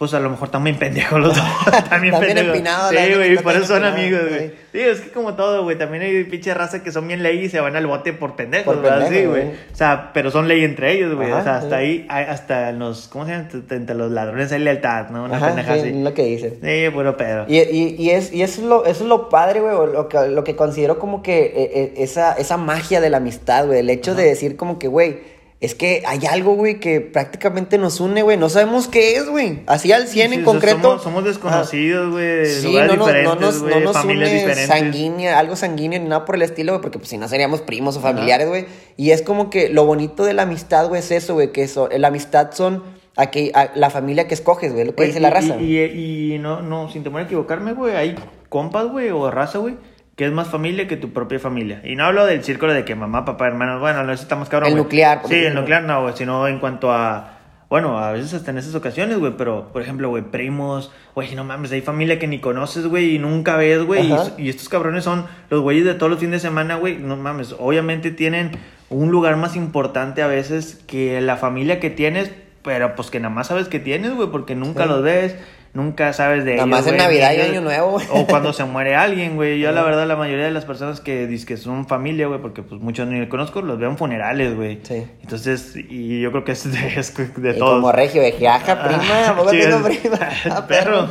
pues 0.01 0.15
a 0.15 0.19
lo 0.19 0.31
mejor 0.31 0.49
también 0.49 0.79
pendejos 0.79 1.19
los 1.19 1.35
dos. 1.35 1.45
también 1.87 2.11
También 2.11 2.33
pendejos. 2.33 2.55
empinados, 2.55 2.91
la 2.91 3.05
Sí, 3.05 3.13
güey, 3.13 3.37
por 3.37 3.55
eso 3.55 3.65
son 3.65 3.83
amigos, 3.85 4.21
güey. 4.29 4.51
Sí, 4.71 4.79
es 4.79 4.99
que 4.99 5.11
como 5.11 5.35
todo, 5.35 5.61
güey, 5.61 5.77
también 5.77 6.01
hay 6.01 6.23
pinche 6.23 6.55
raza 6.55 6.81
que 6.81 6.91
son 6.91 7.07
bien 7.07 7.21
ley 7.21 7.37
y 7.41 7.49
se 7.49 7.59
van 7.59 7.75
al 7.75 7.85
bote 7.85 8.11
por 8.11 8.35
pendejos, 8.35 8.73
Por 8.73 8.81
¿verdad? 8.81 9.07
Sí, 9.09 9.25
güey. 9.25 9.49
O 9.49 9.75
sea, 9.75 10.09
pero 10.11 10.31
son 10.31 10.47
ley 10.47 10.63
entre 10.63 10.93
ellos, 10.93 11.13
güey. 11.13 11.31
O 11.31 11.43
sea, 11.43 11.57
hasta 11.57 11.77
sí. 11.77 12.07
ahí, 12.09 12.25
hasta 12.27 12.71
los, 12.71 13.09
¿cómo 13.09 13.27
se 13.27 13.31
llama? 13.33 13.47
Entre 13.69 13.95
los 13.95 14.11
ladrones 14.11 14.51
hay 14.51 14.61
lealtad, 14.61 15.11
¿no? 15.11 15.25
Una 15.25 15.37
Ajá, 15.37 15.49
pendeja 15.49 15.73
sí, 15.75 15.79
así. 15.81 16.01
lo 16.01 16.13
que 16.15 16.23
dices. 16.23 16.53
Sí, 16.59 16.89
puro 16.91 17.15
pedo. 17.15 17.45
Y, 17.47 17.59
y, 17.59 17.95
y 17.99 18.09
es, 18.09 18.33
y 18.33 18.41
eso, 18.41 18.61
es 18.61 18.67
lo, 18.67 18.85
eso 18.85 19.03
es 19.03 19.07
lo 19.07 19.29
padre, 19.29 19.59
güey, 19.59 19.93
lo 19.93 20.09
que, 20.09 20.29
lo 20.29 20.43
que 20.43 20.55
considero 20.55 20.97
como 20.97 21.21
que 21.21 21.43
eh, 21.43 21.53
eh, 21.75 21.93
esa, 21.97 22.33
esa 22.33 22.57
magia 22.57 23.01
de 23.01 23.11
la 23.11 23.17
amistad, 23.17 23.67
güey. 23.67 23.81
El 23.81 23.89
hecho 23.91 24.15
de 24.15 24.23
decir 24.23 24.55
como 24.55 24.79
que, 24.79 24.87
güey, 24.87 25.19
es 25.61 25.75
que 25.75 26.03
hay 26.05 26.19
algo, 26.29 26.55
güey, 26.55 26.79
que 26.79 26.99
prácticamente 27.01 27.77
nos 27.77 27.99
une, 28.01 28.23
güey. 28.23 28.35
No 28.35 28.49
sabemos 28.49 28.87
qué 28.87 29.15
es, 29.15 29.29
güey. 29.29 29.59
Así 29.67 29.91
al 29.91 30.07
100 30.07 30.29
Sí, 30.31 30.35
en 30.39 30.43
concreto. 30.43 30.81
Somos, 30.81 31.03
somos 31.03 31.23
desconocidos, 31.23 32.11
güey. 32.11 32.47
Sí, 32.47 32.67
lugares 32.67 32.97
no 32.97 33.05
diferentes, 33.05 33.39
nos, 33.39 33.59
güey, 33.61 33.73
no 33.75 33.79
nos 33.81 33.93
familias 33.93 34.29
une 34.31 34.39
diferentes. 34.39 34.67
sanguínea, 34.67 35.37
algo 35.39 35.55
sanguíneo 35.55 35.99
ni 35.99 36.09
nada 36.09 36.25
por 36.25 36.35
el 36.35 36.41
estilo, 36.41 36.73
güey, 36.73 36.81
porque 36.81 36.97
pues 36.97 37.09
si 37.09 37.17
no 37.17 37.27
seríamos 37.27 37.61
primos 37.61 37.95
o 37.95 38.01
familiares, 38.01 38.47
güey. 38.49 38.65
Y 38.97 39.11
es 39.11 39.21
como 39.21 39.49
que 39.51 39.69
lo 39.69 39.85
bonito 39.85 40.25
de 40.25 40.33
la 40.33 40.41
amistad, 40.43 40.87
güey, 40.87 40.99
es 40.99 41.11
eso, 41.11 41.35
güey, 41.35 41.51
que 41.51 41.61
eso, 41.63 41.87
la 41.95 42.07
amistad 42.07 42.51
son 42.53 42.83
aquel- 43.15 43.51
a- 43.53 43.69
la 43.75 43.89
familia 43.91 44.27
que 44.27 44.33
escoges, 44.33 44.73
güey, 44.73 44.85
lo 44.85 44.95
que 44.95 45.03
dice 45.05 45.19
y, 45.19 45.21
la 45.21 45.29
raza. 45.29 45.57
Y, 45.61 45.77
y- 45.77 46.33
y 46.35 46.39
no, 46.39 46.61
no, 46.63 46.89
sin 46.89 47.03
temor 47.03 47.21
a 47.21 47.25
equivocarme, 47.25 47.73
güey, 47.73 47.95
hay 47.95 48.15
compas, 48.49 48.87
güey, 48.87 49.09
o 49.11 49.29
raza, 49.29 49.59
güey, 49.59 49.75
que 50.21 50.27
es 50.27 50.31
más 50.33 50.49
familia 50.49 50.87
que 50.87 50.97
tu 50.97 51.09
propia 51.13 51.39
familia. 51.39 51.81
Y 51.83 51.95
no 51.95 52.03
hablo 52.05 52.27
del 52.27 52.43
círculo 52.43 52.73
de 52.73 52.85
que 52.85 52.93
mamá, 52.93 53.25
papá, 53.25 53.47
hermanos, 53.47 53.79
bueno, 53.81 54.03
no, 54.03 54.13
eso 54.13 54.21
está 54.21 54.35
más 54.35 54.49
cabrón, 54.49 54.67
El 54.67 54.73
güey. 54.75 54.83
nuclear, 54.83 55.21
Sí, 55.27 55.33
el 55.33 55.55
nuclear 55.55 55.81
no, 55.81 56.03
güey, 56.03 56.13
sino 56.15 56.47
en 56.47 56.59
cuanto 56.59 56.91
a... 56.91 57.39
Bueno, 57.71 57.97
a 57.97 58.11
veces 58.11 58.35
hasta 58.35 58.51
en 58.51 58.59
esas 58.59 58.75
ocasiones, 58.75 59.17
güey, 59.17 59.33
pero, 59.35 59.69
por 59.73 59.81
ejemplo, 59.81 60.09
güey, 60.09 60.21
primos, 60.21 60.91
güey, 61.15 61.33
no 61.33 61.43
mames, 61.43 61.71
hay 61.71 61.81
familia 61.81 62.19
que 62.19 62.27
ni 62.27 62.37
conoces, 62.37 62.85
güey, 62.85 63.15
y 63.15 63.17
nunca 63.17 63.55
ves, 63.55 63.81
güey, 63.83 64.11
y, 64.37 64.43
y 64.43 64.49
estos 64.49 64.69
cabrones 64.69 65.03
son 65.05 65.25
los 65.49 65.61
güeyes 65.61 65.85
de 65.85 65.95
todos 65.95 66.11
los 66.11 66.19
fines 66.19 66.43
de 66.43 66.47
semana, 66.49 66.75
güey, 66.75 66.97
no 66.99 67.15
mames, 67.17 67.55
obviamente 67.57 68.11
tienen 68.11 68.51
un 68.89 69.09
lugar 69.09 69.37
más 69.37 69.55
importante 69.55 70.21
a 70.21 70.27
veces 70.27 70.83
que 70.85 71.19
la 71.21 71.35
familia 71.37 71.79
que 71.79 71.89
tienes, 71.89 72.31
pero 72.61 72.93
pues 72.95 73.09
que 73.09 73.19
nada 73.19 73.33
más 73.33 73.47
sabes 73.47 73.69
que 73.69 73.79
tienes, 73.79 74.13
güey, 74.13 74.29
porque 74.29 74.53
nunca 74.53 74.83
Sí. 74.83 74.89
los 74.89 75.01
ves, 75.01 75.35
nunca 75.73 76.11
sabes 76.13 76.43
de 76.45 76.51
Nada 76.55 76.63
ellos, 76.67 76.69
más 76.79 76.87
en 76.87 76.97
Navidad 76.97 77.33
y 77.33 77.41
Año 77.41 77.61
Nuevo, 77.61 77.91
güey. 77.91 78.05
O 78.11 78.25
cuando 78.27 78.53
se 78.53 78.63
muere 78.65 78.95
alguien, 78.95 79.35
güey. 79.35 79.59
Yo, 79.59 79.71
la 79.71 79.83
verdad, 79.83 80.05
la 80.07 80.15
mayoría 80.15 80.45
de 80.45 80.51
las 80.51 80.65
personas 80.65 80.99
que 81.01 81.27
dicen 81.27 81.47
que 81.47 81.57
son 81.57 81.87
familia, 81.87 82.27
güey, 82.27 82.41
porque 82.41 82.61
pues 82.63 82.81
muchos 82.81 83.07
ni 83.07 83.25
conozco, 83.27 83.61
los 83.61 83.79
veo 83.79 83.89
en 83.89 83.97
funerales, 83.97 84.55
güey. 84.55 84.79
Sí. 84.83 85.03
Entonces, 85.21 85.75
y 85.75 86.19
yo 86.21 86.31
creo 86.31 86.43
que 86.43 86.51
es 86.53 86.71
de, 86.71 86.99
es 86.99 87.15
de 87.37 87.51
Y 87.51 87.57
todos. 87.59 87.75
como 87.75 87.91
regio, 87.91 88.21
de 88.21 88.33
que, 88.33 88.47
ajá, 88.47 88.83
prima, 88.83 89.27
¿a 89.29 89.35
poco 89.35 89.49
Sí, 89.51 89.59
tengo 89.59 89.87
es- 89.87 89.97
prima? 89.99 90.19
Ah, 90.51 90.67
perro. 90.67 91.07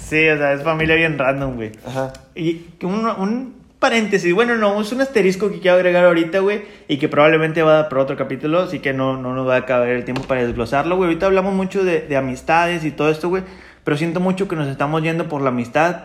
Sí, 0.00 0.28
o 0.28 0.36
sea, 0.36 0.52
es 0.52 0.62
familia 0.62 0.94
bien 0.96 1.18
random, 1.18 1.54
güey. 1.56 1.72
Ajá. 1.86 2.12
Y 2.34 2.66
un, 2.82 3.06
un 3.06 3.54
paréntesis, 3.78 4.32
bueno, 4.34 4.54
no, 4.56 4.80
es 4.80 4.92
un 4.92 5.00
asterisco 5.00 5.50
que 5.50 5.60
quiero 5.60 5.76
agregar 5.76 6.04
ahorita, 6.04 6.38
güey, 6.40 6.62
y 6.88 6.96
que 6.98 7.08
probablemente 7.08 7.62
va 7.62 7.72
a 7.72 7.76
dar 7.82 7.88
para 7.88 8.02
otro 8.02 8.16
capítulo, 8.16 8.60
así 8.60 8.78
que 8.78 8.92
no, 8.94 9.16
no 9.18 9.34
nos 9.34 9.46
va 9.48 9.56
a 9.56 9.66
caber 9.66 9.90
el 9.96 10.04
tiempo 10.04 10.22
para 10.22 10.42
desglosarlo, 10.44 10.96
güey. 10.96 11.08
Ahorita 11.08 11.26
hablamos 11.26 11.52
mucho 11.54 11.84
de, 11.84 12.00
de 12.00 12.16
amistades 12.16 12.84
y 12.84 12.90
todo 12.92 13.10
esto, 13.10 13.28
güey, 13.28 13.42
pero 13.84 13.96
siento 13.96 14.20
mucho 14.20 14.48
que 14.48 14.56
nos 14.56 14.68
estamos 14.68 15.02
yendo 15.02 15.28
por 15.28 15.42
la 15.42 15.50
amistad 15.50 15.96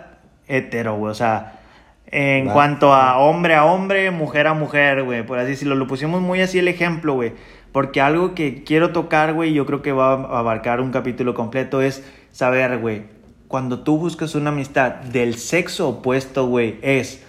hetero, 0.48 0.96
güey, 0.96 1.12
o 1.12 1.16
sea, 1.16 1.60
en 2.08 2.48
cuanto 2.50 2.94
a 2.94 3.18
hombre 3.18 3.56
a 3.56 3.66
hombre, 3.66 4.12
mujer 4.12 4.48
a 4.48 4.54
mujer, 4.54 5.04
güey, 5.04 5.26
por 5.26 5.40
así 5.40 5.52
decirlo, 5.52 5.76
lo 5.76 5.88
pusimos 5.88 6.22
muy 6.22 6.42
así 6.42 6.60
el 6.60 6.68
ejemplo, 6.68 7.14
güey, 7.14 7.34
porque 7.72 8.02
algo 8.02 8.36
que 8.36 8.64
quiero 8.64 8.92
tocar, 8.92 9.34
güey, 9.34 9.54
yo 9.54 9.66
creo 9.66 9.82
que 9.82 9.92
va 9.92 10.14
a 10.14 10.40
abarcar 10.40 10.82
un 10.82 10.92
capítulo 10.92 11.34
completo, 11.34 11.82
es 11.82 12.04
saber, 12.32 12.78
güey, 12.80 13.04
cuando 13.48 13.80
tú 13.80 13.98
buscas 13.98 14.36
una 14.36 14.50
amistad 14.50 14.92
del 14.96 15.36
sexo 15.36 15.90
opuesto, 15.90 16.48
güey, 16.48 16.78
es 16.82 17.24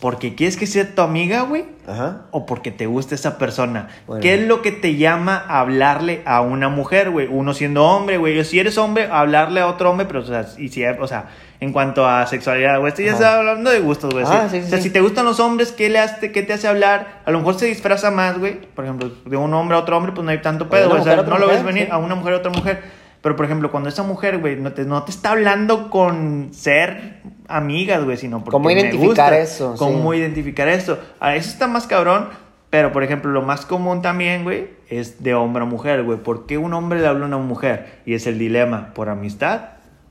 porque 0.00 0.34
quieres 0.34 0.56
que 0.56 0.66
sea 0.66 0.94
tu 0.94 1.02
amiga, 1.02 1.42
güey, 1.42 1.66
Ajá. 1.86 2.22
o 2.30 2.46
porque 2.46 2.70
te 2.70 2.86
gusta 2.86 3.14
esa 3.14 3.36
persona. 3.36 3.88
Bueno. 4.06 4.22
¿Qué 4.22 4.34
es 4.34 4.46
lo 4.46 4.62
que 4.62 4.72
te 4.72 4.96
llama 4.96 5.44
a 5.46 5.60
hablarle 5.60 6.22
a 6.24 6.40
una 6.40 6.70
mujer, 6.70 7.10
güey? 7.10 7.28
Uno 7.30 7.52
siendo 7.52 7.84
hombre, 7.84 8.16
güey. 8.16 8.42
Si 8.44 8.58
eres 8.58 8.78
hombre, 8.78 9.08
hablarle 9.12 9.60
a 9.60 9.66
otro 9.66 9.90
hombre, 9.90 10.06
pero, 10.06 10.20
o 10.20 10.24
sea, 10.24 10.46
y 10.56 10.68
si, 10.68 10.84
o 10.86 11.06
sea, 11.06 11.28
en 11.60 11.74
cuanto 11.74 12.08
a 12.08 12.26
sexualidad, 12.26 12.78
güey, 12.78 12.88
esto 12.88 13.02
ya 13.02 13.12
está 13.12 13.38
hablando 13.38 13.70
de 13.70 13.80
gustos, 13.80 14.10
güey. 14.10 14.24
Ah, 14.26 14.48
sí. 14.50 14.56
sí, 14.56 14.60
sí, 14.62 14.66
o 14.66 14.70
sea, 14.70 14.78
sí. 14.78 14.84
si 14.84 14.90
te 14.90 15.02
gustan 15.02 15.26
los 15.26 15.38
hombres, 15.38 15.72
¿qué, 15.72 15.90
le 15.90 15.98
hace, 15.98 16.32
¿qué 16.32 16.42
te 16.42 16.54
hace 16.54 16.66
hablar? 16.66 17.20
A 17.26 17.30
lo 17.30 17.38
mejor 17.38 17.58
se 17.58 17.66
disfraza 17.66 18.10
más, 18.10 18.38
güey. 18.38 18.58
Por 18.58 18.86
ejemplo, 18.86 19.10
de 19.26 19.36
un 19.36 19.52
hombre 19.52 19.76
a 19.76 19.80
otro 19.80 19.98
hombre, 19.98 20.12
pues 20.12 20.24
no 20.24 20.30
hay 20.30 20.40
tanto 20.40 20.70
pedo, 20.70 20.88
güey. 20.88 21.02
O 21.02 21.04
sea, 21.04 21.16
mujer 21.16 21.28
no 21.28 21.38
lo 21.38 21.46
ves 21.46 21.62
venir 21.62 21.88
a 21.90 21.98
una 21.98 22.14
mujer 22.14 22.34
a 22.34 22.36
otra 22.38 22.50
mujer. 22.50 22.82
Pero, 23.20 23.36
por 23.36 23.44
ejemplo, 23.44 23.70
cuando 23.70 23.90
esa 23.90 24.02
mujer, 24.02 24.38
güey, 24.38 24.56
no 24.56 24.72
te, 24.72 24.84
no 24.84 25.02
te 25.02 25.10
está 25.10 25.32
hablando 25.32 25.90
con 25.90 26.54
ser 26.54 27.20
amigas, 27.50 28.04
güey, 28.04 28.16
sino 28.16 28.38
porque 28.38 28.52
¿Cómo 28.52 28.66
me 28.66 28.72
identificar 28.74 29.32
gusta. 29.32 29.38
eso? 29.38 29.74
Cómo 29.78 30.12
Sí. 30.12 30.18
identificar 30.18 30.68
eso. 30.68 30.98
A 31.20 31.34
eso 31.36 31.50
está 31.50 31.66
más 31.66 31.86
cabrón, 31.86 32.28
pero, 32.70 32.92
por 32.92 33.02
ejemplo, 33.02 33.30
lo 33.30 33.42
más 33.42 33.66
común 33.66 34.00
también, 34.02 34.44
güey, 34.44 34.68
es 34.88 35.22
de 35.22 35.34
hombre 35.34 35.62
a 35.62 35.66
mujer, 35.66 36.02
güey. 36.04 36.18
¿Por 36.18 36.46
qué 36.46 36.56
un 36.58 36.72
hombre 36.74 37.00
le 37.00 37.06
habla 37.06 37.24
a 37.24 37.28
una 37.28 37.38
mujer? 37.38 38.00
Y 38.06 38.14
es 38.14 38.26
el 38.26 38.38
dilema, 38.38 38.92
¿por 38.94 39.08
amistad 39.08 39.60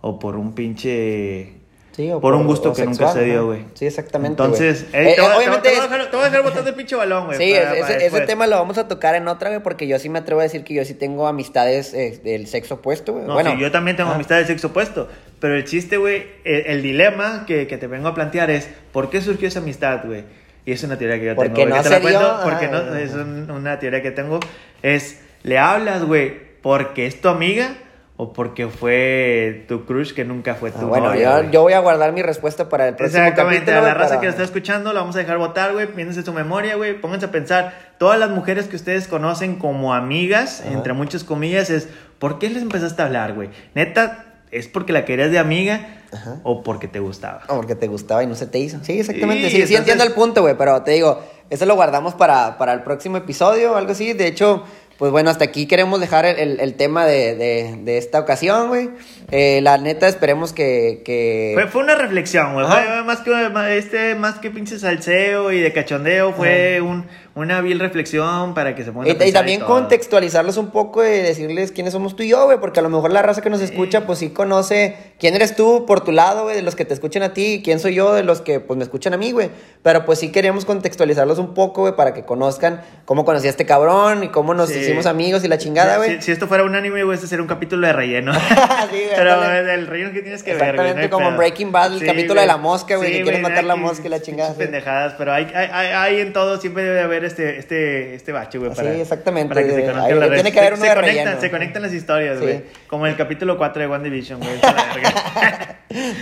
o 0.01 0.19
por 0.19 0.35
un 0.35 0.53
pinche... 0.53 1.58
Sí, 1.99 2.09
o 2.11 2.21
por 2.21 2.33
un 2.33 2.39
por- 2.43 2.47
gusto 2.47 2.71
o 2.71 2.73
que 2.73 2.85
nunca 2.85 3.11
se 3.11 3.25
dio, 3.25 3.47
güey? 3.47 3.65
Sí, 3.73 3.85
exactamente, 3.85 4.41
Entonces, 4.41 4.83
eh, 4.83 4.87
Eh, 4.91 4.91
te, 4.93 5.01
voy, 5.01 5.09
eh, 5.09 5.15
te 5.15 5.21
voy- 5.21 5.35
obviamente- 5.35 5.69
te 5.69 5.75
voy 5.75 5.83
dejar, 5.89 6.09
te 6.09 6.15
voy 6.15 6.25
a 6.25 6.29
dejar 6.29 6.43
botando 6.43 6.69
el 6.69 6.75
pinche 6.77 6.95
balón, 6.95 7.25
güey. 7.25 7.37
Sí, 7.37 7.51
para- 7.53 7.73
ese, 7.73 7.81
para 7.81 7.97
ese 8.05 8.21
tema 8.21 8.47
lo 8.47 8.55
vamos 8.55 8.77
a 8.77 8.87
tocar 8.87 9.15
en 9.15 9.27
otra, 9.27 9.49
güey, 9.49 9.61
porque 9.61 9.85
yo 9.85 9.99
sí 9.99 10.07
me 10.07 10.19
atrevo 10.19 10.39
a 10.39 10.43
decir 10.43 10.63
que 10.63 10.73
yo 10.75 10.85
sí 10.85 10.93
tengo 10.93 11.27
amistades 11.27 11.93
eh, 11.93 12.17
del 12.23 12.47
sexo 12.47 12.75
opuesto, 12.75 13.11
güey. 13.11 13.25
No, 13.25 13.33
bueno, 13.33 13.51
sí, 13.51 13.57
yo 13.59 13.69
también 13.69 13.97
tengo 13.97 14.11
ah, 14.11 14.15
amistad 14.15 14.37
del 14.37 14.45
sexo 14.47 14.67
opuesto. 14.67 15.09
Pero 15.41 15.55
el 15.57 15.65
chiste, 15.65 15.97
güey, 15.97 16.25
el, 16.45 16.67
el 16.67 16.81
dilema 16.83 17.43
que, 17.45 17.67
que 17.67 17.77
te 17.77 17.87
vengo 17.87 18.07
a 18.07 18.13
plantear 18.15 18.49
es: 18.49 18.69
¿por 18.93 19.09
qué 19.09 19.19
surgió 19.21 19.49
esa 19.49 19.59
amistad, 19.59 19.99
güey? 20.05 20.23
Y 20.65 20.71
es 20.71 20.81
una 20.85 20.97
teoría 20.97 21.19
que 21.19 21.25
yo 21.25 21.35
Porque 21.35 21.49
tengo. 21.49 21.67
güey, 21.69 21.77
no 21.77 21.83
te 21.83 21.89
la 21.89 21.95
se 21.99 22.07
dio, 22.07 22.17
cuento 22.19 22.39
porque 22.45 22.65
ah, 22.67 22.69
no, 22.71 22.91
güey. 22.91 23.03
es 23.03 23.13
un- 23.13 23.51
una 23.51 23.77
teoría 23.77 24.01
que 24.01 24.11
tengo. 24.11 24.39
Es: 24.83 25.19
le 25.43 25.57
hablas, 25.57 26.05
güey, 26.05 26.31
porque 26.61 27.07
es 27.07 27.19
tu 27.19 27.27
amiga 27.27 27.75
o 28.21 28.33
porque 28.33 28.67
fue 28.67 29.63
tu 29.69 29.85
crush 29.85 30.13
que 30.13 30.25
nunca 30.25 30.53
fue 30.55 30.71
tu 30.71 30.79
Ah, 30.81 30.83
bueno, 30.85 31.07
novia, 31.07 31.41
yo, 31.43 31.51
yo 31.51 31.61
voy 31.61 31.71
a 31.71 31.79
guardar 31.79 32.11
mi 32.11 32.21
respuesta 32.21 32.67
para 32.67 32.89
el 32.89 32.95
próximo 32.95 33.21
Exactamente, 33.23 33.59
capítulo. 33.67 33.79
a 33.85 33.87
la 33.87 33.93
raza 33.93 34.09
para- 34.09 34.19
que 34.19 34.25
lo 34.25 34.31
está 34.31 34.43
escuchando 34.43 34.91
la 34.91 34.99
vamos 34.99 35.15
a 35.15 35.19
dejar 35.19 35.37
votar, 35.37 35.71
güey. 35.71 35.87
Piénsense 35.87 36.23
su 36.25 36.33
memoria, 36.33 36.75
güey. 36.75 36.99
Pónganse 36.99 37.27
a 37.27 37.31
pensar. 37.31 37.93
Todas 37.97 38.19
las 38.19 38.29
mujeres 38.29 38.67
que 38.67 38.75
ustedes 38.75 39.07
conocen 39.07 39.55
como 39.55 39.93
amigas, 39.93 40.59
Ajá. 40.59 40.73
entre 40.73 40.91
muchas 40.91 41.23
comillas, 41.23 41.69
es 41.69 41.87
¿por 42.19 42.39
qué 42.39 42.49
les 42.49 42.61
empezaste 42.61 43.01
a 43.01 43.05
hablar, 43.05 43.35
güey? 43.35 43.51
Neta, 43.73 44.25
¿es 44.51 44.67
porque 44.67 44.91
la 44.91 45.05
querías 45.05 45.31
de 45.31 45.39
amiga 45.39 46.01
Ajá. 46.11 46.35
o 46.43 46.61
porque 46.61 46.89
te 46.89 46.99
gustaba? 46.99 47.43
No, 47.47 47.55
porque 47.55 47.75
te 47.75 47.87
gustaba 47.87 48.21
y 48.21 48.27
no 48.27 48.35
se 48.35 48.47
te 48.47 48.59
hizo. 48.59 48.79
Sí, 48.83 48.99
exactamente. 48.99 49.49
Sí, 49.49 49.73
entiendo 49.75 50.03
el 50.03 50.11
punto, 50.11 50.41
güey, 50.41 50.55
pero 50.57 50.81
te 50.83 50.91
digo, 50.91 51.23
eso 51.49 51.65
lo 51.65 51.75
guardamos 51.75 52.15
para, 52.15 52.57
para 52.57 52.73
el 52.73 52.81
próximo 52.83 53.15
episodio 53.15 53.71
o 53.71 53.75
algo 53.77 53.93
así. 53.93 54.11
De 54.11 54.27
hecho, 54.27 54.65
pues 54.99 55.11
bueno, 55.11 55.29
hasta 55.31 55.45
aquí 55.45 55.65
queremos 55.65 55.99
dejar 55.99 56.25
el, 56.25 56.37
el- 56.37 56.59
el 56.59 56.73
tema 56.75 57.05
de, 57.07 57.33
de- 57.35 57.75
de 57.83 57.97
esta 57.97 58.19
ocasión, 58.19 58.67
güey. 58.67 58.89
Eh, 59.31 59.61
la 59.63 59.77
neta, 59.77 60.07
esperemos 60.07 60.53
que... 60.53 61.01
que... 61.05 61.51
Fue, 61.55 61.67
fue 61.67 61.81
una 61.83 61.95
reflexión, 61.95 62.53
güey. 62.53 62.67
Fue 62.67 63.03
más 63.03 63.21
que, 63.21 63.77
este, 63.77 64.15
más 64.15 64.35
que 64.39 64.51
pinche 64.51 64.77
salseo 64.77 65.51
y 65.51 65.59
de 65.61 65.71
cachondeo, 65.73 66.33
fue 66.33 66.81
un, 66.81 67.05
una 67.39 67.61
vil 67.61 67.79
reflexión 67.79 68.53
para 68.53 68.75
que 68.75 68.83
se 68.83 68.91
pongan 68.91 69.07
Y, 69.07 69.23
a 69.23 69.27
y 69.27 69.31
también 69.31 69.59
todo. 69.59 69.69
contextualizarlos 69.69 70.57
un 70.57 70.71
poco 70.71 71.03
y 71.03 71.07
decirles 71.09 71.71
quiénes 71.71 71.93
somos 71.93 72.15
tú 72.15 72.23
y 72.23 72.29
yo, 72.29 72.45
güey, 72.45 72.59
porque 72.59 72.79
a 72.79 72.83
lo 72.83 72.89
mejor 72.89 73.11
la 73.11 73.21
raza 73.21 73.41
que 73.41 73.49
nos 73.49 73.61
escucha, 73.61 74.05
pues 74.05 74.19
sí 74.19 74.29
conoce 74.29 74.95
quién 75.19 75.35
eres 75.35 75.55
tú 75.55 75.85
por 75.85 76.01
tu 76.01 76.11
lado, 76.11 76.43
güey, 76.43 76.55
de 76.55 76.61
los 76.61 76.75
que 76.75 76.85
te 76.85 76.93
escuchan 76.93 77.23
a 77.23 77.33
ti, 77.33 77.55
y 77.55 77.63
quién 77.63 77.79
soy 77.79 77.95
yo 77.95 78.13
de 78.13 78.23
los 78.23 78.41
que, 78.41 78.59
pues, 78.59 78.77
me 78.77 78.83
escuchan 78.83 79.13
a 79.13 79.17
mí, 79.17 79.31
güey. 79.31 79.49
Pero 79.83 80.05
pues 80.05 80.19
sí 80.19 80.31
queríamos 80.31 80.65
contextualizarlos 80.65 81.39
un 81.39 81.53
poco, 81.53 81.81
güey, 81.81 81.95
para 81.95 82.13
que 82.13 82.23
conozcan 82.25 82.81
cómo 83.05 83.25
conocí 83.25 83.47
a 83.47 83.49
este 83.49 83.65
cabrón 83.65 84.23
y 84.23 84.27
cómo 84.29 84.53
nos 84.53 84.69
Sí. 84.69 84.79
hicimos 84.79 85.05
amigos 85.05 85.43
y 85.43 85.47
la 85.47 85.57
chingada, 85.57 85.97
güey. 85.97 86.17
Si, 86.17 86.21
si 86.23 86.31
esto 86.31 86.47
fuera 86.47 86.63
un 86.63 86.75
anime, 86.75 87.03
güey, 87.03 87.15
este 87.15 87.27
sería 87.27 87.41
un 87.41 87.47
capítulo 87.47 87.87
de 87.87 87.93
relleno. 87.93 88.33
Sí, 88.91 88.95
güey, 88.95 89.09
Pero 89.15 89.33
ándale. 89.33 89.73
el 89.73 89.87
relleno 89.87 90.11
que 90.13 90.21
tienes 90.21 90.43
que 90.43 90.51
ver, 90.53 90.59
güey. 90.59 90.69
Exactamente 90.69 91.03
no 91.03 91.09
como 91.09 91.29
en. 91.29 91.37
Breaking 91.37 91.71
Bad, 91.71 91.93
el 91.93 92.05
capítulo 92.05 92.35
güey. 92.35 92.43
de 92.43 92.47
la 92.47 92.57
mosca, 92.57 92.95
güey, 92.97 93.11
que 93.11 93.21
quieren 93.23 93.41
güey, 93.41 93.51
matar 93.53 93.63
la 93.65 93.75
mosca 93.75 94.05
y 94.07 94.09
la 94.09 94.21
chingada, 94.21 94.51
sí. 94.51 94.57
pendejadas, 94.57 95.13
pero 95.17 95.31
hay, 95.33 95.45
hay, 95.53 95.69
hay, 95.71 95.87
hay 95.87 96.21
en 96.21 96.33
todo, 96.33 96.59
siempre 96.59 96.83
debe 96.83 97.01
haber 97.01 97.23
este, 97.29 97.57
este, 97.57 98.15
este 98.15 98.31
bache, 98.31 98.57
güey. 98.57 98.71
Sí, 98.71 98.77
para- 98.77 98.93
exactamente, 98.95 99.53
Para 99.55 99.65
que 99.65 99.71
se 99.71 99.75
de- 99.77 99.81
conozcan 99.83 100.05
ahí 100.11 100.19
las 100.19 100.29
tiene 100.31 100.51
que 100.51 100.59
haber 100.59 100.73
Se- 100.73 100.75
uno 100.77 100.83
se 100.83 100.89
de 100.89 100.95
conectan, 100.95 101.23
relleno. 101.25 101.41
Se 101.41 101.51
conectan 101.51 101.81
las 101.83 101.93
historias, 101.93 102.37
Sí. 102.39 102.43
güey. 102.43 102.61
Como 102.87 103.07
el 103.07 103.15
capítulo 103.15 103.57
4 103.57 103.81
de 103.81 103.87
One 103.87 104.03
Division, 104.03 104.39
güey. 104.39 104.51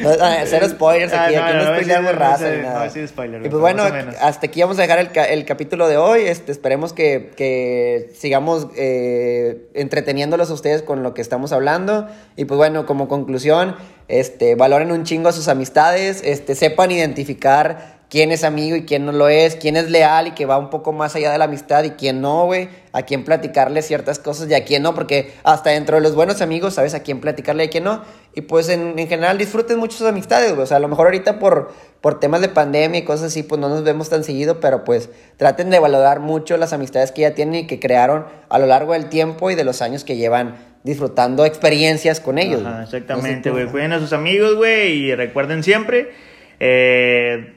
No, 0.01 0.11
ah, 0.21 0.37
cero 0.45 0.65
spoilers 0.69 1.11
aquí, 1.11 1.35
Ah, 1.35 1.39
no, 1.39 1.45
aquí 1.45 1.53
no, 1.57 1.63
no, 1.63 1.69
no, 1.71 1.75
spoileamos 1.75 2.09
sí, 2.11 2.13
no, 2.15 2.19
raza 2.19 2.37
sí, 2.51 2.57
no, 2.57 2.63
nada. 2.63 2.89
sí, 2.89 3.07
spoiler, 3.07 3.45
y 3.45 3.49
pues 3.49 3.59
bueno, 3.59 3.83
hasta 4.21 4.47
aquí 4.47 4.61
vamos 4.61 4.79
a 4.79 4.83
dejar 4.83 4.99
el, 4.99 5.09
el 5.29 5.43
capítulo 5.45 5.89
de 5.89 5.97
hoy. 5.97 6.21
Este, 6.21 6.53
esperemos 6.53 6.93
que, 6.93 7.31
que 7.35 8.09
sigamos 8.17 8.67
eh, 8.77 9.67
entreteniéndolos 9.73 10.49
a 10.51 10.53
ustedes 10.53 10.83
con 10.83 11.03
lo 11.03 11.13
que 11.13 11.21
estamos 11.21 11.51
hablando. 11.51 12.07
Y 12.37 12.45
pues 12.45 12.57
bueno, 12.57 12.85
como 12.85 13.09
conclusión, 13.09 13.75
este, 14.07 14.55
valoren 14.55 14.91
un 14.93 15.03
chingo 15.03 15.27
a 15.27 15.33
sus 15.33 15.49
amistades, 15.49 16.21
este, 16.23 16.55
sepan 16.55 16.91
identificar 16.91 17.96
quién 18.09 18.31
es 18.31 18.43
amigo 18.43 18.75
y 18.75 18.85
quién 18.85 19.05
no 19.05 19.11
lo 19.11 19.27
es, 19.27 19.55
quién 19.55 19.75
es 19.75 19.89
leal 19.89 20.27
y 20.27 20.31
que 20.31 20.45
va 20.45 20.57
un 20.57 20.69
poco 20.69 20.93
más 20.93 21.15
allá 21.15 21.31
de 21.31 21.37
la 21.37 21.45
amistad 21.45 21.83
y 21.83 21.91
quién 21.91 22.21
no, 22.21 22.45
güey, 22.45 22.69
a 22.93 23.01
quién 23.01 23.25
platicarle 23.25 23.81
ciertas 23.81 24.17
cosas 24.19 24.49
y 24.49 24.53
a 24.53 24.63
quién 24.63 24.83
no, 24.83 24.95
porque 24.95 25.33
hasta 25.43 25.71
dentro 25.71 25.97
de 25.97 26.01
los 26.01 26.15
buenos 26.15 26.41
amigos 26.41 26.75
sabes 26.75 26.93
a 26.93 27.03
quién 27.03 27.19
platicarle 27.19 27.65
y 27.65 27.67
a 27.67 27.69
quién 27.69 27.83
no. 27.83 28.03
Y 28.33 28.41
pues 28.41 28.69
en, 28.69 28.97
en 28.97 29.07
general 29.07 29.37
disfruten 29.37 29.77
mucho 29.77 29.97
sus 29.97 30.07
amistades, 30.07 30.51
güey. 30.51 30.63
O 30.63 30.65
sea, 30.65 30.77
a 30.77 30.79
lo 30.79 30.87
mejor 30.87 31.07
ahorita 31.07 31.39
por, 31.39 31.73
por 32.01 32.19
temas 32.19 32.41
de 32.41 32.49
pandemia 32.49 32.99
y 32.99 33.03
cosas 33.03 33.27
así, 33.27 33.43
pues 33.43 33.59
no 33.59 33.67
nos 33.67 33.83
vemos 33.83 34.09
tan 34.09 34.23
seguido, 34.23 34.59
pero 34.59 34.83
pues 34.83 35.09
traten 35.37 35.69
de 35.69 35.79
valorar 35.79 36.19
mucho 36.19 36.55
las 36.55 36.71
amistades 36.71 37.11
que 37.11 37.21
ya 37.21 37.33
tienen 37.33 37.55
y 37.55 37.67
que 37.67 37.79
crearon 37.79 38.25
a 38.49 38.59
lo 38.59 38.67
largo 38.67 38.93
del 38.93 39.09
tiempo 39.09 39.51
y 39.51 39.55
de 39.55 39.63
los 39.63 39.81
años 39.81 40.03
que 40.03 40.15
llevan 40.15 40.55
disfrutando 40.83 41.45
experiencias 41.45 42.19
con 42.21 42.37
ellos. 42.37 42.61
Ajá, 42.61 42.71
güey. 42.71 42.83
exactamente, 42.83 43.49
No 43.49 43.55
sé 43.55 43.61
güey. 43.63 43.71
Cuiden 43.71 43.93
a 43.93 43.99
sus 43.99 44.13
amigos, 44.13 44.55
güey. 44.55 44.93
Y 44.93 45.15
recuerden 45.15 45.63
siempre. 45.63 46.11
Eh, 46.59 47.53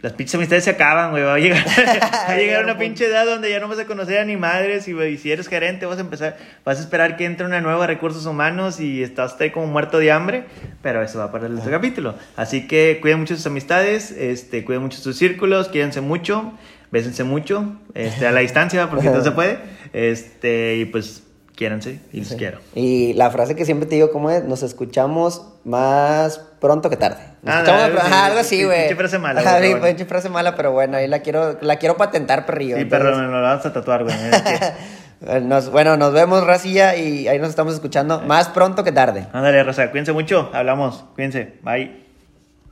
las 0.00 0.12
pinches 0.12 0.34
amistades 0.34 0.64
se 0.64 0.70
acaban, 0.70 1.10
güey. 1.10 1.22
Va 1.22 1.34
a 1.34 1.38
llegar, 1.38 1.64
va 1.66 2.32
a 2.32 2.36
llegar 2.36 2.64
una 2.64 2.78
pinche 2.78 3.06
edad 3.06 3.24
donde 3.24 3.50
ya 3.50 3.60
no 3.60 3.68
vas 3.68 3.78
a 3.78 3.86
conocer 3.86 4.18
a 4.18 4.24
ni 4.24 4.36
madres. 4.36 4.86
Y, 4.88 4.92
güey, 4.92 5.16
si 5.16 5.32
eres 5.32 5.48
gerente, 5.48 5.86
vas 5.86 5.98
a 5.98 6.02
empezar. 6.02 6.36
Vas 6.64 6.78
a 6.78 6.80
esperar 6.82 7.16
que 7.16 7.24
entre 7.24 7.46
una 7.46 7.60
nueva 7.60 7.86
recursos 7.86 8.26
humanos 8.26 8.78
y 8.78 9.02
estás 9.02 9.40
ahí 9.40 9.50
como 9.50 9.66
muerto 9.66 9.98
de 9.98 10.12
hambre. 10.12 10.44
Pero 10.82 11.02
eso 11.02 11.18
va 11.18 11.32
para 11.32 11.46
el 11.46 11.58
otro 11.58 11.70
capítulo. 11.70 12.14
Así 12.36 12.66
que 12.66 12.98
cuiden 13.00 13.20
mucho 13.20 13.36
sus 13.36 13.46
amistades. 13.46 14.10
Este, 14.10 14.64
cuiden 14.64 14.82
mucho 14.82 14.98
sus 14.98 15.16
círculos. 15.16 15.68
Quídense 15.68 16.02
mucho. 16.02 16.52
Bésense 16.92 17.24
mucho. 17.24 17.76
Este, 17.94 18.26
a 18.26 18.32
la 18.32 18.40
distancia, 18.46 18.90
porque 18.90 19.08
no 19.08 19.24
se 19.24 19.32
puede. 19.32 19.58
Este, 19.92 20.76
y 20.76 20.84
pues, 20.84 21.25
quiéranse. 21.56 21.98
Y 22.12 22.20
los 22.20 22.34
quiero. 22.34 22.58
Y 22.74 23.14
la 23.14 23.30
frase 23.30 23.56
que 23.56 23.64
siempre 23.64 23.88
te 23.88 23.96
digo, 23.96 24.12
¿cómo 24.12 24.30
es? 24.30 24.44
Nos 24.44 24.62
escuchamos 24.62 25.42
más 25.64 26.38
pronto 26.60 26.88
que 26.90 26.96
tarde. 26.96 27.18
Nos 27.42 27.54
Ah, 27.54 27.58
escuchamos- 27.64 27.94
no, 27.94 28.00
ajá, 28.00 28.26
algo 28.26 28.38
sí, 28.38 28.56
así, 28.56 28.64
güey. 28.64 28.80
pinche 28.82 28.96
frase 28.96 29.18
mala, 29.18 29.40
Ajá, 29.40 29.60
sí, 29.60 29.74
pinche 29.82 30.04
frase 30.04 30.28
mala, 30.28 30.54
pero 30.54 30.72
bueno, 30.72 30.96
ahí 30.98 31.08
la 31.08 31.20
quiero, 31.20 31.58
la 31.60 31.76
quiero 31.76 31.96
patentar, 31.96 32.46
perrillo. 32.46 32.76
Sí, 32.76 32.82
entonces- 32.82 33.08
pero 33.08 33.20
nos 33.22 33.30
lo 33.32 33.42
vamos 33.42 33.66
a 33.66 33.72
tatuar, 33.72 34.04
güey. 34.04 34.14
Nos- 35.42 35.70
bueno, 35.70 35.96
nos 35.96 36.12
vemos, 36.12 36.46
Racilla, 36.46 36.94
y 36.94 37.26
ahí 37.26 37.38
nos 37.38 37.48
estamos 37.48 37.72
escuchando 37.72 38.20
más 38.20 38.48
pronto 38.50 38.84
que 38.84 38.92
tarde. 38.92 39.26
Ándale, 39.32 39.64
Rosa, 39.64 39.90
cuídense 39.90 40.12
mucho. 40.12 40.50
Hablamos. 40.52 41.04
Cuídense. 41.14 41.54
Bye. 41.62 42.05